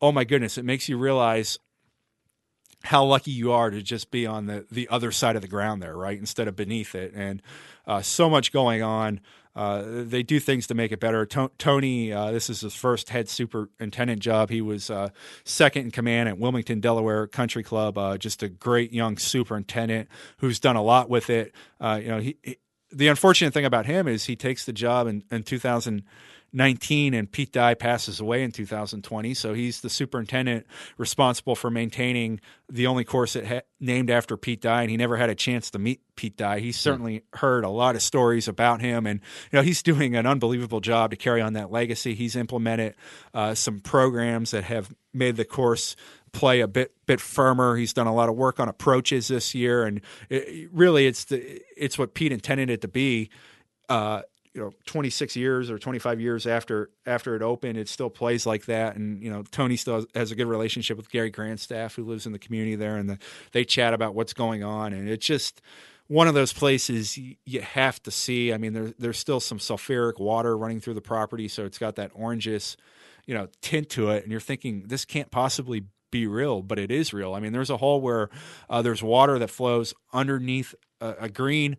oh 0.00 0.12
my 0.12 0.24
goodness, 0.24 0.58
it 0.58 0.64
makes 0.64 0.88
you 0.88 0.98
realize 0.98 1.58
how 2.84 3.02
lucky 3.02 3.30
you 3.30 3.50
are 3.50 3.70
to 3.70 3.80
just 3.80 4.10
be 4.10 4.26
on 4.26 4.46
the, 4.46 4.66
the 4.70 4.86
other 4.90 5.10
side 5.10 5.36
of 5.36 5.42
the 5.42 5.48
ground 5.48 5.82
there, 5.82 5.96
right? 5.96 6.18
Instead 6.18 6.48
of 6.48 6.54
beneath 6.54 6.94
it. 6.94 7.12
And 7.14 7.42
uh, 7.86 8.02
so 8.02 8.28
much 8.28 8.52
going 8.52 8.82
on. 8.82 9.20
Uh, 9.54 9.84
they 9.86 10.22
do 10.22 10.40
things 10.40 10.66
to 10.66 10.74
make 10.74 10.92
it 10.92 11.00
better. 11.00 11.24
Tony, 11.26 12.12
uh, 12.12 12.32
this 12.32 12.50
is 12.50 12.60
his 12.60 12.74
first 12.74 13.10
head 13.10 13.28
superintendent 13.28 14.20
job. 14.20 14.50
He 14.50 14.60
was 14.60 14.90
uh, 14.90 15.10
second 15.44 15.84
in 15.84 15.90
command 15.90 16.28
at 16.28 16.38
Wilmington, 16.38 16.80
Delaware 16.80 17.26
Country 17.26 17.62
Club. 17.62 17.96
Uh, 17.96 18.18
just 18.18 18.42
a 18.42 18.48
great 18.48 18.92
young 18.92 19.16
superintendent 19.16 20.08
who's 20.38 20.58
done 20.58 20.76
a 20.76 20.82
lot 20.82 21.08
with 21.08 21.30
it. 21.30 21.54
Uh, 21.80 22.00
you 22.02 22.08
know, 22.08 22.18
he, 22.18 22.36
he, 22.42 22.56
the 22.90 23.08
unfortunate 23.08 23.52
thing 23.52 23.64
about 23.64 23.86
him 23.86 24.08
is 24.08 24.24
he 24.24 24.36
takes 24.36 24.64
the 24.64 24.72
job 24.72 25.06
in, 25.06 25.24
in 25.30 25.42
2000- 25.42 26.02
19 26.54 27.14
and 27.14 27.30
Pete 27.30 27.52
Dye 27.52 27.74
passes 27.74 28.20
away 28.20 28.42
in 28.44 28.52
2020. 28.52 29.34
So 29.34 29.54
he's 29.54 29.80
the 29.80 29.90
superintendent 29.90 30.66
responsible 30.96 31.56
for 31.56 31.68
maintaining 31.68 32.40
the 32.70 32.86
only 32.86 33.02
course 33.02 33.32
that 33.32 33.46
ha- 33.46 33.60
named 33.80 34.08
after 34.08 34.36
Pete 34.36 34.60
Dye, 34.60 34.82
and 34.82 34.90
he 34.90 34.96
never 34.96 35.16
had 35.16 35.30
a 35.30 35.34
chance 35.34 35.70
to 35.72 35.78
meet 35.80 36.00
Pete 36.14 36.36
Dye. 36.36 36.60
Hmm. 36.60 36.70
certainly 36.70 37.24
heard 37.34 37.64
a 37.64 37.68
lot 37.68 37.96
of 37.96 38.02
stories 38.02 38.46
about 38.46 38.80
him, 38.80 39.06
and 39.06 39.20
you 39.52 39.58
know 39.58 39.62
he's 39.62 39.82
doing 39.82 40.14
an 40.14 40.26
unbelievable 40.26 40.80
job 40.80 41.10
to 41.10 41.16
carry 41.16 41.40
on 41.40 41.54
that 41.54 41.72
legacy. 41.72 42.14
He's 42.14 42.36
implemented 42.36 42.94
uh, 43.34 43.54
some 43.54 43.80
programs 43.80 44.52
that 44.52 44.64
have 44.64 44.94
made 45.12 45.36
the 45.36 45.44
course 45.44 45.96
play 46.32 46.60
a 46.60 46.68
bit 46.68 46.92
bit 47.06 47.20
firmer. 47.20 47.76
He's 47.76 47.92
done 47.92 48.06
a 48.06 48.14
lot 48.14 48.28
of 48.28 48.36
work 48.36 48.60
on 48.60 48.68
approaches 48.68 49.26
this 49.28 49.54
year, 49.54 49.84
and 49.84 50.00
it, 50.30 50.70
really, 50.72 51.06
it's 51.06 51.24
the 51.24 51.60
it's 51.76 51.98
what 51.98 52.14
Pete 52.14 52.32
intended 52.32 52.70
it 52.70 52.80
to 52.82 52.88
be. 52.88 53.30
Uh, 53.88 54.22
you 54.54 54.60
know 54.60 54.72
26 54.86 55.36
years 55.36 55.70
or 55.70 55.78
25 55.78 56.20
years 56.20 56.46
after 56.46 56.90
after 57.04 57.34
it 57.34 57.42
opened 57.42 57.76
it 57.76 57.88
still 57.88 58.08
plays 58.08 58.46
like 58.46 58.66
that. 58.66 58.96
And 58.96 59.22
you 59.22 59.30
know 59.30 59.42
tony 59.50 59.76
still 59.76 60.06
has 60.14 60.30
a 60.30 60.36
good 60.36 60.46
relationship 60.46 60.96
with 60.96 61.10
gary 61.10 61.30
grandstaff 61.30 61.96
who 61.96 62.04
lives 62.04 62.26
in 62.26 62.32
the 62.32 62.38
community 62.38 62.76
there 62.76 62.96
and 62.96 63.10
the, 63.10 63.18
they 63.52 63.64
chat 63.64 63.92
about 63.92 64.14
what's 64.14 64.32
going 64.32 64.62
on. 64.62 64.92
And 64.92 65.08
it's 65.08 65.26
just 65.26 65.60
one 66.06 66.28
of 66.28 66.34
those 66.34 66.52
places 66.52 67.18
you 67.18 67.60
have 67.60 68.02
to 68.04 68.10
see. 68.10 68.52
I 68.52 68.58
mean 68.58 68.72
there, 68.72 68.94
there's 68.98 69.18
still 69.18 69.40
some 69.40 69.58
sulfuric 69.58 70.20
water 70.20 70.56
running 70.56 70.80
through 70.80 70.94
the 70.94 71.02
property 71.02 71.48
so 71.48 71.64
it's 71.64 71.78
got 71.78 71.96
that 71.96 72.14
orangish 72.14 72.76
you 73.26 73.34
know 73.34 73.48
tint 73.60 73.90
to 73.90 74.10
it. 74.10 74.22
And 74.22 74.30
you're 74.30 74.40
thinking 74.40 74.84
this 74.86 75.04
can't 75.04 75.30
possibly 75.30 75.84
be 76.14 76.28
real, 76.28 76.62
but 76.62 76.78
it 76.78 76.92
is 76.92 77.12
real. 77.12 77.34
I 77.34 77.40
mean, 77.40 77.52
there's 77.52 77.70
a 77.70 77.76
hole 77.76 78.00
where 78.00 78.30
uh, 78.70 78.82
there's 78.82 79.02
water 79.02 79.36
that 79.40 79.50
flows 79.50 79.94
underneath 80.12 80.72
a, 81.00 81.14
a, 81.22 81.28
green, 81.28 81.76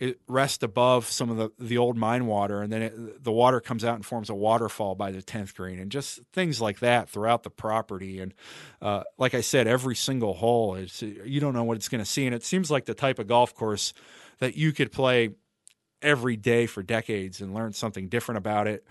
it 0.00 0.18
rests 0.26 0.64
above 0.64 1.06
some 1.06 1.30
of 1.30 1.36
the, 1.36 1.50
the 1.64 1.78
old 1.78 1.96
mine 1.96 2.26
water, 2.26 2.62
and 2.62 2.72
then 2.72 2.82
it, 2.82 3.22
the 3.22 3.30
water 3.30 3.60
comes 3.60 3.84
out 3.84 3.94
and 3.94 4.04
forms 4.04 4.28
a 4.28 4.34
waterfall 4.34 4.96
by 4.96 5.12
the 5.12 5.22
10th 5.22 5.54
green, 5.54 5.78
and 5.78 5.92
just 5.92 6.18
things 6.32 6.60
like 6.60 6.80
that 6.80 7.08
throughout 7.08 7.44
the 7.44 7.50
property. 7.50 8.18
And 8.18 8.34
uh, 8.82 9.04
like 9.18 9.34
I 9.34 9.40
said, 9.40 9.68
every 9.68 9.94
single 9.94 10.34
hole 10.34 10.74
is 10.74 11.00
you 11.00 11.38
don't 11.38 11.54
know 11.54 11.62
what 11.62 11.76
it's 11.76 11.88
going 11.88 12.02
to 12.02 12.10
see, 12.10 12.26
and 12.26 12.34
it 12.34 12.42
seems 12.42 12.72
like 12.72 12.86
the 12.86 12.94
type 12.94 13.20
of 13.20 13.28
golf 13.28 13.54
course 13.54 13.92
that 14.40 14.56
you 14.56 14.72
could 14.72 14.90
play 14.90 15.30
every 16.02 16.36
day 16.36 16.66
for 16.66 16.82
decades 16.82 17.40
and 17.40 17.54
learn 17.54 17.72
something 17.72 18.08
different 18.08 18.38
about 18.38 18.66
it 18.66 18.84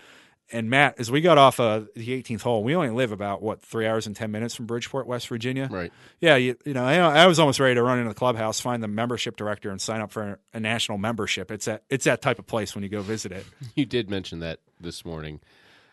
and 0.52 0.70
Matt, 0.70 0.98
as 0.98 1.10
we 1.10 1.20
got 1.20 1.38
off 1.38 1.58
uh, 1.58 1.82
the 1.96 2.22
18th 2.22 2.42
hole, 2.42 2.62
we 2.62 2.74
only 2.76 2.90
live 2.90 3.10
about 3.10 3.42
what 3.42 3.62
three 3.62 3.86
hours 3.86 4.06
and 4.06 4.14
10 4.14 4.30
minutes 4.30 4.54
from 4.54 4.66
Bridgeport, 4.66 5.06
West 5.06 5.28
Virginia. 5.28 5.68
Right. 5.70 5.92
Yeah. 6.20 6.36
You, 6.36 6.56
you 6.64 6.72
know, 6.72 6.84
I, 6.84 6.96
I, 6.96 7.26
was 7.26 7.40
almost 7.40 7.58
ready 7.58 7.74
to 7.74 7.82
run 7.82 7.98
into 7.98 8.08
the 8.08 8.14
clubhouse, 8.14 8.60
find 8.60 8.82
the 8.82 8.88
membership 8.88 9.36
director, 9.36 9.70
and 9.70 9.80
sign 9.80 10.00
up 10.00 10.12
for 10.12 10.38
a 10.54 10.60
national 10.60 10.98
membership. 10.98 11.50
It's 11.50 11.64
that 11.64 11.82
it's 11.90 12.04
that 12.04 12.22
type 12.22 12.38
of 12.38 12.46
place 12.46 12.74
when 12.74 12.84
you 12.84 12.90
go 12.90 13.02
visit 13.02 13.32
it. 13.32 13.44
You 13.74 13.84
did 13.84 14.08
mention 14.08 14.38
that 14.40 14.60
this 14.80 15.04
morning. 15.04 15.40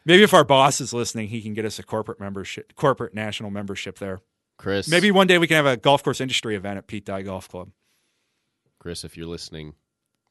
Maybe 0.06 0.24
if 0.24 0.34
our 0.34 0.46
boss 0.46 0.80
is 0.80 0.94
listening, 0.94 1.28
he 1.28 1.42
can 1.42 1.54
get 1.54 1.66
us 1.66 1.80
a 1.80 1.84
corporate 1.84 2.20
membership, 2.20 2.76
corporate 2.76 3.14
national 3.14 3.50
membership 3.50 4.00
there. 4.00 4.22
Chris, 4.58 4.88
maybe 4.88 5.12
one 5.12 5.28
day 5.28 5.38
we 5.38 5.48
can 5.48 5.56
have 5.56 5.66
a 5.66 5.76
golf 5.76 6.04
course 6.04 6.22
industry 6.22 6.56
event 6.56 6.78
at 6.78 6.88
Pete 6.88 7.06
Dye 7.06 7.24
Golf 7.24 7.50
Club. 7.50 7.72
Chris, 8.80 9.04
if 9.04 9.18
you're 9.18 9.28
listening, 9.28 9.74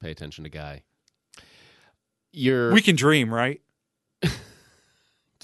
pay 0.01 0.11
attention 0.11 0.45
to 0.45 0.51
Guy. 0.51 0.83
You're 2.33 2.73
we 2.73 2.81
can 2.81 2.97
dream, 2.97 3.33
right? 3.33 3.61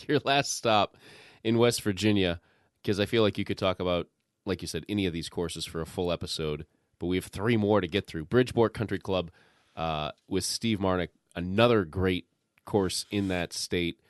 your 0.09 0.21
last 0.25 0.57
stop 0.57 0.97
in 1.45 1.59
West 1.59 1.83
Virginia, 1.83 2.41
because 2.83 3.01
I 3.01 3.07
feel 3.07 3.23
like 3.23 3.39
you 3.39 3.45
could 3.45 3.59
talk 3.59 3.81
about, 3.81 4.09
like 4.45 4.63
you 4.63 4.69
said, 4.69 4.85
any 4.89 5.07
of 5.07 5.13
these 5.13 5.29
courses 5.29 5.65
for 5.65 5.81
a 5.81 5.87
full 5.87 6.13
episode. 6.13 6.67
But 6.99 7.07
we 7.07 7.17
have 7.17 7.27
three 7.27 7.57
more 7.57 7.81
to 7.81 7.87
get 7.87 8.07
through. 8.07 8.25
Bridgeport 8.25 8.75
Country 8.75 8.99
Club 8.99 9.31
uh, 9.77 10.11
with 10.27 10.45
Steve 10.45 10.79
Marnik, 10.79 11.11
another 11.37 11.85
great 11.85 12.27
course 12.65 13.07
in 13.11 13.29
that 13.29 13.53
state. 13.53 14.01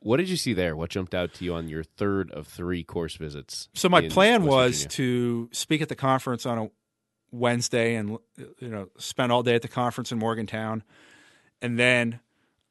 What 0.00 0.18
did 0.18 0.28
you 0.28 0.36
see 0.36 0.52
there? 0.52 0.76
What 0.76 0.90
jumped 0.90 1.14
out 1.14 1.32
to 1.34 1.44
you 1.46 1.54
on 1.54 1.68
your 1.68 1.82
third 1.82 2.30
of 2.30 2.46
three 2.46 2.84
course 2.84 3.16
visits? 3.16 3.70
So 3.72 3.88
my 3.88 4.06
plan 4.08 4.42
West 4.42 4.50
was 4.50 4.82
Virginia? 4.82 4.88
to 4.90 5.48
speak 5.52 5.80
at 5.80 5.88
the 5.88 5.96
conference 5.96 6.44
on 6.44 6.58
a 6.58 6.70
Wednesday 7.30 7.96
and 7.96 8.18
you 8.58 8.68
know 8.68 8.88
spend 8.98 9.32
all 9.32 9.42
day 9.42 9.54
at 9.54 9.62
the 9.62 9.68
conference 9.68 10.12
in 10.12 10.18
Morgantown, 10.18 10.82
and 11.62 11.78
then 11.78 12.20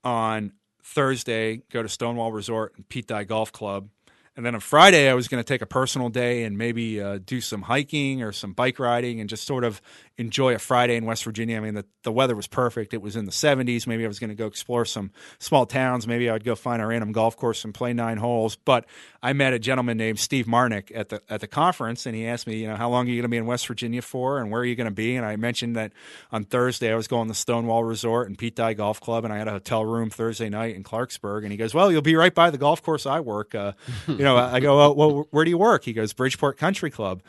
on 0.04 0.54
Thursday, 0.84 1.62
go 1.72 1.82
to 1.82 1.90
Stonewall 1.90 2.32
Resort 2.32 2.74
and 2.76 2.88
Pete 2.88 3.08
Dye 3.08 3.24
Golf 3.24 3.52
Club. 3.52 3.90
And 4.36 4.46
then 4.46 4.56
on 4.56 4.62
Friday, 4.62 5.10
I 5.10 5.14
was 5.14 5.28
going 5.28 5.44
to 5.44 5.48
take 5.48 5.62
a 5.62 5.68
personal 5.68 6.10
day 6.10 6.44
and 6.44 6.58
maybe 6.58 7.00
uh, 7.00 7.20
do 7.24 7.40
some 7.40 7.64
hiking 7.64 8.24
or 8.24 8.32
some 8.32 8.54
bike 8.54 8.80
riding 8.80 9.20
and 9.20 9.30
just 9.30 9.46
sort 9.46 9.64
of 9.64 9.80
enjoy 10.18 10.54
a 10.54 10.60
Friday 10.60 10.96
in 10.96 11.06
West 11.06 11.24
Virginia. 11.24 11.58
I 11.58 11.60
mean, 11.60 11.74
the, 11.74 11.86
the 12.04 12.12
weather 12.12 12.36
was 12.36 12.46
perfect. 12.46 12.94
It 12.94 13.02
was 13.02 13.16
in 13.16 13.26
the 13.26 13.32
70s. 13.32 13.88
Maybe 13.88 14.06
I 14.06 14.08
was 14.08 14.20
going 14.20 14.30
to 14.30 14.36
go 14.36 14.46
explore 14.46 14.86
some 14.86 15.12
small 15.40 15.66
towns. 15.66 16.06
Maybe 16.06 16.30
I 16.30 16.34
would 16.34 16.44
go 16.44 16.54
find 16.54 16.82
a 16.82 16.86
random 16.86 17.12
golf 17.12 17.36
course 17.36 17.64
and 17.66 17.74
play 17.74 17.94
nine 17.94 18.18
holes. 18.18 18.56
But 18.56 18.86
I 19.24 19.34
met 19.34 19.54
a 19.54 19.60
gentleman 19.60 19.98
named 19.98 20.20
Steve 20.20 20.46
Marnik 20.46 20.92
at 20.94 21.10
the 21.10 21.22
at 21.30 21.42
the 21.42 21.48
conference, 21.48 22.06
and 22.06 22.16
he 22.16 22.28
asked 22.28 22.46
me, 22.46 22.58
you 22.58 22.68
know, 22.68 22.76
how 22.76 22.90
long 22.90 23.08
are 23.08 23.10
you 23.10 23.16
going 23.16 23.24
to 23.24 23.30
be 23.30 23.38
in 23.38 23.48
West 23.48 23.66
Virginia 23.66 24.02
for, 24.02 24.40
and 24.40 24.52
where 24.52 24.62
are 24.62 24.66
you 24.66 24.76
going 24.76 24.86
to 24.86 24.92
be? 24.92 25.16
And 25.16 25.26
I 25.26 25.36
mentioned 25.36 25.76
that 25.78 25.94
on 26.32 26.44
Thursday 26.44 26.92
I 26.92 26.96
was 26.96 27.08
going 27.08 27.28
to 27.28 27.34
Stonewall 27.34 27.84
Resort 27.84 28.28
and 28.28 28.38
Pete 28.38 28.56
Dye 28.56 28.74
Golf 28.74 29.02
Club, 29.02 29.24
and 29.24 29.34
I 29.34 29.38
had 29.38 29.48
a 29.48 29.52
hotel 29.52 29.84
room 29.84 30.10
Thursday 30.12 30.50
night 30.50 30.76
in 30.76 30.84
Clarksburg. 30.84 31.44
And 31.44 31.52
he 31.52 31.58
goes, 31.58 31.74
well, 31.74 31.92
you'll 31.92 32.02
be 32.02 32.16
right 32.16 32.34
by 32.34 32.52
the 32.52 32.58
golf 32.58 32.84
course 32.84 33.06
I 33.06 33.20
work. 33.20 33.56
Uh, 33.56 33.74
you 34.08 34.18
know, 34.18 34.38
I 34.38 34.60
go, 34.60 34.78
well, 34.78 34.96
well, 34.96 35.28
where 35.32 35.44
do 35.44 35.50
you 35.50 35.58
work? 35.58 35.86
He 35.86 35.94
goes, 35.94 36.14
Bridgeport 36.14 36.58
Country 36.58 36.92
Club. 36.92 37.24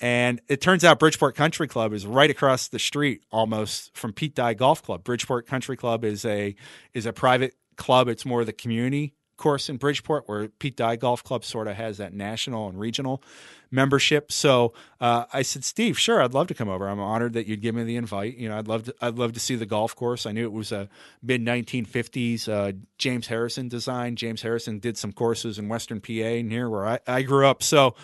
And 0.00 0.40
it 0.48 0.60
turns 0.60 0.84
out 0.84 0.98
Bridgeport 0.98 1.34
Country 1.34 1.68
Club 1.68 1.92
is 1.92 2.06
right 2.06 2.30
across 2.30 2.68
the 2.68 2.78
street 2.78 3.22
almost 3.30 3.96
from 3.96 4.12
Pete 4.12 4.34
Dye 4.34 4.54
Golf 4.54 4.82
Club. 4.82 5.04
Bridgeport 5.04 5.46
Country 5.46 5.76
Club 5.76 6.04
is 6.04 6.24
a 6.24 6.54
is 6.92 7.06
a 7.06 7.12
private 7.12 7.54
club. 7.76 8.08
It's 8.08 8.26
more 8.26 8.40
of 8.40 8.46
the 8.46 8.52
community 8.52 9.14
course 9.36 9.68
in 9.68 9.76
Bridgeport, 9.76 10.28
where 10.28 10.48
Pete 10.48 10.76
Dye 10.76 10.96
Golf 10.96 11.22
Club 11.22 11.44
sort 11.44 11.68
of 11.68 11.76
has 11.76 11.98
that 11.98 12.12
national 12.12 12.68
and 12.68 12.78
regional 12.78 13.22
membership. 13.70 14.32
So 14.32 14.72
uh, 15.00 15.24
I 15.32 15.42
said, 15.42 15.64
Steve, 15.64 15.98
sure, 15.98 16.22
I'd 16.22 16.34
love 16.34 16.46
to 16.48 16.54
come 16.54 16.68
over. 16.68 16.88
I'm 16.88 17.00
honored 17.00 17.34
that 17.34 17.46
you'd 17.46 17.60
give 17.60 17.74
me 17.74 17.84
the 17.84 17.96
invite. 17.96 18.36
You 18.36 18.48
know, 18.48 18.58
I'd 18.58 18.68
love 18.68 18.84
to, 18.84 18.94
I'd 19.00 19.16
love 19.16 19.32
to 19.34 19.40
see 19.40 19.56
the 19.56 19.66
golf 19.66 19.94
course. 19.94 20.26
I 20.26 20.32
knew 20.32 20.44
it 20.44 20.52
was 20.52 20.72
a 20.72 20.88
mid 21.22 21.42
1950s 21.42 22.48
uh, 22.48 22.72
James 22.98 23.26
Harrison 23.26 23.68
design. 23.68 24.16
James 24.16 24.42
Harrison 24.42 24.78
did 24.78 24.96
some 24.96 25.12
courses 25.12 25.58
in 25.58 25.68
Western 25.68 26.00
PA 26.00 26.12
near 26.12 26.70
where 26.70 26.86
I, 26.86 26.98
I 27.06 27.22
grew 27.22 27.46
up. 27.46 27.62
So 27.62 27.94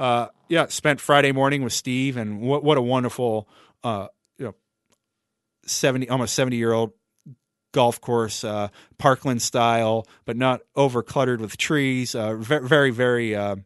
uh, 0.00 0.28
yeah, 0.48 0.66
spent 0.68 0.98
Friday 0.98 1.30
morning 1.30 1.62
with 1.62 1.74
Steve, 1.74 2.16
and 2.16 2.40
what 2.40 2.64
what 2.64 2.78
a 2.78 2.80
wonderful, 2.80 3.46
uh, 3.84 4.08
you 4.38 4.46
know, 4.46 4.54
seventy 5.66 6.08
almost 6.08 6.34
seventy 6.34 6.56
year 6.56 6.72
old 6.72 6.92
golf 7.72 8.00
course, 8.00 8.42
uh, 8.42 8.68
Parkland 8.96 9.42
style, 9.42 10.06
but 10.24 10.38
not 10.38 10.62
over 10.74 11.02
cluttered 11.02 11.42
with 11.42 11.58
trees. 11.58 12.14
Uh, 12.14 12.34
very 12.36 12.90
very, 12.90 13.36
uh, 13.36 13.56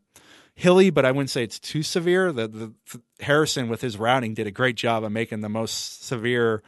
hilly, 0.56 0.90
but 0.90 1.04
I 1.04 1.12
wouldn't 1.12 1.30
say 1.30 1.44
it's 1.44 1.60
too 1.60 1.84
severe. 1.84 2.32
The, 2.32 2.48
the, 2.48 2.74
the, 2.92 3.02
Harrison 3.20 3.68
with 3.68 3.80
his 3.80 3.96
routing 3.96 4.34
did 4.34 4.48
a 4.48 4.50
great 4.50 4.74
job 4.74 5.04
of 5.04 5.12
making 5.12 5.40
the 5.40 5.48
most 5.48 6.04
severe. 6.04 6.62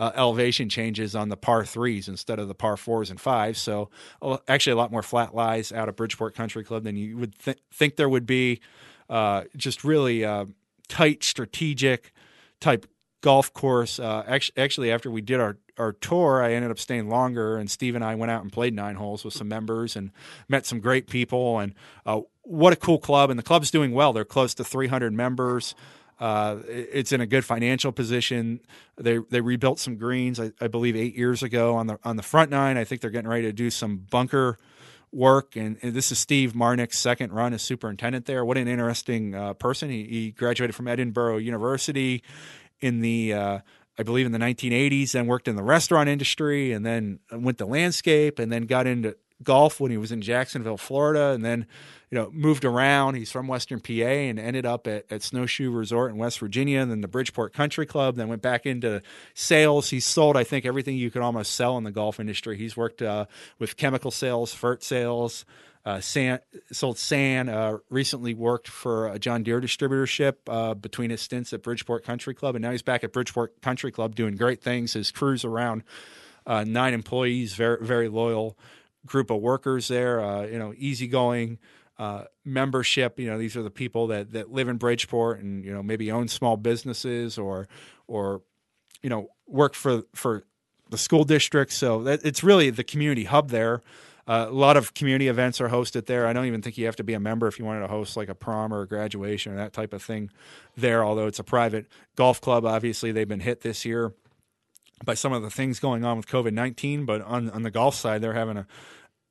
Uh, 0.00 0.12
elevation 0.14 0.68
changes 0.68 1.16
on 1.16 1.28
the 1.28 1.36
par 1.36 1.64
threes 1.64 2.06
instead 2.06 2.38
of 2.38 2.46
the 2.46 2.54
par 2.54 2.76
fours 2.76 3.10
and 3.10 3.20
fives. 3.20 3.58
So, 3.58 3.90
actually, 4.46 4.74
a 4.74 4.76
lot 4.76 4.92
more 4.92 5.02
flat 5.02 5.34
lies 5.34 5.72
out 5.72 5.88
of 5.88 5.96
Bridgeport 5.96 6.36
Country 6.36 6.62
Club 6.62 6.84
than 6.84 6.94
you 6.94 7.18
would 7.18 7.36
th- 7.36 7.58
think 7.72 7.96
there 7.96 8.08
would 8.08 8.24
be 8.24 8.60
uh, 9.08 9.44
just 9.56 9.84
really 9.84 10.24
uh, 10.24 10.46
tight, 10.88 11.24
strategic 11.24 12.12
type 12.60 12.86
golf 13.20 13.52
course. 13.52 13.98
Uh, 13.98 14.24
actually, 14.26 14.62
actually, 14.62 14.92
after 14.92 15.10
we 15.10 15.20
did 15.20 15.40
our 15.40 15.56
our 15.78 15.92
tour, 15.92 16.42
I 16.42 16.54
ended 16.54 16.70
up 16.70 16.78
staying 16.78 17.08
longer, 17.08 17.56
and 17.56 17.70
Steve 17.70 17.94
and 17.94 18.04
I 18.04 18.16
went 18.16 18.32
out 18.32 18.42
and 18.42 18.52
played 18.52 18.74
nine 18.74 18.96
holes 18.96 19.24
with 19.24 19.34
some 19.34 19.48
members 19.48 19.94
and 19.94 20.10
met 20.48 20.66
some 20.66 20.80
great 20.80 21.08
people. 21.08 21.60
And 21.60 21.74
uh, 22.04 22.22
what 22.42 22.72
a 22.72 22.76
cool 22.76 22.98
club! 22.98 23.30
And 23.30 23.38
the 23.38 23.44
club's 23.44 23.70
doing 23.70 23.92
well. 23.92 24.12
They're 24.12 24.24
close 24.24 24.54
to 24.54 24.64
300 24.64 25.12
members. 25.12 25.74
Uh, 26.20 26.58
it's 26.66 27.12
in 27.12 27.20
a 27.20 27.26
good 27.26 27.44
financial 27.44 27.92
position. 27.92 28.60
They 28.96 29.18
they 29.30 29.40
rebuilt 29.40 29.78
some 29.78 29.96
greens, 29.96 30.40
I, 30.40 30.52
I, 30.60 30.66
believe, 30.66 30.96
eight 30.96 31.14
years 31.14 31.44
ago 31.44 31.76
on 31.76 31.86
the 31.86 31.98
on 32.02 32.16
the 32.16 32.24
front 32.24 32.50
nine. 32.50 32.76
I 32.76 32.84
think 32.84 33.00
they're 33.00 33.10
getting 33.10 33.30
ready 33.30 33.44
to 33.44 33.52
do 33.52 33.70
some 33.70 33.98
bunker 34.10 34.58
work. 35.12 35.56
And, 35.56 35.78
and 35.82 35.94
this 35.94 36.12
is 36.12 36.18
Steve 36.18 36.52
Marnick's 36.52 36.98
second 36.98 37.32
run 37.32 37.52
as 37.52 37.62
superintendent 37.62 38.26
there. 38.26 38.44
What 38.44 38.58
an 38.58 38.68
interesting 38.68 39.34
uh, 39.34 39.54
person! 39.54 39.90
He, 39.90 40.04
he, 40.04 40.30
graduated 40.30 40.74
from 40.74 40.88
Edinburgh 40.88 41.38
University 41.38 42.22
in 42.80 43.00
the 43.00 43.32
uh, 43.32 43.58
I 43.98 44.02
believe 44.04 44.26
in 44.26 44.32
the 44.32 44.38
1980s, 44.38 45.12
then 45.12 45.26
worked 45.26 45.48
in 45.48 45.56
the 45.56 45.62
restaurant 45.62 46.08
industry, 46.08 46.72
and 46.72 46.86
then 46.86 47.18
went 47.32 47.58
to 47.58 47.66
landscape, 47.66 48.38
and 48.38 48.52
then 48.52 48.66
got 48.66 48.86
into 48.86 49.16
golf 49.42 49.80
when 49.80 49.90
he 49.90 49.96
was 49.96 50.12
in 50.12 50.20
Jacksonville, 50.20 50.76
Florida, 50.76 51.30
and 51.30 51.44
then 51.44 51.66
you 52.10 52.18
know 52.18 52.30
moved 52.32 52.64
around. 52.64 53.14
He's 53.14 53.30
from 53.30 53.48
Western 53.48 53.80
PA 53.80 53.92
and 53.92 54.38
ended 54.38 54.66
up 54.66 54.86
at, 54.86 55.04
at 55.10 55.22
Snowshoe 55.22 55.70
Resort 55.70 56.10
in 56.10 56.18
West 56.18 56.38
Virginia, 56.38 56.80
and 56.80 56.90
then 56.90 57.00
the 57.00 57.08
Bridgeport 57.08 57.52
Country 57.52 57.86
Club. 57.86 58.16
Then 58.16 58.28
went 58.28 58.42
back 58.42 58.66
into 58.66 59.02
sales. 59.34 59.90
He's 59.90 60.06
sold, 60.06 60.36
I 60.36 60.44
think, 60.44 60.64
everything 60.64 60.96
you 60.96 61.10
could 61.10 61.22
almost 61.22 61.54
sell 61.54 61.76
in 61.78 61.84
the 61.84 61.90
golf 61.90 62.18
industry. 62.20 62.56
He's 62.56 62.76
worked 62.76 63.02
uh, 63.02 63.26
with 63.58 63.76
chemical 63.76 64.10
sales, 64.10 64.54
fert 64.54 64.82
sales. 64.82 65.44
Uh, 65.84 66.00
San, 66.00 66.38
sold 66.70 66.98
sand. 66.98 67.48
Uh, 67.48 67.78
recently 67.88 68.34
worked 68.34 68.68
for 68.68 69.08
a 69.08 69.18
John 69.18 69.42
Deere 69.42 69.60
distributorship 69.60 70.34
uh, 70.46 70.74
between 70.74 71.08
his 71.08 71.22
stints 71.22 71.52
at 71.54 71.62
Bridgeport 71.62 72.04
Country 72.04 72.34
Club, 72.34 72.56
and 72.56 72.62
now 72.62 72.72
he's 72.72 72.82
back 72.82 73.04
at 73.04 73.12
Bridgeport 73.12 73.62
Country 73.62 73.90
Club 73.90 74.14
doing 74.14 74.36
great 74.36 74.60
things. 74.62 74.92
His 74.92 75.10
crew's 75.10 75.44
around 75.44 75.84
uh, 76.46 76.64
nine 76.64 76.92
employees, 76.92 77.54
very 77.54 77.78
very 77.80 78.08
loyal 78.08 78.58
group 79.06 79.30
of 79.30 79.40
workers 79.40 79.88
there. 79.88 80.20
Uh, 80.20 80.42
you 80.42 80.58
know, 80.58 80.74
easygoing 80.76 81.58
uh, 81.98 82.24
membership. 82.44 83.18
You 83.18 83.28
know, 83.30 83.38
these 83.38 83.56
are 83.56 83.62
the 83.62 83.70
people 83.70 84.08
that 84.08 84.32
that 84.32 84.52
live 84.52 84.68
in 84.68 84.76
Bridgeport 84.76 85.40
and 85.40 85.64
you 85.64 85.72
know 85.72 85.82
maybe 85.82 86.10
own 86.10 86.28
small 86.28 86.56
businesses 86.56 87.38
or 87.38 87.68
or 88.06 88.42
you 89.02 89.10
know 89.10 89.28
work 89.46 89.74
for 89.74 90.02
for 90.14 90.44
the 90.90 90.98
school 90.98 91.24
district. 91.24 91.72
So 91.72 92.02
that, 92.04 92.24
it's 92.24 92.42
really 92.42 92.70
the 92.70 92.84
community 92.84 93.24
hub 93.24 93.50
there. 93.50 93.82
Uh, 94.26 94.46
a 94.46 94.52
lot 94.52 94.76
of 94.76 94.92
community 94.92 95.28
events 95.28 95.58
are 95.58 95.70
hosted 95.70 96.04
there. 96.04 96.26
I 96.26 96.34
don't 96.34 96.44
even 96.44 96.60
think 96.60 96.76
you 96.76 96.84
have 96.84 96.96
to 96.96 97.04
be 97.04 97.14
a 97.14 97.20
member 97.20 97.46
if 97.46 97.58
you 97.58 97.64
wanted 97.64 97.80
to 97.80 97.88
host 97.88 98.14
like 98.14 98.28
a 98.28 98.34
prom 98.34 98.74
or 98.74 98.82
a 98.82 98.86
graduation 98.86 99.54
or 99.54 99.56
that 99.56 99.72
type 99.72 99.94
of 99.94 100.02
thing 100.02 100.30
there, 100.76 101.02
although 101.02 101.26
it's 101.26 101.38
a 101.38 101.44
private 101.44 101.86
golf 102.14 102.38
club. 102.38 102.66
Obviously, 102.66 103.10
they've 103.10 103.28
been 103.28 103.40
hit 103.40 103.62
this 103.62 103.86
year 103.86 104.12
by 105.02 105.14
some 105.14 105.32
of 105.32 105.42
the 105.42 105.48
things 105.48 105.80
going 105.80 106.04
on 106.04 106.18
with 106.18 106.26
COVID 106.26 106.52
19, 106.52 107.06
but 107.06 107.22
on, 107.22 107.48
on 107.50 107.62
the 107.62 107.70
golf 107.70 107.94
side, 107.94 108.20
they're 108.20 108.34
having 108.34 108.58
a, 108.58 108.66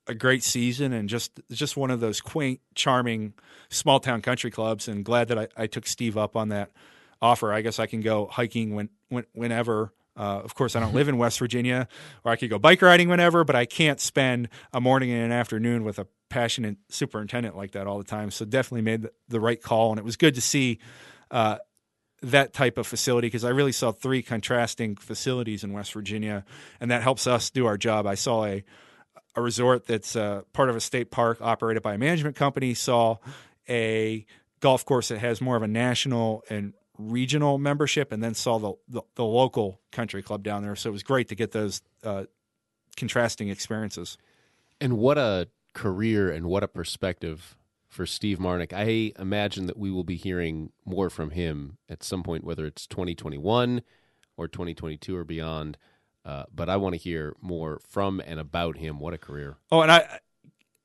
a 0.08 0.16
great 0.16 0.44
season 0.44 0.94
and 0.94 1.10
just 1.10 1.40
just 1.52 1.78
one 1.78 1.92
of 1.92 2.00
those 2.00 2.22
quaint, 2.22 2.60
charming 2.76 3.34
small 3.70 4.00
town 4.00 4.22
country 4.22 4.52
clubs. 4.52 4.88
And 4.88 5.04
glad 5.04 5.28
that 5.30 5.38
I, 5.38 5.48
I 5.56 5.68
took 5.68 5.86
Steve 5.86 6.18
up 6.18 6.36
on 6.36 6.50
that 6.50 6.72
offer. 7.22 7.52
I 7.52 7.62
guess 7.62 7.80
I 7.80 7.88
can 7.88 8.02
go 8.02 8.28
hiking 8.28 8.76
when, 8.76 8.90
when 9.10 9.26
whenever 9.34 9.94
uh, 10.18 10.42
of 10.44 10.56
course, 10.56 10.76
I 10.76 10.80
don't 10.80 10.96
live 10.96 11.08
in 11.08 11.18
West 11.18 11.38
Virginia, 11.38 11.88
or 12.24 12.32
I 12.32 12.36
could 12.38 12.50
go 12.50 12.58
bike 12.58 12.82
riding 12.82 13.08
whenever, 13.08 13.44
but 13.44 13.56
I 13.56 13.66
can't 13.66 14.00
spend 14.00 14.50
a 14.74 14.82
morning 14.82 15.12
and 15.12 15.26
an 15.26 15.32
afternoon 15.32 15.84
with 15.84 16.00
a 16.00 16.08
passionate 16.30 16.78
superintendent 16.90 17.56
like 17.56 17.72
that 17.72 17.86
all 17.86 18.00
the 18.00 18.04
time. 18.04 18.32
So 18.32 18.44
definitely 18.44 18.82
made 18.82 19.08
the 19.28 19.40
right 19.40 19.62
call, 19.62 19.92
and 19.92 20.00
it 20.00 20.04
was 20.04 20.18
good 20.18 20.34
to 20.36 20.42
see 20.42 20.80
uh, 21.30 21.58
that 22.24 22.54
type 22.54 22.80
of 22.80 22.88
facility 22.88 23.28
because 23.28 23.44
I 23.44 23.50
really 23.50 23.72
saw 23.72 23.92
three 23.92 24.24
contrasting 24.24 24.96
facilities 24.96 25.64
in 25.64 25.72
West 25.72 25.94
Virginia, 25.94 26.46
and 26.82 26.90
that 26.90 27.04
helps 27.04 27.28
us 27.28 27.52
do 27.52 27.68
our 27.68 27.78
job. 27.78 28.08
I 28.08 28.16
saw 28.16 28.46
a 28.46 28.64
a 29.38 29.42
resort 29.42 29.86
that's 29.86 30.16
uh, 30.16 30.42
part 30.52 30.70
of 30.70 30.76
a 30.76 30.82
state 30.82 31.12
park 31.12 31.38
operated 31.42 31.84
by 31.84 31.94
a 31.94 31.98
management 31.98 32.36
company. 32.36 32.74
Saw 32.74 33.18
a 33.70 34.26
golf 34.60 34.84
course 34.84 35.10
that 35.10 35.20
has 35.20 35.40
more 35.40 35.56
of 35.56 35.62
a 35.62 35.68
national 35.68 36.44
and 36.50 36.74
regional 36.98 37.60
membership 37.60 38.12
and 38.12 38.24
then 38.24 38.34
saw 38.34 38.58
the, 38.58 38.74
the, 38.90 39.02
the, 39.14 39.24
local 39.24 39.80
country 39.92 40.24
club 40.24 40.42
down 40.42 40.64
there. 40.64 40.76
So 40.76 40.90
it 40.90 40.94
was 40.94 41.04
great 41.04 41.30
to 41.30 41.36
get 41.36 41.52
those 41.52 41.82
uh, 42.04 42.24
contrasting 42.98 43.50
experiences. 43.50 44.18
And 44.82 44.98
what 44.98 45.20
a 45.20 45.48
career 45.74 46.32
and 46.32 46.48
what 46.48 46.64
a 46.64 46.68
perspective 46.68 47.56
for 47.88 48.08
Steve 48.08 48.40
Marnick. 48.40 48.74
I 48.74 49.14
imagine 49.22 49.68
that 49.68 49.78
we 49.78 49.92
will 49.92 50.04
be 50.04 50.16
hearing 50.16 50.72
more 50.84 51.12
from 51.12 51.30
him 51.30 51.78
at 51.88 52.02
some 52.02 52.24
point, 52.24 52.44
whether 52.44 52.66
it's 52.66 52.88
2021 52.88 53.84
or 54.36 54.48
2022 54.48 55.16
or 55.16 55.24
beyond. 55.24 55.78
Uh, 56.28 56.44
but 56.54 56.70
I 56.70 56.76
want 56.76 56.94
to 56.94 56.98
hear 57.00 57.38
more 57.42 57.80
from 57.88 58.22
and 58.26 58.38
about 58.38 58.76
him. 58.76 59.00
What 59.00 59.14
a 59.14 59.18
career! 59.18 59.56
Oh, 59.72 59.80
and 59.80 59.90
I, 59.90 60.20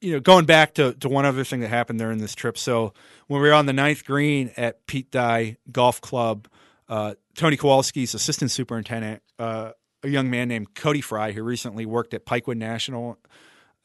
you 0.01 0.12
know, 0.12 0.20
going 0.20 0.45
back 0.45 0.74
to, 0.74 0.95
to 0.95 1.09
one 1.09 1.24
other 1.24 1.43
thing 1.43 1.61
that 1.61 1.68
happened 1.68 1.99
during 1.99 2.18
this 2.18 2.36
trip. 2.36 2.57
So 2.57 2.95
when 3.26 3.43
we 3.43 3.49
were 3.49 3.55
on 3.55 3.66
the 3.66 3.72
ninth 3.72 4.05
green 4.05 4.53
at 4.57 4.86
Pete 4.86 5.11
Dye 5.11 5.57
Golf 5.72 6.01
Club, 6.01 6.47
uh, 6.88 7.14
Tony 7.34 7.57
Kowalski's 7.57 8.14
assistant 8.14 8.53
superintendent, 8.53 9.20
uh, 9.40 9.72
a 10.05 10.09
young 10.09 10.30
man 10.30 10.47
named 10.47 10.74
Cody 10.76 11.01
Fry, 11.01 11.32
who 11.32 11.43
recently 11.43 11.86
worked 11.86 12.14
at 12.14 12.24
Pikewood 12.24 12.57
National, 12.57 13.18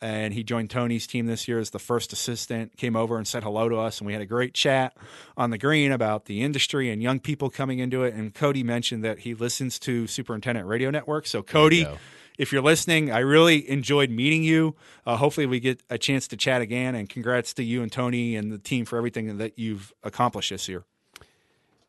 and 0.02 0.34
he 0.34 0.44
joined 0.44 0.70
Tony's 0.70 1.08
team 1.08 1.26
this 1.26 1.48
year 1.48 1.60
as 1.60 1.72
the 1.72 1.80
first 1.80 2.14
assistant, 2.14 2.78
came 2.78 2.96
over 2.96 3.18
and 3.18 3.28
said 3.28 3.44
hello 3.44 3.70
to 3.70 3.78
us, 3.78 4.00
and 4.00 4.08
we 4.08 4.14
had 4.14 4.22
a 4.22 4.26
great 4.26 4.54
chat 4.54 4.96
on 5.36 5.50
the 5.50 5.58
green 5.58 5.92
about 5.92 6.26
the 6.26 6.42
industry 6.42 6.90
and 6.90 7.02
young 7.02 7.20
people 7.20 7.50
coming 7.50 7.80
into 7.80 8.04
it. 8.04 8.14
And 8.14 8.34
Cody 8.34 8.64
mentioned 8.64 9.04
that 9.04 9.20
he 9.20 9.34
listens 9.34 9.80
to 9.80 10.08
Superintendent 10.08 10.68
Radio 10.68 10.90
Network. 10.90 11.28
So 11.28 11.42
Cody 11.42 11.88
if 12.38 12.52
you're 12.52 12.62
listening, 12.62 13.12
I 13.12 13.20
really 13.20 13.68
enjoyed 13.70 14.10
meeting 14.10 14.44
you. 14.44 14.76
Uh, 15.06 15.18
hopefully, 15.18 15.46
we 15.46 15.60
get 15.60 15.82
a 15.90 15.98
chance 15.98 16.28
to 16.30 16.38
chat 16.38 16.62
again. 16.62 16.96
And 16.96 17.10
congrats 17.10 17.54
to 17.56 17.64
you 17.64 17.82
and 17.82 17.92
Tony 17.92 18.36
and 18.36 18.52
the 18.52 18.58
team 18.58 18.86
for 18.86 18.98
everything 18.98 19.38
that 19.38 19.58
you've 19.58 19.92
accomplished 20.04 20.52
this 20.52 20.70
year. 20.70 20.86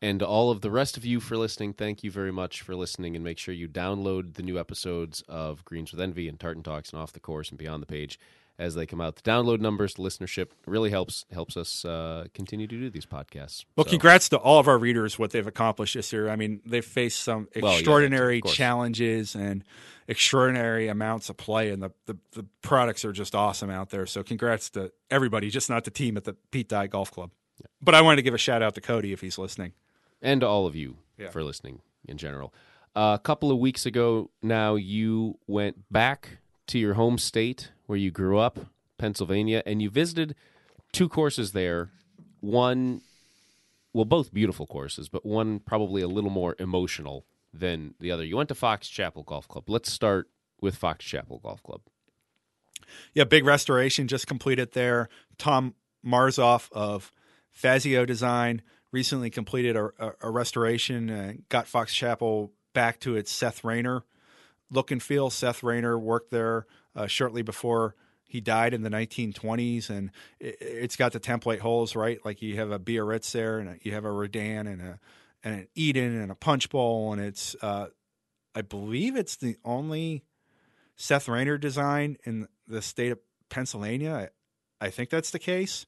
And 0.01 0.23
all 0.23 0.49
of 0.49 0.61
the 0.61 0.71
rest 0.71 0.95
of 0.95 1.03
you 1.03 1.19
for 1.19 1.35
listening, 1.35 1.73
thank 1.73 2.03
you 2.03 2.11
very 2.11 2.31
much 2.31 2.61
for 2.61 2.73
listening. 2.75 3.15
And 3.15 3.23
make 3.23 3.37
sure 3.37 3.53
you 3.53 3.67
download 3.67 4.35
the 4.35 4.43
new 4.43 4.57
episodes 4.57 5.23
of 5.27 5.65
Greens 5.65 5.91
with 5.91 5.99
Envy 5.99 6.29
and 6.29 6.39
Tartan 6.39 6.63
Talks 6.63 6.91
and 6.91 7.01
Off 7.01 7.11
the 7.11 7.19
Course 7.19 7.49
and 7.49 7.57
Beyond 7.57 7.81
the 7.81 7.87
Page 7.87 8.17
as 8.59 8.75
they 8.75 8.85
come 8.85 8.99
out. 8.99 9.15
The 9.15 9.21
download 9.21 9.61
numbers, 9.61 9.95
the 9.95 10.03
listenership 10.03 10.49
really 10.67 10.89
helps 10.91 11.25
helps 11.31 11.55
us 11.57 11.85
uh, 11.85 12.25
continue 12.33 12.67
to 12.67 12.77
do 12.77 12.89
these 12.89 13.05
podcasts. 13.05 13.63
Well, 13.75 13.85
so. 13.85 13.91
congrats 13.91 14.29
to 14.29 14.37
all 14.37 14.59
of 14.59 14.67
our 14.67 14.77
readers 14.77 15.17
what 15.17 15.31
they've 15.31 15.47
accomplished 15.47 15.95
this 15.95 16.11
year. 16.11 16.29
I 16.29 16.35
mean, 16.35 16.61
they've 16.65 16.85
faced 16.85 17.21
some 17.21 17.47
extraordinary 17.53 18.41
well, 18.43 18.51
yeah, 18.51 18.57
challenges 18.57 19.33
and 19.33 19.63
extraordinary 20.07 20.89
amounts 20.89 21.29
of 21.29 21.37
play, 21.37 21.69
and 21.71 21.81
the, 21.81 21.91
the, 22.05 22.17
the 22.33 22.45
products 22.61 23.05
are 23.05 23.13
just 23.13 23.33
awesome 23.33 23.69
out 23.69 23.89
there. 23.91 24.05
So, 24.05 24.23
congrats 24.23 24.69
to 24.71 24.91
everybody, 25.09 25.49
just 25.49 25.69
not 25.69 25.85
the 25.85 25.91
team 25.91 26.17
at 26.17 26.25
the 26.25 26.33
Pete 26.51 26.67
Dye 26.67 26.87
Golf 26.87 27.11
Club. 27.11 27.31
Yeah. 27.59 27.67
But 27.81 27.95
I 27.95 28.01
wanted 28.01 28.17
to 28.17 28.21
give 28.23 28.33
a 28.33 28.39
shout 28.39 28.61
out 28.61 28.75
to 28.75 28.81
Cody 28.81 29.13
if 29.13 29.21
he's 29.21 29.37
listening, 29.37 29.73
and 30.21 30.41
to 30.41 30.47
all 30.47 30.65
of 30.65 30.75
you 30.75 30.97
yeah. 31.17 31.29
for 31.29 31.43
listening 31.43 31.81
in 32.07 32.17
general. 32.17 32.53
Uh, 32.95 33.17
a 33.19 33.23
couple 33.23 33.51
of 33.51 33.59
weeks 33.59 33.85
ago 33.85 34.29
now, 34.41 34.75
you 34.75 35.37
went 35.47 35.91
back 35.91 36.39
to 36.67 36.79
your 36.79 36.95
home 36.95 37.17
state 37.17 37.71
where 37.85 37.97
you 37.97 38.11
grew 38.11 38.37
up, 38.37 38.59
Pennsylvania, 38.97 39.63
and 39.65 39.81
you 39.81 39.89
visited 39.89 40.35
two 40.91 41.07
courses 41.07 41.51
there. 41.51 41.91
One, 42.41 43.01
well, 43.93 44.05
both 44.05 44.33
beautiful 44.33 44.65
courses, 44.65 45.09
but 45.09 45.25
one 45.25 45.59
probably 45.59 46.01
a 46.01 46.07
little 46.07 46.29
more 46.29 46.55
emotional 46.59 47.25
than 47.53 47.93
the 47.99 48.11
other. 48.11 48.23
You 48.23 48.37
went 48.37 48.49
to 48.49 48.55
Fox 48.55 48.87
Chapel 48.87 49.23
Golf 49.23 49.47
Club. 49.47 49.69
Let's 49.69 49.91
start 49.91 50.29
with 50.61 50.75
Fox 50.75 51.05
Chapel 51.05 51.39
Golf 51.39 51.63
Club. 51.63 51.81
Yeah, 53.13 53.23
big 53.23 53.45
restoration 53.45 54.07
just 54.07 54.27
completed 54.27 54.71
there. 54.71 55.09
Tom 55.37 55.75
Marzolf 56.05 56.71
of 56.71 57.11
Fazio 57.51 58.05
Design 58.05 58.61
recently 58.91 59.29
completed 59.29 59.75
a, 59.75 59.89
a, 59.99 60.11
a 60.21 60.29
restoration 60.29 61.09
and 61.09 61.47
got 61.49 61.67
Fox 61.67 61.93
Chapel 61.93 62.51
back 62.73 62.99
to 63.01 63.15
its 63.15 63.31
Seth 63.31 63.63
Rayner 63.63 64.03
look 64.71 64.91
and 64.91 65.01
feel. 65.01 65.29
Seth 65.29 65.63
Rayner 65.63 65.97
worked 65.97 66.31
there 66.31 66.65
uh, 66.95 67.07
shortly 67.07 67.41
before 67.41 67.95
he 68.27 68.41
died 68.41 68.73
in 68.73 68.83
the 68.83 68.89
1920s, 68.89 69.89
and 69.89 70.11
it, 70.39 70.81
has 70.81 70.95
got 70.95 71.13
the 71.13 71.19
template 71.19 71.59
holes, 71.59 71.95
right? 71.95 72.23
Like 72.23 72.41
you 72.41 72.55
have 72.57 72.71
a 72.71 72.79
Biarritz 72.79 73.31
there, 73.31 73.57
and 73.57 73.79
you 73.81 73.93
have 73.93 74.05
a 74.05 74.11
Redan, 74.11 74.67
and 74.67 74.81
a 74.81 74.99
and 75.43 75.55
an 75.55 75.67
Eden, 75.73 76.19
and 76.19 76.31
a 76.31 76.35
punch 76.35 76.69
bowl, 76.69 77.13
and 77.13 77.21
it's 77.21 77.55
uh, 77.61 77.87
I 78.53 78.61
believe 78.61 79.15
it's 79.15 79.35
the 79.35 79.57
only 79.65 80.23
Seth 80.95 81.27
Rayner 81.27 81.57
design 81.57 82.17
in 82.23 82.47
the 82.67 82.81
state 82.81 83.11
of 83.11 83.19
Pennsylvania. 83.49 84.29
I, 84.81 84.85
I 84.85 84.89
think 84.89 85.09
that's 85.09 85.31
the 85.31 85.39
case. 85.39 85.85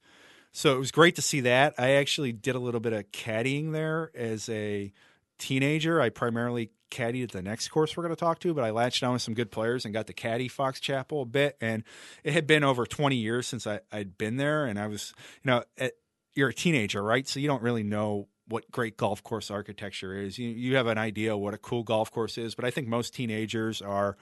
So 0.52 0.74
it 0.74 0.78
was 0.78 0.90
great 0.90 1.16
to 1.16 1.22
see 1.22 1.40
that. 1.40 1.74
I 1.78 1.92
actually 1.92 2.32
did 2.32 2.54
a 2.54 2.58
little 2.58 2.80
bit 2.80 2.92
of 2.92 3.10
caddying 3.10 3.72
there 3.72 4.10
as 4.14 4.48
a 4.48 4.92
teenager. 5.38 6.00
I 6.00 6.10
primarily 6.10 6.70
caddied 6.90 7.24
at 7.24 7.32
the 7.32 7.42
next 7.42 7.68
course 7.68 7.96
we're 7.96 8.02
going 8.02 8.14
to 8.14 8.20
talk 8.20 8.38
to, 8.40 8.52
but 8.52 8.62
I 8.62 8.70
latched 8.70 9.02
on 9.02 9.14
with 9.14 9.22
some 9.22 9.34
good 9.34 9.50
players 9.50 9.84
and 9.84 9.94
got 9.94 10.06
to 10.08 10.12
caddy 10.12 10.48
Fox 10.48 10.78
Chapel 10.78 11.22
a 11.22 11.26
bit. 11.26 11.56
And 11.60 11.84
it 12.22 12.34
had 12.34 12.46
been 12.46 12.62
over 12.62 12.84
20 12.84 13.16
years 13.16 13.46
since 13.46 13.66
I, 13.66 13.80
had 13.90 14.18
been 14.18 14.36
there. 14.36 14.66
And 14.66 14.78
I 14.78 14.86
was, 14.86 15.14
you 15.42 15.50
know, 15.50 15.64
at, 15.78 15.92
you're 16.34 16.50
a 16.50 16.54
teenager, 16.54 17.02
right? 17.02 17.26
So 17.26 17.40
you 17.40 17.48
don't 17.48 17.62
really 17.62 17.82
know 17.82 18.28
what 18.52 18.70
great 18.70 18.98
golf 18.98 19.22
course 19.24 19.50
architecture 19.50 20.14
is. 20.14 20.38
You, 20.38 20.50
you 20.50 20.76
have 20.76 20.86
an 20.86 20.98
idea 20.98 21.34
what 21.34 21.54
a 21.54 21.58
cool 21.58 21.82
golf 21.82 22.12
course 22.12 22.36
is, 22.36 22.54
but 22.54 22.66
I 22.66 22.70
think 22.70 22.86
most 22.86 23.14
teenagers 23.14 23.80
are 23.80 24.18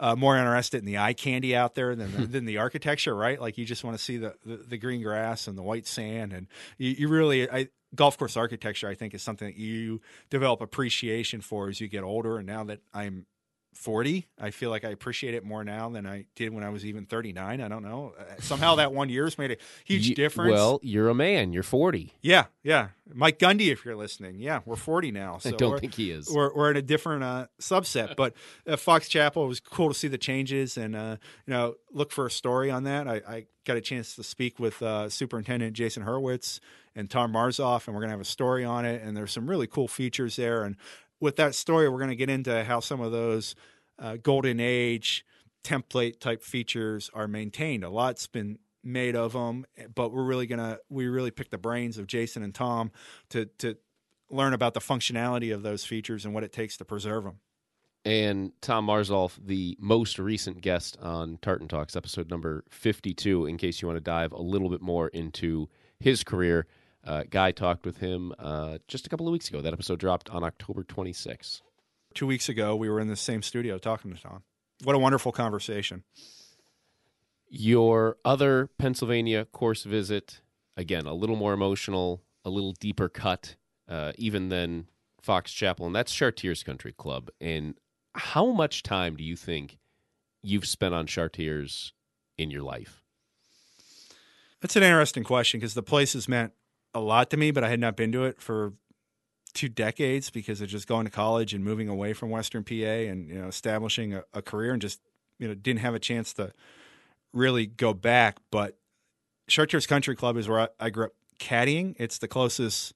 uh, 0.00 0.16
more 0.16 0.38
interested 0.38 0.78
in 0.78 0.86
the 0.86 0.96
eye 0.96 1.12
candy 1.12 1.54
out 1.54 1.74
there 1.74 1.94
than 1.94 2.10
the, 2.12 2.26
than 2.34 2.46
the 2.46 2.56
architecture, 2.56 3.14
right? 3.14 3.38
Like 3.38 3.58
you 3.58 3.66
just 3.66 3.84
want 3.84 3.96
to 3.98 4.02
see 4.02 4.16
the, 4.16 4.34
the, 4.44 4.56
the 4.56 4.78
green 4.78 5.02
grass 5.02 5.46
and 5.46 5.58
the 5.58 5.62
white 5.62 5.86
sand, 5.86 6.32
and 6.32 6.46
you, 6.78 6.92
you 6.98 7.08
really 7.08 7.48
I, 7.48 7.68
golf 7.94 8.16
course 8.16 8.38
architecture. 8.38 8.88
I 8.88 8.94
think 8.94 9.12
is 9.12 9.22
something 9.22 9.46
that 9.46 9.58
you 9.58 10.00
develop 10.30 10.62
appreciation 10.62 11.42
for 11.42 11.68
as 11.68 11.78
you 11.78 11.86
get 11.86 12.04
older. 12.04 12.38
And 12.38 12.46
now 12.46 12.64
that 12.64 12.80
I'm 12.94 13.26
40 13.74 14.26
i 14.38 14.50
feel 14.50 14.70
like 14.70 14.84
i 14.84 14.88
appreciate 14.90 15.34
it 15.34 15.44
more 15.44 15.64
now 15.64 15.88
than 15.90 16.06
i 16.06 16.24
did 16.36 16.52
when 16.54 16.62
i 16.64 16.68
was 16.70 16.84
even 16.86 17.06
39 17.06 17.60
i 17.60 17.68
don't 17.68 17.82
know 17.82 18.14
Uh, 18.18 18.22
somehow 18.40 18.76
that 18.76 18.92
one 18.92 19.08
year's 19.08 19.36
made 19.38 19.50
a 19.50 19.56
huge 19.84 20.08
You- 20.08 20.14
difference 20.14 20.52
Well, 20.52 20.80
you're 20.82 21.08
a 21.08 21.14
man. 21.14 21.52
You're 21.52 21.62
40. 21.62 22.12
yeah 22.22 22.46
yeah 22.62 22.88
mike 23.12 23.38
gundy 23.38 23.70
if 23.72 23.84
you're 23.84 23.96
listening 23.96 24.38
yeah 24.38 24.60
we're 24.64 24.76
40 24.76 25.10
now 25.10 25.38
so 25.38 25.50
I 25.50 25.52
don't 25.52 25.78
think 25.80 25.94
he 25.94 26.10
is. 26.10 26.30
we're, 26.30 26.54
we're 26.54 26.70
in 26.70 26.76
a 26.76 26.82
different 26.82 27.22
uh, 27.24 27.46
subset 27.60 28.16
but 28.16 28.34
uh, 28.66 28.76
fox 28.76 29.08
chapel 29.08 29.44
it 29.44 29.48
was 29.48 29.60
cool 29.60 29.88
to 29.88 29.94
see 29.94 30.08
the 30.08 30.18
changes 30.18 30.76
and 30.76 30.94
uh, 30.96 31.16
you 31.46 31.52
know 31.52 31.74
look 31.92 32.12
for 32.12 32.26
a 32.26 32.30
story 32.30 32.70
on 32.70 32.84
that 32.84 33.08
i, 33.08 33.16
I 33.28 33.46
got 33.64 33.76
a 33.76 33.80
chance 33.80 34.14
to 34.16 34.22
speak 34.22 34.58
with 34.58 34.82
uh, 34.82 35.08
superintendent 35.08 35.74
jason 35.74 36.04
hurwitz 36.04 36.60
and 36.94 37.10
tom 37.10 37.32
marzolf 37.32 37.86
and 37.86 37.94
we're 37.94 38.00
going 38.02 38.10
to 38.10 38.14
have 38.14 38.20
a 38.20 38.24
story 38.24 38.64
on 38.64 38.84
it 38.84 39.02
and 39.02 39.16
there's 39.16 39.32
some 39.32 39.48
really 39.50 39.66
cool 39.66 39.88
features 39.88 40.36
there 40.36 40.62
and 40.64 40.76
with 41.20 41.36
that 41.36 41.54
story 41.54 41.88
we're 41.88 41.98
going 41.98 42.10
to 42.10 42.16
get 42.16 42.30
into 42.30 42.64
how 42.64 42.80
some 42.80 43.00
of 43.00 43.12
those 43.12 43.54
uh, 43.98 44.16
golden 44.22 44.60
age 44.60 45.24
template 45.62 46.20
type 46.20 46.42
features 46.42 47.10
are 47.14 47.28
maintained 47.28 47.84
a 47.84 47.90
lot's 47.90 48.26
been 48.26 48.58
made 48.82 49.16
of 49.16 49.32
them 49.32 49.64
but 49.94 50.12
we're 50.12 50.24
really 50.24 50.46
gonna 50.46 50.78
we 50.90 51.06
really 51.06 51.30
pick 51.30 51.50
the 51.50 51.58
brains 51.58 51.96
of 51.96 52.06
jason 52.06 52.42
and 52.42 52.54
tom 52.54 52.90
to 53.30 53.46
to 53.58 53.76
learn 54.30 54.52
about 54.52 54.74
the 54.74 54.80
functionality 54.80 55.54
of 55.54 55.62
those 55.62 55.84
features 55.84 56.24
and 56.24 56.34
what 56.34 56.44
it 56.44 56.52
takes 56.52 56.76
to 56.76 56.84
preserve 56.84 57.24
them 57.24 57.38
and 58.04 58.52
Tom 58.60 58.86
Marzolf, 58.86 59.38
the 59.42 59.78
most 59.80 60.18
recent 60.18 60.60
guest 60.60 60.98
on 61.00 61.38
Tartan 61.40 61.68
Talks, 61.68 61.96
episode 61.96 62.28
number 62.28 62.64
52, 62.68 63.46
in 63.46 63.56
case 63.56 63.80
you 63.80 63.88
want 63.88 63.96
to 63.96 64.02
dive 64.02 64.32
a 64.32 64.42
little 64.42 64.68
bit 64.68 64.82
more 64.82 65.08
into 65.08 65.70
his 65.98 66.22
career. 66.22 66.66
Uh, 67.06 67.24
Guy 67.28 67.52
talked 67.52 67.84
with 67.84 67.98
him 67.98 68.32
uh, 68.38 68.78
just 68.88 69.06
a 69.06 69.10
couple 69.10 69.26
of 69.28 69.32
weeks 69.32 69.48
ago. 69.48 69.60
That 69.60 69.72
episode 69.72 69.98
dropped 70.00 70.30
on 70.30 70.42
October 70.42 70.82
26th. 70.84 71.60
two 72.14 72.26
weeks 72.26 72.48
ago 72.48 72.74
we 72.76 72.88
were 72.88 73.00
in 73.00 73.08
the 73.08 73.16
same 73.16 73.42
studio 73.42 73.76
talking 73.76 74.14
to 74.14 74.20
tom 74.22 74.42
what 74.84 74.94
a 74.94 74.98
wonderful 74.98 75.32
conversation 75.32 76.02
Your 77.48 78.16
other 78.24 78.68
Pennsylvania 78.78 79.44
course 79.44 79.84
visit, 79.84 80.40
again, 80.76 81.06
a 81.06 81.14
little 81.14 81.36
more 81.36 81.52
emotional, 81.52 82.22
a 82.44 82.50
little 82.50 82.72
deeper 82.72 83.08
cut, 83.08 83.56
uh, 83.88 84.12
even 84.16 84.48
than 84.48 84.86
Fox 85.22 85.52
Chapel, 85.52 85.86
and 85.86 85.94
that's 85.94 86.12
Chartiers 86.12 86.62
Country 86.62 86.92
Club. 86.92 87.30
And 87.40 87.74
how 88.14 88.46
much 88.52 88.82
time 88.82 89.16
do 89.16 89.22
you 89.24 89.36
think 89.36 89.78
you've 90.42 90.66
spent 90.66 90.94
on 90.94 91.06
Chartiers 91.06 91.92
in 92.36 92.50
your 92.50 92.62
life? 92.62 93.02
That's 94.60 94.76
an 94.76 94.82
interesting 94.82 95.24
question 95.24 95.60
because 95.60 95.74
the 95.74 95.82
place 95.82 96.14
has 96.14 96.28
meant 96.28 96.52
a 96.94 97.00
lot 97.00 97.30
to 97.30 97.36
me, 97.36 97.50
but 97.50 97.64
I 97.64 97.68
had 97.68 97.80
not 97.80 97.96
been 97.96 98.12
to 98.12 98.24
it 98.24 98.40
for 98.40 98.72
two 99.52 99.68
decades 99.68 100.30
because 100.30 100.60
of 100.60 100.68
just 100.68 100.88
going 100.88 101.04
to 101.04 101.10
college 101.10 101.54
and 101.54 101.64
moving 101.64 101.88
away 101.88 102.12
from 102.12 102.30
Western 102.30 102.64
PA 102.64 102.74
and 102.74 103.28
you 103.28 103.40
know 103.40 103.48
establishing 103.48 104.14
a, 104.14 104.24
a 104.32 104.42
career 104.42 104.72
and 104.72 104.82
just 104.82 105.00
you 105.38 105.48
know 105.48 105.54
didn't 105.54 105.80
have 105.80 105.94
a 105.94 105.98
chance 105.98 106.32
to 106.34 106.52
really 107.32 107.66
go 107.66 107.94
back. 107.94 108.38
But 108.50 108.76
Chartiers 109.48 109.86
Country 109.86 110.16
Club 110.16 110.36
is 110.36 110.48
where 110.48 110.60
I, 110.60 110.68
I 110.80 110.90
grew 110.90 111.06
up 111.06 111.12
caddying. 111.38 111.94
It's 111.98 112.18
the 112.18 112.28
closest 112.28 112.94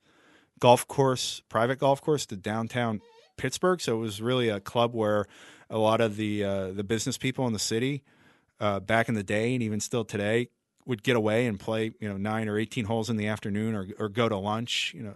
golf 0.59 0.87
course, 0.89 1.43
private 1.49 1.79
golf 1.79 2.01
course 2.01 2.27
to 2.27 2.37
downtown 2.37 3.01
Pittsburgh. 3.37 3.81
So 3.81 3.97
it 3.97 4.01
was 4.01 4.21
really 4.21 4.49
a 4.49 4.61
club 4.61 4.95
where 4.95 5.27
a 5.71 5.79
lot 5.79 6.01
of 6.01 6.17
the 6.17 6.45
uh, 6.45 6.73
the 6.73 6.85
business 6.85 7.19
people 7.19 7.47
in 7.47 7.53
the 7.53 7.59
city 7.59 8.03
uh, 8.61 8.81
back 8.81 9.09
in 9.09 9.15
the 9.15 9.23
day 9.23 9.55
and 9.55 9.63
even 9.63 9.81
still 9.81 10.05
today 10.05 10.49
would 10.89 11.05
get 11.05 11.15
away 11.15 11.47
and 11.47 11.61
play, 11.61 11.93
you 12.01 12.09
know, 12.09 12.17
nine 12.17 12.49
or 12.49 12.59
eighteen 12.59 12.87
holes 12.87 13.09
in 13.11 13.17
the 13.17 13.29
afternoon, 13.29 13.77
or 13.77 13.87
or 13.99 14.09
go 14.09 14.29
to 14.29 14.37
lunch, 14.37 14.93
you 14.97 15.03
know, 15.03 15.15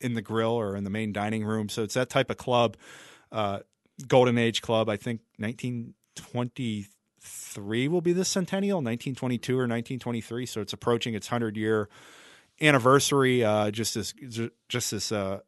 in 0.00 0.14
the 0.14 0.20
grill 0.20 0.50
or 0.50 0.76
in 0.76 0.84
the 0.84 0.90
main 0.90 1.10
dining 1.12 1.44
room. 1.44 1.70
So 1.70 1.84
it's 1.84 1.94
that 1.94 2.10
type 2.10 2.28
of 2.30 2.36
club, 2.36 2.76
uh, 3.32 3.60
golden 4.06 4.36
age 4.36 4.60
club. 4.60 4.90
I 4.90 4.96
think 4.96 5.20
1923 5.38 7.88
will 7.88 8.02
be 8.02 8.12
the 8.12 8.24
centennial, 8.24 8.78
1922 8.78 9.54
or 9.54 9.60
1923. 9.60 10.46
So 10.46 10.60
it's 10.60 10.72
approaching 10.72 11.14
its 11.14 11.28
hundred 11.28 11.56
year 11.56 11.88
anniversary. 12.60 13.44
Uh, 13.44 13.70
just 13.70 13.94
this, 13.94 14.12
just 14.68 14.90
this. 14.90 15.10
Uh, 15.10 15.40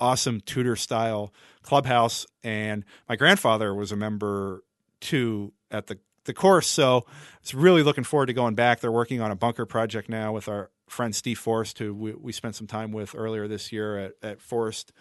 awesome 0.00 0.40
Tudor 0.40 0.74
style 0.74 1.32
clubhouse, 1.62 2.26
and 2.42 2.84
my 3.08 3.14
grandfather 3.14 3.72
was 3.72 3.92
a 3.92 3.96
member 3.96 4.64
too 5.00 5.52
at 5.70 5.86
the 5.86 6.00
the 6.24 6.34
course. 6.34 6.66
So 6.66 7.06
it's 7.40 7.54
really 7.54 7.82
looking 7.82 8.04
forward 8.04 8.26
to 8.26 8.32
going 8.32 8.54
back. 8.54 8.80
They're 8.80 8.92
working 8.92 9.20
on 9.20 9.30
a 9.30 9.36
bunker 9.36 9.66
project 9.66 10.08
now 10.08 10.32
with 10.32 10.48
our 10.48 10.70
friend 10.88 11.14
Steve 11.14 11.38
Forrest, 11.38 11.78
who 11.78 11.94
we, 11.94 12.12
we 12.12 12.32
spent 12.32 12.56
some 12.56 12.66
time 12.66 12.92
with 12.92 13.14
earlier 13.16 13.48
this 13.48 13.72
year 13.72 13.98
at, 13.98 14.12
at 14.22 14.40
Forrest 14.40 14.92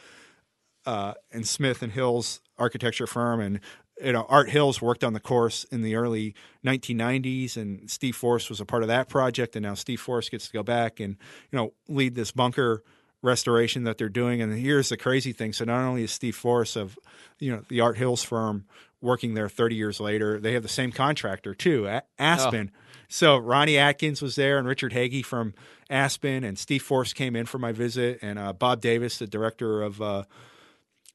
uh, 0.85 1.13
and 1.31 1.47
Smith 1.47 1.81
and 1.81 1.91
Hills 1.91 2.41
architecture 2.57 3.07
firm. 3.07 3.39
And 3.39 3.59
you 4.01 4.11
know, 4.11 4.25
Art 4.27 4.49
Hills 4.49 4.81
worked 4.81 5.03
on 5.03 5.13
the 5.13 5.19
course 5.19 5.65
in 5.65 5.81
the 5.81 5.95
early 5.95 6.35
1990s, 6.65 7.57
and 7.57 7.89
Steve 7.89 8.15
Forrest 8.15 8.49
was 8.49 8.59
a 8.59 8.65
part 8.65 8.81
of 8.81 8.87
that 8.87 9.07
project. 9.07 9.55
And 9.55 9.63
now 9.63 9.75
Steve 9.75 10.01
Forrest 10.01 10.31
gets 10.31 10.47
to 10.47 10.53
go 10.53 10.63
back 10.63 10.99
and 10.99 11.15
you 11.51 11.57
know 11.57 11.73
lead 11.87 12.15
this 12.15 12.31
bunker 12.31 12.83
restoration 13.21 13.83
that 13.83 13.97
they're 13.97 14.09
doing. 14.09 14.41
And 14.41 14.53
here's 14.57 14.89
the 14.89 14.97
crazy 14.97 15.31
thing: 15.31 15.53
so 15.53 15.65
not 15.65 15.85
only 15.85 16.03
is 16.03 16.11
Steve 16.11 16.35
Forrest 16.35 16.75
of 16.75 16.97
you 17.39 17.51
know 17.51 17.63
the 17.69 17.81
Art 17.81 17.97
Hills 17.97 18.23
firm 18.23 18.65
working 19.03 19.33
there 19.33 19.49
30 19.49 19.75
years 19.75 19.99
later, 19.99 20.39
they 20.39 20.53
have 20.53 20.63
the 20.63 20.69
same 20.69 20.91
contractor 20.91 21.53
too, 21.53 21.85
A- 21.87 22.03
Aspen. 22.17 22.71
So 23.09 23.37
Ronnie 23.37 23.77
Atkins 23.77 24.21
was 24.21 24.35
there, 24.35 24.57
and 24.57 24.67
Richard 24.67 24.93
Hagee 24.93 25.23
from 25.23 25.53
Aspen, 25.89 26.43
and 26.43 26.57
Steve 26.57 26.81
Forrest 26.81 27.13
came 27.13 27.35
in 27.35 27.45
for 27.45 27.59
my 27.59 27.71
visit, 27.71 28.19
and 28.23 28.39
uh, 28.39 28.53
Bob 28.53 28.81
Davis, 28.81 29.19
the 29.19 29.27
director 29.27 29.83
of. 29.83 30.01
Uh, 30.01 30.23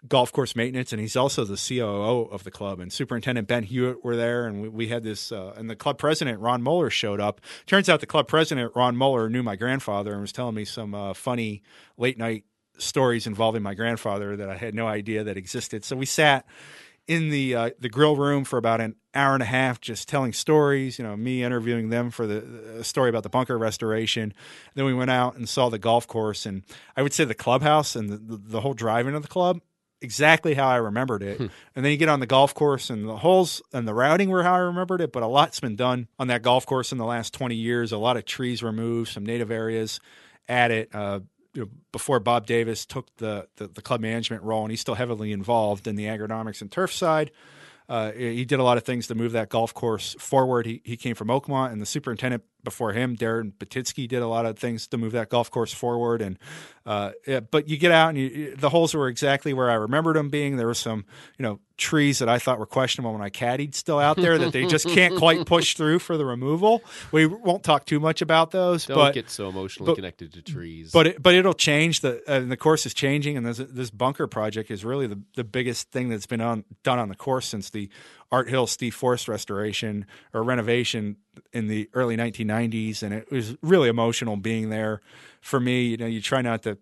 golf 0.07 0.30
course 0.30 0.55
maintenance, 0.55 0.93
and 0.93 1.01
he's 1.01 1.16
also 1.16 1.45
the 1.45 1.57
COO 1.57 2.28
of 2.30 2.45
the 2.45 2.53
club. 2.53 2.78
And 2.78 2.93
Superintendent 2.93 3.49
Ben 3.49 3.64
Hewitt 3.64 4.05
were 4.05 4.14
there, 4.14 4.47
and 4.47 4.62
we, 4.62 4.68
we 4.68 4.89
had 4.89 5.03
this. 5.03 5.32
Uh, 5.32 5.53
and 5.57 5.68
the 5.68 5.74
club 5.74 5.99
president 5.99 6.39
Ron 6.39 6.62
Muller 6.62 6.89
showed 6.89 7.20
up. 7.20 7.41
Turns 7.66 7.89
out 7.89 7.99
the 7.99 8.07
club 8.07 8.28
president 8.28 8.70
Ron 8.76 8.97
Muller 8.97 9.28
knew 9.28 9.43
my 9.43 9.57
grandfather 9.57 10.12
and 10.12 10.20
was 10.20 10.30
telling 10.30 10.55
me 10.55 10.64
some 10.64 10.95
uh, 10.95 11.14
funny 11.14 11.62
late 11.97 12.16
night 12.16 12.45
stories 12.78 13.26
involving 13.26 13.62
my 13.62 13.74
grandfather 13.74 14.36
that 14.36 14.49
I 14.49 14.57
had 14.57 14.74
no 14.74 14.86
idea 14.86 15.24
that 15.24 15.36
existed. 15.36 15.84
So 15.84 15.97
we 15.97 16.07
sat 16.07 16.47
in 17.09 17.30
the 17.30 17.54
uh, 17.54 17.70
the 17.80 17.88
grill 17.88 18.14
room 18.14 18.44
for 18.44 18.59
about 18.59 18.80
an 18.80 18.94
hour 19.14 19.34
and 19.34 19.42
a 19.42 19.46
half, 19.46 19.80
just 19.80 20.09
telling 20.09 20.32
stories. 20.32 20.98
You 20.98 21.04
know, 21.04 21.16
me 21.16 21.42
interviewing 21.42 21.88
them 21.88 22.11
for 22.11 22.26
the, 22.26 22.84
story 22.84 23.09
about 23.09 23.24
the 23.24 23.30
bunker 23.30 23.59
restoration. 23.59 24.32
Then 24.74 24.84
we 24.84 24.94
went 24.94 25.11
out 25.11 25.34
and 25.34 25.48
saw 25.48 25.70
the 25.70 25.78
golf 25.78 26.06
course, 26.06 26.46
and 26.46 26.62
I 26.96 27.02
would 27.02 27.12
say 27.12 27.24
the 27.24 27.34
clubhouse 27.34 27.96
and 27.96 28.11
the, 28.11 28.16
the, 28.18 28.36
the 28.36 28.61
whole 28.61 28.74
drive 28.74 29.09
into 29.09 29.18
the 29.20 29.28
club 29.28 29.61
exactly 30.00 30.54
how 30.54 30.68
I 30.68 30.76
remembered 30.76 31.24
it. 31.24 31.40
and 31.40 31.50
then 31.74 31.90
you 31.90 31.96
get 31.96 32.09
on 32.09 32.20
the 32.20 32.26
golf 32.26 32.54
course 32.54 32.88
and 32.88 33.09
the 33.09 33.16
holes 33.16 33.61
and 33.72 33.86
the 33.88 33.94
routing 33.94 34.28
were 34.30 34.44
how 34.44 34.54
I 34.54 34.59
remembered 34.59 35.00
it, 35.00 35.12
but 35.12 35.24
a 35.24 35.26
lot's 35.26 35.59
been 35.59 35.74
done 35.74 36.06
on 36.20 36.28
that 36.28 36.42
golf 36.42 36.66
course 36.66 36.92
in 36.92 36.98
the 36.98 37.04
last 37.04 37.34
20 37.34 37.56
years. 37.56 37.90
A 37.90 37.98
lot 37.98 38.16
of 38.16 38.24
trees 38.24 38.62
removed, 38.62 39.11
some 39.11 39.26
native 39.26 39.50
areas 39.50 39.98
added. 40.48 40.88
Uh, 40.94 41.20
you 41.59 41.64
know, 41.64 41.70
before 41.90 42.20
Bob 42.20 42.46
Davis 42.46 42.86
took 42.86 43.14
the, 43.16 43.48
the, 43.56 43.66
the 43.66 43.82
club 43.82 44.00
management 44.00 44.44
role, 44.44 44.62
and 44.62 44.70
he's 44.70 44.80
still 44.80 44.94
heavily 44.94 45.32
involved 45.32 45.88
in 45.88 45.96
the 45.96 46.04
agronomics 46.04 46.61
and 46.61 46.70
turf 46.70 46.92
side. 46.92 47.32
Uh, 47.88 48.12
he 48.12 48.44
did 48.44 48.61
a 48.61 48.62
lot 48.62 48.76
of 48.76 48.84
things 48.84 49.09
to 49.09 49.14
move 49.16 49.32
that 49.32 49.48
golf 49.48 49.74
course 49.74 50.14
forward. 50.20 50.66
He, 50.66 50.80
he 50.84 50.96
came 50.96 51.16
from 51.16 51.28
Oakmont, 51.28 51.72
and 51.72 51.82
the 51.82 51.86
superintendent 51.86 52.44
before 52.64 52.92
him, 52.92 53.16
Darren 53.16 53.52
Batitsky, 53.52 54.09
did 54.09 54.22
a 54.22 54.26
lot 54.28 54.46
of 54.46 54.59
things 54.59 54.86
to 54.88 54.98
move 54.98 55.12
that 55.12 55.28
golf 55.28 55.50
course 55.50 55.72
forward. 55.72 56.20
And 56.22 56.38
uh, 56.84 57.12
yeah, 57.26 57.40
but 57.40 57.68
you 57.68 57.76
get 57.76 57.92
out, 57.92 58.11
and 58.11 58.18
you, 58.18 58.56
the 58.56 58.68
holes 58.70 58.94
were 58.94 59.09
exactly 59.09 59.52
where 59.52 59.70
I 59.70 59.74
remembered 59.74 60.16
them 60.16 60.28
being. 60.30 60.56
There 60.56 60.66
were 60.66 60.74
some, 60.74 61.04
you 61.38 61.42
know, 61.42 61.61
trees 61.76 62.18
that 62.18 62.28
I 62.28 62.38
thought 62.40 62.59
were 62.59 62.66
questionable 62.66 63.12
when 63.12 63.22
I 63.22 63.30
caddied 63.30 63.74
still 63.74 63.98
out 64.00 64.16
there 64.16 64.36
that 64.38 64.52
they 64.52 64.66
just 64.66 64.88
can't 64.88 65.16
quite 65.16 65.46
push 65.46 65.74
through 65.76 66.00
for 66.00 66.16
the 66.16 66.24
removal. 66.24 66.82
We 67.12 67.26
won't 67.26 67.62
talk 67.62 67.84
too 67.86 68.00
much 68.00 68.20
about 68.20 68.50
those, 68.50 68.86
Don't 68.86 68.96
but 68.96 69.14
get 69.14 69.30
so 69.30 69.48
emotionally 69.48 69.90
but- 69.90 69.96
connected 69.96 70.32
to 70.32 70.42
trees. 70.42 70.90
but 70.90 71.06
it, 71.06 71.22
but 71.22 71.34
it'll 71.34 71.52
change. 71.54 72.00
The 72.00 72.22
uh, 72.26 72.40
the 72.40 72.56
course 72.56 72.84
is 72.86 72.94
changing, 72.94 73.36
and 73.36 73.46
this 73.46 73.59
this 73.59 73.90
bunker 73.90 74.26
project 74.26 74.70
is 74.70 74.84
really 74.84 75.06
the, 75.06 75.20
the 75.36 75.44
biggest 75.44 75.90
thing 75.92 76.09
that's 76.09 76.26
been 76.26 76.40
on 76.40 76.64
done 76.82 76.98
on 76.98 77.09
the 77.09 77.14
course 77.16 77.46
since 77.46 77.70
the 77.70 77.88
Art 78.30 78.48
Hill 78.48 78.66
Steve 78.66 78.94
Forrest 78.94 79.28
restoration 79.28 80.06
or 80.34 80.42
renovation 80.42 81.16
in 81.52 81.68
the 81.68 81.88
early 81.94 82.16
1990s, 82.16 83.02
and 83.02 83.14
it 83.14 83.30
was 83.30 83.56
really 83.62 83.88
emotional 83.88 84.36
being 84.36 84.70
there 84.70 85.00
for 85.40 85.58
me. 85.60 85.82
You 85.86 85.96
know, 85.96 86.06
you 86.06 86.20
try 86.20 86.42
not 86.42 86.62
to 86.64 86.78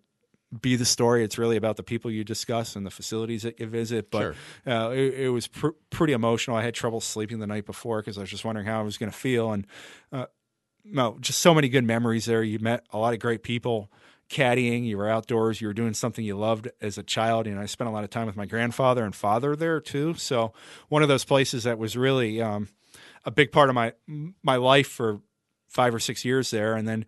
be 0.61 0.77
the 0.77 0.85
story. 0.85 1.23
It's 1.25 1.39
really 1.39 1.57
about 1.57 1.77
the 1.77 1.83
people 1.83 2.11
you 2.11 2.25
discuss 2.25 2.77
and 2.77 2.87
the 2.87 2.91
facilities 2.91 3.43
that 3.43 3.61
you 3.61 3.67
visit. 3.67 4.11
But 4.11 4.21
Sure. 4.21 4.35
uh, 4.67 4.91
it, 4.91 5.15
it 5.15 5.29
was 5.31 5.47
pr- 5.49 5.69
pretty 5.91 6.13
emotional. 6.13 6.57
I 6.57 6.63
had 6.63 6.75
trouble 6.75 7.01
sleeping 7.01 7.39
the 7.39 7.47
night 7.47 7.67
before 7.67 8.01
because 8.01 8.17
I 8.17 8.23
was 8.23 8.31
just 8.31 8.45
wondering 8.45 8.67
how 8.67 8.81
I 8.81 8.83
was 8.83 8.97
going 8.99 9.11
to 9.11 9.17
feel, 9.17 9.53
and 9.53 9.67
uh, 10.13 10.27
no, 10.85 11.17
just 11.21 11.41
so 11.41 11.53
many 11.55 11.69
good 11.69 11.85
memories 11.85 12.27
there. 12.27 12.43
You 12.43 12.59
met 12.61 12.85
a 12.93 12.99
lot 12.99 13.13
of 13.13 13.19
great 13.21 13.43
people. 13.43 13.91
Caddying, 14.29 14.85
you 14.85 14.99
were 14.99 15.09
outdoors, 15.09 15.61
you 15.61 15.69
were 15.69 15.75
doing 15.75 15.95
something 15.95 16.25
you 16.25 16.37
loved 16.37 16.69
as 16.81 16.99
a 16.99 17.03
child. 17.03 17.47
And 17.47 17.59
I 17.59 17.67
spent 17.67 17.89
a 17.89 17.93
lot 17.93 18.05
of 18.05 18.11
time 18.11 18.27
with 18.27 18.37
my 18.37 18.47
grandfather 18.47 19.05
and 19.05 19.15
father 19.15 19.57
there 19.57 19.81
too. 19.81 20.15
So 20.15 20.53
one 20.89 21.03
of 21.03 21.09
those 21.09 21.25
places 21.25 21.65
that 21.65 21.79
was 21.79 21.97
really 21.97 22.43
um, 22.43 22.69
a 23.25 23.31
big 23.31 23.53
part 23.53 23.69
of 23.69 23.75
my 23.75 23.93
my 24.43 24.57
life 24.57 24.89
for 24.89 25.21
five 25.69 25.95
or 25.95 26.01
six 26.01 26.25
years 26.25 26.51
there. 26.51 26.75
And 26.75 26.89
then 26.89 27.05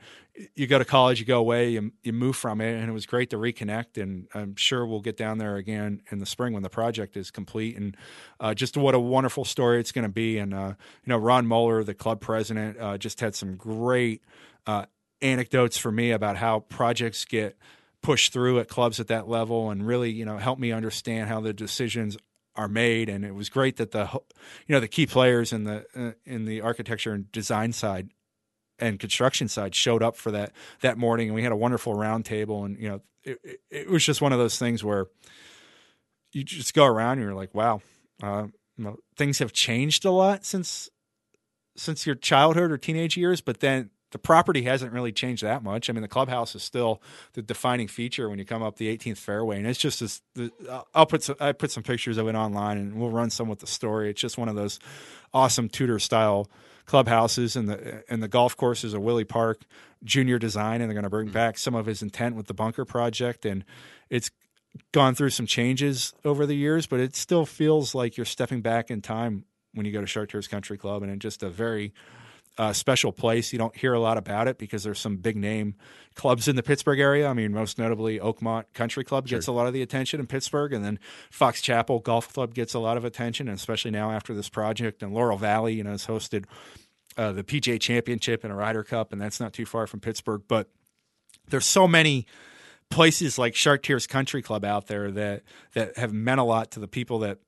you 0.55 0.67
go 0.67 0.79
to 0.79 0.85
college, 0.85 1.19
you 1.19 1.27
go 1.27 1.39
away, 1.39 1.71
you, 1.71 1.93
you 2.03 2.13
move 2.13 2.37
from 2.37 2.61
it, 2.61 2.75
and 2.79 2.89
it 2.89 2.93
was 2.93 3.07
great 3.07 3.31
to 3.31 3.37
reconnect. 3.37 4.01
And 4.01 4.29
I'm 4.35 4.57
sure 4.57 4.87
we'll 4.87 5.01
get 5.01 5.17
down 5.17 5.39
there 5.39 5.57
again 5.57 6.03
in 6.13 6.19
the 6.19 6.27
spring 6.27 6.53
when 6.53 6.63
the 6.63 6.69
project 6.69 7.17
is 7.17 7.31
complete. 7.31 7.77
And 7.77 7.97
uh, 8.39 8.55
just 8.55 8.77
what 8.77 8.95
a 8.95 9.01
wonderful 9.01 9.45
story 9.45 9.81
it's 9.81 9.91
going 9.91 10.05
to 10.05 10.11
be. 10.11 10.39
And 10.39 10.55
uh, 10.55 10.75
you 10.77 11.11
know, 11.11 11.17
Ron 11.17 11.47
Moeller, 11.47 11.83
the 11.83 11.95
club 11.95 12.21
president, 12.21 12.79
uh, 12.79 12.99
just 12.99 13.21
had 13.21 13.35
some 13.35 13.57
great 13.57 14.23
uh, 14.67 14.85
anecdotes 15.21 15.77
for 15.77 15.91
me 15.91 16.11
about 16.11 16.37
how 16.37 16.61
projects 16.61 17.25
get 17.25 17.57
pushed 18.03 18.33
through 18.33 18.61
at 18.61 18.69
clubs 18.69 19.01
at 19.01 19.09
that 19.09 19.29
level, 19.29 19.71
and 19.71 19.87
really, 19.87 20.11
you 20.11 20.25
know, 20.25 20.39
help 20.39 20.59
me 20.59 20.73
understand 20.73 21.29
how 21.29 21.41
the 21.41 21.53
decisions 21.53 22.17
are 22.55 22.69
made. 22.69 23.09
And 23.09 23.25
it 23.25 23.35
was 23.35 23.49
great 23.49 23.77
that 23.77 23.93
the 23.93 24.09
you 24.67 24.75
know 24.75 24.81
the 24.81 24.89
key 24.89 25.07
players 25.07 25.53
in 25.53 25.65
the 25.65 25.85
uh, 25.97 26.13
in 26.25 26.45
the 26.45 26.61
architecture 26.61 27.13
and 27.13 27.31
design 27.33 27.73
side 27.73 28.11
and 28.79 28.99
construction 29.01 29.49
side 29.49 29.75
showed 29.75 30.03
up 30.03 30.17
for 30.17 30.31
that 30.33 30.53
that 30.81 30.99
morning, 30.99 31.29
and 31.29 31.35
we 31.35 31.43
had 31.43 31.53
a 31.53 31.57
wonderful 31.57 31.95
roundtable. 31.95 32.65
And 32.65 32.79
you 32.79 32.89
know, 32.89 33.01
it, 33.25 33.61
it, 33.71 33.91
was 33.91 34.05
just 34.05 34.21
one 34.21 34.33
of 34.33 34.39
those 34.39 34.59
things 34.59 34.85
where 34.85 35.07
you 36.33 36.45
just 36.45 36.75
go 36.75 36.85
around 36.85 37.13
and 37.13 37.23
you're 37.23 37.35
like, 37.35 37.55
wow, 37.55 37.81
uh, 38.23 38.47
you 38.77 38.85
know, 38.85 38.99
things 39.17 39.39
have 39.39 39.53
changed 39.53 40.05
a 40.05 40.11
lot 40.11 40.45
since 40.45 40.89
since 41.77 42.07
your 42.07 42.17
childhood 42.17 42.73
or 42.73 42.79
teenage 42.79 43.17
years, 43.17 43.41
but 43.41 43.61
then 43.61 43.91
the 44.11 44.19
property 44.19 44.63
hasn't 44.63 44.93
really 44.93 45.13
changed 45.13 45.43
that 45.43 45.63
much. 45.63 45.91
I 45.91 45.93
mean, 45.93 46.03
the 46.03 46.09
clubhouse 46.09 46.55
is 46.55 46.63
still 46.63 47.03
the 47.35 47.43
defining 47.43 47.89
feature 47.89 48.29
when 48.29 48.39
you 48.39 48.45
come 48.45 48.63
up 48.63 48.77
the 48.77 48.97
18th 48.97 49.19
fairway, 49.19 49.59
and 49.59 49.67
it's 49.67 49.79
just 49.79 50.01
this. 50.01 50.23
The, 50.35 50.51
I'll 50.95 51.07
put 51.07 51.23
some, 51.23 51.37
I 51.41 51.53
put 51.53 51.71
some 51.71 51.83
pictures 51.83 52.17
of 52.17 52.27
it 52.29 52.35
online, 52.35 52.79
and 52.79 52.95
we'll 52.95 53.11
run 53.11 53.31
some 53.31 53.49
with 53.49 53.61
the 53.61 53.67
story. 53.67 54.11
It's 54.11 54.21
just 54.21 54.39
one 54.39 54.49
of 54.49 54.55
those 54.55 54.79
awesome 55.35 55.69
Tudor 55.69 55.99
style 55.99 56.49
clubhouses 56.87 57.55
and 57.55 57.69
the 57.69 58.03
and 58.09 58.23
the 58.23 58.29
golf 58.29 58.57
courses 58.57 58.95
are 58.95 59.01
Willie 59.01 59.25
Park 59.25 59.63
Junior 60.05 60.39
Design, 60.39 60.81
and 60.81 60.89
they're 60.89 60.95
going 60.95 61.05
to 61.05 61.11
bring 61.11 61.27
mm-hmm. 61.27 61.35
back 61.35 61.59
some 61.59 61.75
of 61.75 61.87
his 61.87 62.03
intent 62.03 62.35
with 62.35 62.47
the 62.47 62.55
bunker 62.55 62.85
project, 62.85 63.45
and 63.45 63.65
it's 64.09 64.31
gone 64.93 65.15
through 65.15 65.31
some 65.31 65.47
changes 65.47 66.15
over 66.25 66.47
the 66.47 66.55
years, 66.55 66.87
but 66.87 67.01
it 67.01 67.15
still 67.15 67.45
feels 67.45 67.95
like 67.95 68.17
you're 68.17 68.27
stepping 68.27 68.61
back 68.61 68.91
in 68.91 69.01
time 69.01 69.45
when 69.75 69.87
you 69.87 69.93
go 69.93 70.01
to 70.01 70.07
Chartiers 70.07 70.49
Country 70.49 70.79
Club, 70.79 71.03
and 71.03 71.13
it's 71.13 71.23
just 71.23 71.43
a 71.43 71.51
very 71.51 71.93
uh, 72.59 72.73
special 72.73 73.13
place. 73.13 73.53
You 73.53 73.59
don't 73.59 73.75
hear 73.77 73.95
a 73.95 74.01
lot 74.01 74.19
about 74.19 74.49
it 74.49 74.59
because 74.59 74.83
there's 74.83 74.99
some 74.99 75.17
big 75.17 75.37
name 75.37 75.77
clubs 76.17 76.49
in 76.49 76.57
the 76.57 76.63
Pittsburgh 76.63 76.99
area. 76.99 77.29
I 77.29 77.33
mean, 77.33 77.53
most 77.53 77.79
notably 77.79 78.19
Oakmont 78.19 78.65
Country 78.75 79.05
Club 79.05 79.29
gets 79.29 79.47
sure. 79.47 79.55
a 79.55 79.57
lot 79.57 79.69
of 79.69 79.73
the 79.73 79.81
attention 79.81 80.19
in 80.19 80.27
Pittsburgh, 80.27 80.73
and 80.73 80.85
then 80.85 80.99
Fox 81.31 81.63
Chapel 81.63 82.01
Golf 82.01 82.33
Club 82.33 82.55
gets 82.55 82.75
a 82.75 82.81
lot 82.81 82.97
of 82.97 83.05
attention, 83.05 83.49
and 83.49 83.57
especially 83.57 83.93
now 83.93 84.11
after 84.11 84.35
this 84.35 84.49
project. 84.49 85.03
And 85.03 85.15
Laurel 85.15 85.39
Valley, 85.39 85.75
you 85.75 85.85
know, 85.85 85.93
has 85.93 86.07
hosted 86.07 86.47
uh, 87.17 87.33
the 87.33 87.45
PGA 87.45 87.81
Championship 87.81 88.43
and 88.43 88.53
a 88.53 88.57
Ryder 88.57 88.83
Cup, 88.83 89.13
and 89.13 89.21
that's 89.21 89.39
not 89.39 89.53
too 89.53 89.65
far 89.65 89.87
from 89.87 90.01
Pittsburgh. 90.01 90.43
But 90.49 90.69
there's 91.49 91.67
so 91.67 91.87
many 91.87 92.27
places 92.91 93.39
like 93.39 93.55
Chartiers 93.55 94.09
Country 94.09 94.43
Club 94.43 94.65
out 94.65 94.89
there 94.89 95.13
that 95.13 95.43
that 95.75 95.97
have 95.97 96.13
meant 96.13 96.41
a 96.41 96.45
lot 96.45 96.73
to 96.73 96.81
the 96.81 96.89
people 96.89 97.21
that 97.21 97.39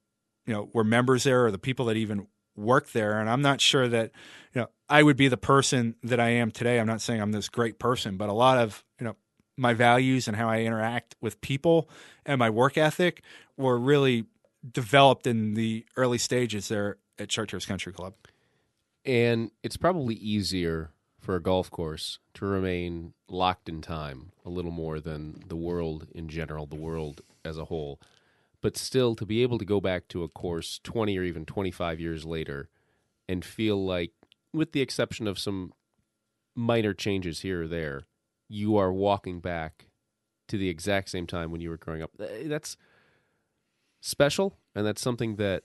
you 0.47 0.53
know 0.53 0.71
were 0.73 0.85
members 0.85 1.25
there 1.25 1.47
or 1.47 1.51
the 1.51 1.59
people 1.59 1.87
that 1.87 1.97
even 1.97 2.29
work 2.57 2.91
there. 2.93 3.19
And 3.19 3.29
I'm 3.29 3.43
not 3.43 3.61
sure 3.61 3.89
that 3.89 4.11
you 4.55 4.63
know 4.63 4.69
I 4.89 5.03
would 5.03 5.17
be 5.17 5.29
the 5.29 5.37
person 5.37 5.95
that 6.03 6.21
I 6.21 6.31
am 6.31 6.51
today. 6.51 6.79
I'm 6.79 6.87
not 6.87 7.01
saying 7.01 7.21
I'm 7.21 7.33
this 7.33 7.49
great 7.49 7.79
person, 7.79 8.17
but 8.17 8.29
a 8.29 8.35
lot 8.35 8.59
of 8.59 8.85
you 8.99 9.07
know 9.07 9.17
my 9.57 9.75
values 9.75 10.27
and 10.27 10.37
how 10.37 10.49
I 10.49 10.61
interact 10.61 11.17
with 11.21 11.41
people 11.41 11.89
and 12.25 12.39
my 12.39 12.51
work 12.51 12.79
ethic 12.79 13.23
were 13.57 13.79
really 13.79 14.25
developed 14.73 15.27
in 15.27 15.55
the 15.55 15.85
early 15.97 16.19
stages 16.19 16.69
there 16.69 16.97
at 17.19 17.29
Chartiers 17.29 17.67
Country 17.67 17.93
Club. 17.93 18.15
And 19.05 19.51
it's 19.63 19.77
probably 19.77 20.15
easier 20.15 20.91
for 21.19 21.37
a 21.37 21.43
golf 21.43 21.71
course 21.71 22.19
to 22.35 22.47
remain 22.47 23.13
locked 23.29 23.69
in 23.69 23.83
time 23.83 24.33
a 24.45 24.51
little 24.51 24.71
more 24.71 25.01
than 25.01 25.43
the 25.47 25.57
world 25.57 26.07
in 26.15 26.29
general, 26.29 26.67
the 26.67 26.77
world 26.77 27.21
as 27.45 27.59
a 27.59 27.67
whole 27.67 28.01
but 28.63 28.77
still 28.77 29.15
to 29.15 29.27
be 29.27 29.43
able 29.43 29.59
to 29.59 29.65
go 29.65 29.81
back 29.81 30.09
to 30.09 30.23
a 30.23 30.29
course 30.29 30.81
20 30.83 31.19
or 31.19 31.23
even 31.23 31.45
25 31.45 32.01
years 32.01 32.25
later 32.25 32.69
and 33.29 33.45
feel 33.45 33.85
like 33.85 34.13
with 34.53 34.73
the 34.73 34.81
exception 34.81 35.27
of 35.27 35.39
some 35.39 35.73
minor 36.55 36.93
changes 36.93 37.41
here 37.41 37.63
or 37.63 37.69
there 37.69 38.03
you 38.49 38.77
are 38.77 38.93
walking 38.93 39.41
back 39.41 39.87
to 40.49 40.59
the 40.59 40.69
exact 40.69 41.09
same 41.09 41.27
time 41.27 41.53
when 41.53 41.61
you 41.61 41.71
were 41.71 41.77
growing 41.77 42.03
up. 42.03 42.11
That's 42.19 42.77
special 44.01 44.59
and 44.75 44.85
that's 44.85 45.01
something 45.01 45.37
that 45.37 45.63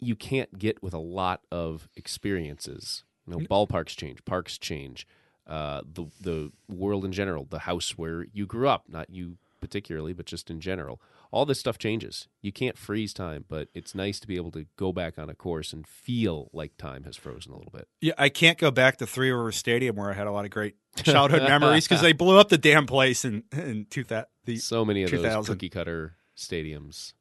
you 0.00 0.16
can't 0.16 0.58
get 0.58 0.82
with 0.82 0.94
a 0.94 0.98
lot 0.98 1.42
of 1.52 1.88
experiences. 1.96 3.04
You 3.26 3.34
know 3.34 3.40
ballparks 3.40 3.94
change 3.94 4.24
parks 4.24 4.56
change 4.56 5.06
uh, 5.46 5.82
the 5.84 6.06
the 6.20 6.52
world 6.66 7.04
in 7.04 7.12
general 7.12 7.46
the 7.48 7.60
house 7.60 7.90
where 7.98 8.26
you 8.32 8.46
grew 8.46 8.68
up 8.68 8.84
not 8.88 9.10
you 9.10 9.36
particularly 9.60 10.14
but 10.14 10.24
just 10.24 10.50
in 10.50 10.60
general 10.60 11.00
all 11.30 11.44
this 11.44 11.60
stuff 11.60 11.78
changes. 11.78 12.28
You 12.40 12.52
can't 12.52 12.78
freeze 12.78 13.12
time, 13.12 13.44
but 13.48 13.68
it's 13.74 13.94
nice 13.94 14.18
to 14.20 14.26
be 14.26 14.36
able 14.36 14.50
to 14.52 14.66
go 14.76 14.92
back 14.92 15.18
on 15.18 15.28
a 15.28 15.34
course 15.34 15.72
and 15.72 15.86
feel 15.86 16.50
like 16.52 16.76
time 16.76 17.04
has 17.04 17.16
frozen 17.16 17.52
a 17.52 17.56
little 17.56 17.72
bit. 17.72 17.88
Yeah, 18.00 18.14
I 18.16 18.28
can't 18.28 18.58
go 18.58 18.70
back 18.70 18.96
to 18.98 19.06
Three 19.06 19.30
River 19.30 19.52
Stadium 19.52 19.96
where 19.96 20.10
I 20.10 20.14
had 20.14 20.26
a 20.26 20.32
lot 20.32 20.44
of 20.44 20.50
great 20.50 20.76
childhood 20.96 21.42
memories 21.42 21.86
because 21.86 22.02
they 22.02 22.12
blew 22.12 22.38
up 22.38 22.48
the 22.48 22.58
damn 22.58 22.86
place 22.86 23.24
in 23.24 23.44
in 23.52 23.86
two 23.90 24.04
thousand. 24.04 24.26
So 24.58 24.84
many 24.84 25.02
of 25.02 25.10
those 25.10 25.46
cookie 25.46 25.68
cutter 25.68 26.16
stadiums 26.36 27.12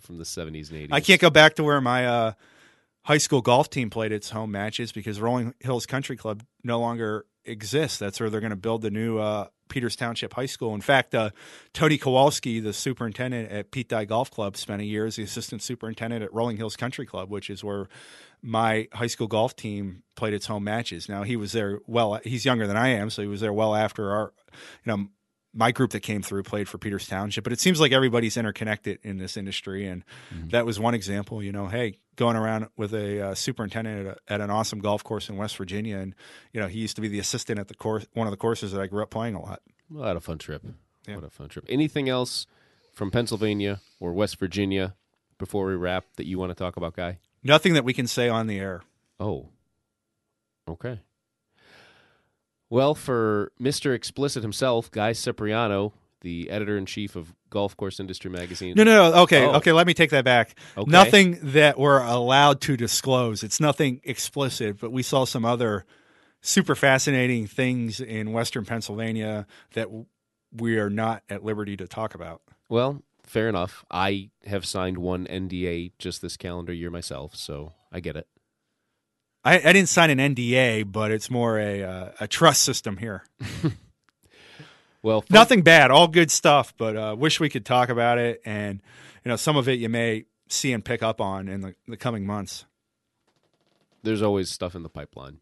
from 0.00 0.18
the 0.18 0.24
seventies 0.24 0.70
and 0.70 0.78
eighties. 0.78 0.92
I 0.92 1.00
can't 1.00 1.20
go 1.20 1.30
back 1.30 1.54
to 1.56 1.64
where 1.64 1.80
my 1.80 2.06
uh, 2.06 2.32
high 3.02 3.18
school 3.18 3.42
golf 3.42 3.70
team 3.70 3.90
played 3.90 4.12
its 4.12 4.30
home 4.30 4.50
matches 4.50 4.92
because 4.92 5.20
Rolling 5.20 5.54
Hills 5.60 5.86
Country 5.86 6.16
Club 6.16 6.42
no 6.62 6.80
longer 6.80 7.26
exists. 7.44 7.98
That's 7.98 8.18
where 8.18 8.30
they're 8.30 8.40
going 8.40 8.50
to 8.50 8.56
build 8.56 8.82
the 8.82 8.90
new 8.90 9.18
uh, 9.18 9.48
Peters 9.68 9.96
Township 9.96 10.34
High 10.34 10.46
School. 10.46 10.74
In 10.74 10.80
fact, 10.80 11.14
uh, 11.14 11.30
Tony 11.72 11.98
Kowalski, 11.98 12.60
the 12.60 12.72
superintendent 12.72 13.50
at 13.50 13.70
Pete 13.70 13.88
Dye 13.88 14.04
Golf 14.04 14.30
Club, 14.30 14.56
spent 14.56 14.82
a 14.82 14.84
year 14.84 15.06
as 15.06 15.16
the 15.16 15.22
assistant 15.22 15.62
superintendent 15.62 16.22
at 16.22 16.32
Rolling 16.32 16.56
Hills 16.56 16.76
Country 16.76 17.06
Club, 17.06 17.30
which 17.30 17.50
is 17.50 17.64
where 17.64 17.88
my 18.42 18.88
high 18.92 19.06
school 19.06 19.26
golf 19.26 19.56
team 19.56 20.02
played 20.16 20.34
its 20.34 20.46
home 20.46 20.64
matches. 20.64 21.08
Now 21.08 21.22
he 21.22 21.36
was 21.36 21.52
there 21.52 21.80
well. 21.86 22.20
He's 22.24 22.44
younger 22.44 22.66
than 22.66 22.76
I 22.76 22.88
am, 22.88 23.10
so 23.10 23.22
he 23.22 23.28
was 23.28 23.40
there 23.40 23.52
well 23.52 23.74
after 23.74 24.10
our, 24.10 24.32
you 24.84 24.96
know, 24.96 25.08
my 25.54 25.70
group 25.70 25.92
that 25.92 26.00
came 26.00 26.20
through 26.20 26.42
played 26.42 26.68
for 26.68 26.78
Peters 26.78 27.06
Township, 27.06 27.44
but 27.44 27.52
it 27.52 27.60
seems 27.60 27.80
like 27.80 27.92
everybody's 27.92 28.36
interconnected 28.36 28.98
in 29.02 29.18
this 29.18 29.36
industry, 29.36 29.86
and 29.86 30.04
mm-hmm. 30.34 30.48
that 30.48 30.66
was 30.66 30.80
one 30.80 30.94
example. 30.94 31.42
You 31.42 31.52
know, 31.52 31.68
hey, 31.68 31.98
going 32.16 32.36
around 32.36 32.68
with 32.76 32.92
a 32.92 33.28
uh, 33.28 33.34
superintendent 33.34 34.06
at, 34.06 34.16
a, 34.16 34.32
at, 34.32 34.40
an 34.40 34.50
awesome 34.50 34.80
golf 34.80 35.04
course 35.04 35.28
in 35.28 35.36
West 35.36 35.56
Virginia, 35.56 35.98
and 35.98 36.14
you 36.52 36.60
know, 36.60 36.66
he 36.66 36.80
used 36.80 36.96
to 36.96 37.02
be 37.02 37.08
the 37.08 37.20
assistant 37.20 37.58
at 37.58 37.68
the 37.68 37.74
course, 37.74 38.06
one 38.14 38.26
of 38.26 38.32
the 38.32 38.36
courses 38.36 38.72
that 38.72 38.80
I 38.80 38.86
grew 38.86 39.02
up 39.02 39.10
playing 39.10 39.34
a 39.34 39.40
lot. 39.40 39.62
What 39.88 40.16
a 40.16 40.20
fun 40.20 40.38
trip! 40.38 40.62
Yeah. 41.06 41.16
What 41.16 41.24
a 41.24 41.30
fun 41.30 41.48
trip! 41.48 41.64
Anything 41.68 42.08
else 42.08 42.46
from 42.92 43.10
Pennsylvania 43.10 43.80
or 44.00 44.12
West 44.12 44.38
Virginia 44.38 44.94
before 45.38 45.66
we 45.66 45.74
wrap 45.74 46.04
that 46.16 46.26
you 46.26 46.38
want 46.38 46.50
to 46.50 46.54
talk 46.54 46.76
about, 46.76 46.96
Guy? 46.96 47.18
Nothing 47.42 47.74
that 47.74 47.84
we 47.84 47.92
can 47.92 48.06
say 48.06 48.28
on 48.28 48.46
the 48.46 48.58
air. 48.58 48.82
Oh, 49.20 49.50
okay. 50.68 51.00
Well, 52.70 52.94
for 52.94 53.52
Mr. 53.60 53.94
Explicit 53.94 54.42
himself, 54.42 54.90
Guy 54.90 55.12
Cipriano, 55.12 55.92
the 56.22 56.50
editor 56.50 56.76
in 56.76 56.86
chief 56.86 57.14
of 57.14 57.34
Golf 57.50 57.76
Course 57.76 58.00
Industry 58.00 58.30
Magazine. 58.30 58.74
No, 58.76 58.82
no, 58.82 59.10
no. 59.10 59.22
Okay, 59.22 59.44
oh. 59.44 59.56
okay. 59.56 59.72
Let 59.72 59.86
me 59.86 59.94
take 59.94 60.10
that 60.10 60.24
back. 60.24 60.58
Okay. 60.76 60.90
Nothing 60.90 61.38
that 61.42 61.78
we're 61.78 62.02
allowed 62.02 62.60
to 62.62 62.76
disclose. 62.76 63.44
It's 63.44 63.60
nothing 63.60 64.00
explicit, 64.02 64.80
but 64.80 64.90
we 64.90 65.02
saw 65.02 65.24
some 65.24 65.44
other 65.44 65.84
super 66.40 66.74
fascinating 66.74 67.46
things 67.46 68.00
in 68.00 68.32
Western 68.32 68.64
Pennsylvania 68.64 69.46
that 69.74 69.88
we 70.52 70.78
are 70.78 70.90
not 70.90 71.22
at 71.28 71.44
liberty 71.44 71.76
to 71.76 71.86
talk 71.86 72.14
about. 72.14 72.42
Well, 72.68 73.02
fair 73.24 73.48
enough. 73.48 73.84
I 73.90 74.30
have 74.46 74.66
signed 74.66 74.98
one 74.98 75.26
NDA 75.26 75.92
just 75.98 76.22
this 76.22 76.36
calendar 76.36 76.72
year 76.72 76.90
myself, 76.90 77.36
so 77.36 77.72
I 77.92 78.00
get 78.00 78.16
it. 78.16 78.26
I, 79.44 79.56
I 79.56 79.72
didn't 79.72 79.88
sign 79.88 80.10
an 80.10 80.34
NDA, 80.34 80.90
but 80.90 81.10
it's 81.10 81.30
more 81.30 81.58
a 81.58 81.82
uh, 81.82 82.10
a 82.20 82.28
trust 82.28 82.62
system 82.62 82.96
here. 82.96 83.24
well, 85.02 85.20
for- 85.20 85.32
nothing 85.32 85.62
bad, 85.62 85.90
all 85.90 86.08
good 86.08 86.30
stuff. 86.30 86.72
But 86.76 86.96
uh, 86.96 87.16
wish 87.18 87.40
we 87.40 87.50
could 87.50 87.66
talk 87.66 87.90
about 87.90 88.18
it, 88.18 88.40
and 88.44 88.80
you 89.24 89.28
know, 89.28 89.36
some 89.36 89.56
of 89.56 89.68
it 89.68 89.78
you 89.78 89.88
may 89.88 90.24
see 90.48 90.72
and 90.72 90.84
pick 90.84 91.02
up 91.02 91.20
on 91.20 91.48
in 91.48 91.60
the, 91.60 91.74
the 91.86 91.96
coming 91.96 92.26
months. 92.26 92.64
There's 94.02 94.22
always 94.22 94.50
stuff 94.50 94.74
in 94.74 94.82
the 94.82 94.88
pipeline. 94.88 95.38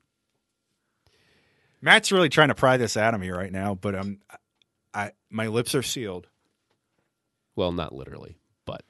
Matt's 1.80 2.12
really 2.12 2.28
trying 2.28 2.48
to 2.48 2.55
pry 2.55 2.76
this 2.76 2.96
out 2.96 3.12
of 3.12 3.20
me 3.20 3.30
right 3.30 3.50
now, 3.50 3.74
but 3.74 3.94
I'm, 3.96 4.20
I 4.94 5.12
my 5.30 5.48
lips 5.48 5.74
are 5.74 5.82
sealed. 5.82 6.28
Well, 7.57 7.72
not 7.72 7.92
literally, 7.94 8.36
but 8.64 8.82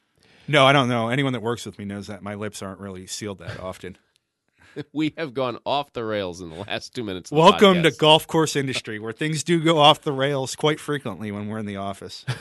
no, 0.47 0.67
I 0.67 0.73
don't 0.73 0.89
know. 0.89 1.09
Anyone 1.09 1.33
that 1.33 1.43
works 1.43 1.67
with 1.67 1.79
me 1.79 1.85
knows 1.85 2.07
that 2.07 2.23
my 2.23 2.35
lips 2.35 2.63
aren't 2.63 2.81
really 2.81 3.07
sealed 3.07 3.39
that 3.39 3.59
often. 3.61 3.97
we 4.93 5.15
have 5.17 5.35
gone 5.35 5.59
off 5.65 5.93
the 5.93 6.05
rails 6.05 6.41
in 6.41 6.51
the 6.51 6.57
last 6.57 6.95
two 6.95 7.05
minutes. 7.05 7.31
Welcome 7.31 7.83
to 7.83 7.91
golf 7.91 8.27
course 8.27 8.57
industry, 8.57 8.99
where 8.99 9.13
things 9.13 9.43
do 9.43 9.63
go 9.63 9.79
off 9.79 10.03
the 10.03 10.13
rails 10.13 10.57
quite 10.57 10.81
frequently 10.81 11.31
when 11.31 11.49
we're 11.49 11.59
in 11.59 11.67
the 11.67 11.77
office. 11.77 12.25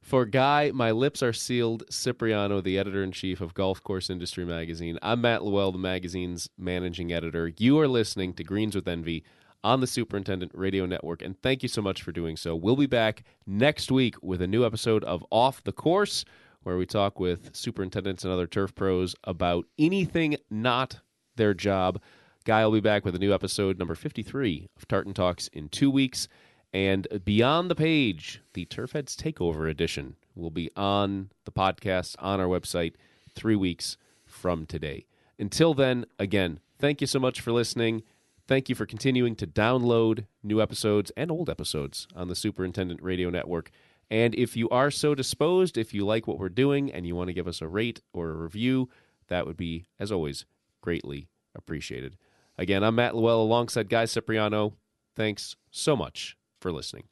For 0.00 0.24
Guy, 0.24 0.70
my 0.72 0.92
lips 0.92 1.20
are 1.20 1.32
sealed. 1.32 1.82
Cipriano, 1.90 2.60
the 2.60 2.78
editor 2.78 3.02
in 3.02 3.10
chief 3.10 3.40
of 3.40 3.54
Golf 3.54 3.82
Course 3.82 4.08
Industry 4.08 4.44
Magazine. 4.44 5.00
I'm 5.02 5.20
Matt 5.20 5.40
LaWell, 5.40 5.72
the 5.72 5.78
magazine's 5.78 6.48
managing 6.56 7.12
editor. 7.12 7.50
You 7.58 7.80
are 7.80 7.88
listening 7.88 8.32
to 8.34 8.44
Greens 8.44 8.76
with 8.76 8.86
Envy 8.86 9.24
on 9.64 9.80
the 9.80 9.86
Superintendent 9.88 10.52
Radio 10.54 10.86
Network, 10.86 11.22
and 11.22 11.36
thank 11.42 11.64
you 11.64 11.68
so 11.68 11.82
much 11.82 12.02
for 12.02 12.12
doing 12.12 12.36
so. 12.36 12.54
We'll 12.54 12.76
be 12.76 12.86
back 12.86 13.24
next 13.48 13.90
week 13.90 14.14
with 14.22 14.40
a 14.40 14.46
new 14.46 14.64
episode 14.64 15.02
of 15.02 15.24
Off 15.30 15.64
the 15.64 15.72
Course, 15.72 16.24
where 16.62 16.76
we 16.76 16.86
talk 16.86 17.18
with 17.18 17.56
superintendents 17.56 18.22
and 18.22 18.32
other 18.32 18.46
turf 18.46 18.76
pros 18.76 19.16
about 19.24 19.66
anything 19.76 20.36
not 20.50 21.00
their 21.36 21.54
job. 21.54 22.00
Guy 22.44 22.64
will 22.64 22.72
be 22.72 22.80
back 22.80 23.04
with 23.04 23.14
a 23.14 23.18
new 23.18 23.32
episode, 23.34 23.78
number 23.78 23.94
53 23.94 24.68
of 24.76 24.86
Tartan 24.88 25.14
Talks, 25.14 25.48
in 25.48 25.68
two 25.68 25.90
weeks. 25.90 26.28
And 26.72 27.06
Beyond 27.24 27.70
the 27.70 27.74
Page, 27.74 28.42
the 28.52 28.64
Turf 28.66 28.92
Heads 28.92 29.16
Takeover 29.16 29.70
Edition, 29.70 30.16
will 30.34 30.50
be 30.50 30.70
on 30.76 31.30
the 31.44 31.52
podcast 31.52 32.16
on 32.18 32.40
our 32.40 32.46
website 32.46 32.94
three 33.34 33.56
weeks 33.56 33.96
from 34.26 34.66
today. 34.66 35.06
Until 35.38 35.74
then, 35.74 36.06
again, 36.18 36.60
thank 36.78 37.00
you 37.00 37.06
so 37.06 37.18
much 37.18 37.40
for 37.40 37.52
listening. 37.52 38.02
Thank 38.46 38.68
you 38.68 38.74
for 38.74 38.86
continuing 38.86 39.34
to 39.36 39.46
download 39.46 40.26
new 40.42 40.62
episodes 40.62 41.10
and 41.16 41.30
old 41.30 41.50
episodes 41.50 42.06
on 42.14 42.28
the 42.28 42.36
Superintendent 42.36 43.02
Radio 43.02 43.28
Network. 43.28 43.70
And 44.10 44.34
if 44.36 44.56
you 44.56 44.68
are 44.68 44.90
so 44.90 45.14
disposed, 45.14 45.76
if 45.76 45.92
you 45.92 46.06
like 46.06 46.26
what 46.26 46.38
we're 46.38 46.48
doing 46.48 46.92
and 46.92 47.06
you 47.06 47.16
want 47.16 47.28
to 47.28 47.34
give 47.34 47.48
us 47.48 47.60
a 47.60 47.66
rate 47.66 48.00
or 48.12 48.30
a 48.30 48.36
review, 48.36 48.88
that 49.28 49.46
would 49.46 49.56
be, 49.56 49.86
as 49.98 50.12
always, 50.12 50.44
greatly 50.86 51.26
appreciated. 51.56 52.16
Again, 52.56 52.84
I'm 52.84 52.94
Matt 52.94 53.14
LaWell 53.14 53.40
alongside 53.40 53.88
Guy 53.88 54.04
Cipriano. 54.04 54.74
Thanks 55.16 55.56
so 55.72 55.96
much 55.96 56.36
for 56.60 56.70
listening. 56.70 57.08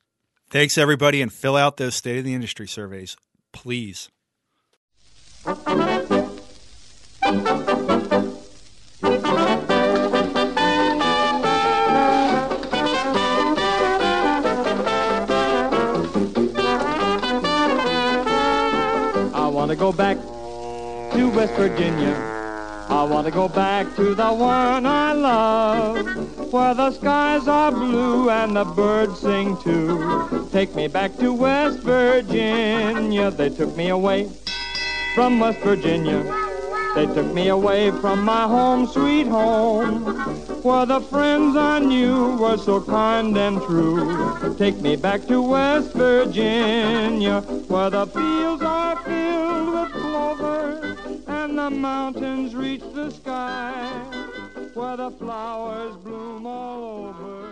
Thanks, 0.49 0.79
everybody, 0.79 1.21
and 1.21 1.33
fill 1.33 1.57
out 1.57 1.77
those 1.77 1.97
state 1.97 2.19
of 2.19 2.25
the 2.25 2.35
industry 2.35 2.69
surveys, 2.69 3.17
please. 3.53 4.11
I 5.45 5.57
want 19.49 19.73
to 19.73 19.77
go 19.77 19.93
back 19.93 20.17
to 20.19 21.33
West 21.35 21.55
Virginia. 21.55 22.34
I 22.89 23.03
want 23.05 23.27
to 23.27 23.31
go 23.31 23.49
back 23.49 23.97
to 23.97 24.15
the 24.15 24.33
one 24.33 24.87
I 24.87 25.13
love, 25.13 26.53
where 26.53 26.75
the 26.75 26.91
skies 26.91 27.49
are 27.49 27.73
blue 27.73 28.31
and 28.31 28.57
the 28.57 28.65
birds 28.65 29.21
sing 29.21 29.57
too. 29.63 30.49
Take 30.53 30.75
me 30.75 30.89
back 30.89 31.17
to 31.19 31.33
West 31.33 31.81
Virginia. 31.81 33.31
They 33.31 33.49
took 33.49 33.75
me 33.77 33.89
away 33.89 34.31
from 35.15 35.41
West 35.41 35.61
Virginia. 35.61 36.23
They 36.95 37.07
took 37.07 37.33
me 37.33 37.49
away 37.49 37.91
from 37.91 38.23
my 38.23 38.47
home, 38.47 38.87
sweet 38.87 39.27
home, 39.27 40.05
where 40.63 40.87
the 40.87 41.01
friends 41.01 41.57
I 41.57 41.81
knew 41.81 42.37
were 42.37 42.57
so 42.57 42.81
kind 42.81 43.37
and 43.37 43.61
true. 43.63 44.55
Take 44.57 44.81
me 44.81 44.95
back 44.95 45.27
to 45.27 45.43
West 45.43 45.93
Virginia, 45.95 47.41
where 47.41 47.91
the 47.91 48.07
fields 48.07 48.63
are 48.63 48.97
filled 49.03 49.75
with 49.75 49.93
clover 49.93 50.94
and 51.45 51.59
the 51.59 51.69
mountains 51.69 52.55
reach 52.55 52.81
the 52.95 53.11
sky, 53.11 53.71
where 54.73 54.97
the 54.97 55.11
flowers 55.11 55.95
bloom 55.97 56.47
all 56.47 57.09
over. 57.09 57.44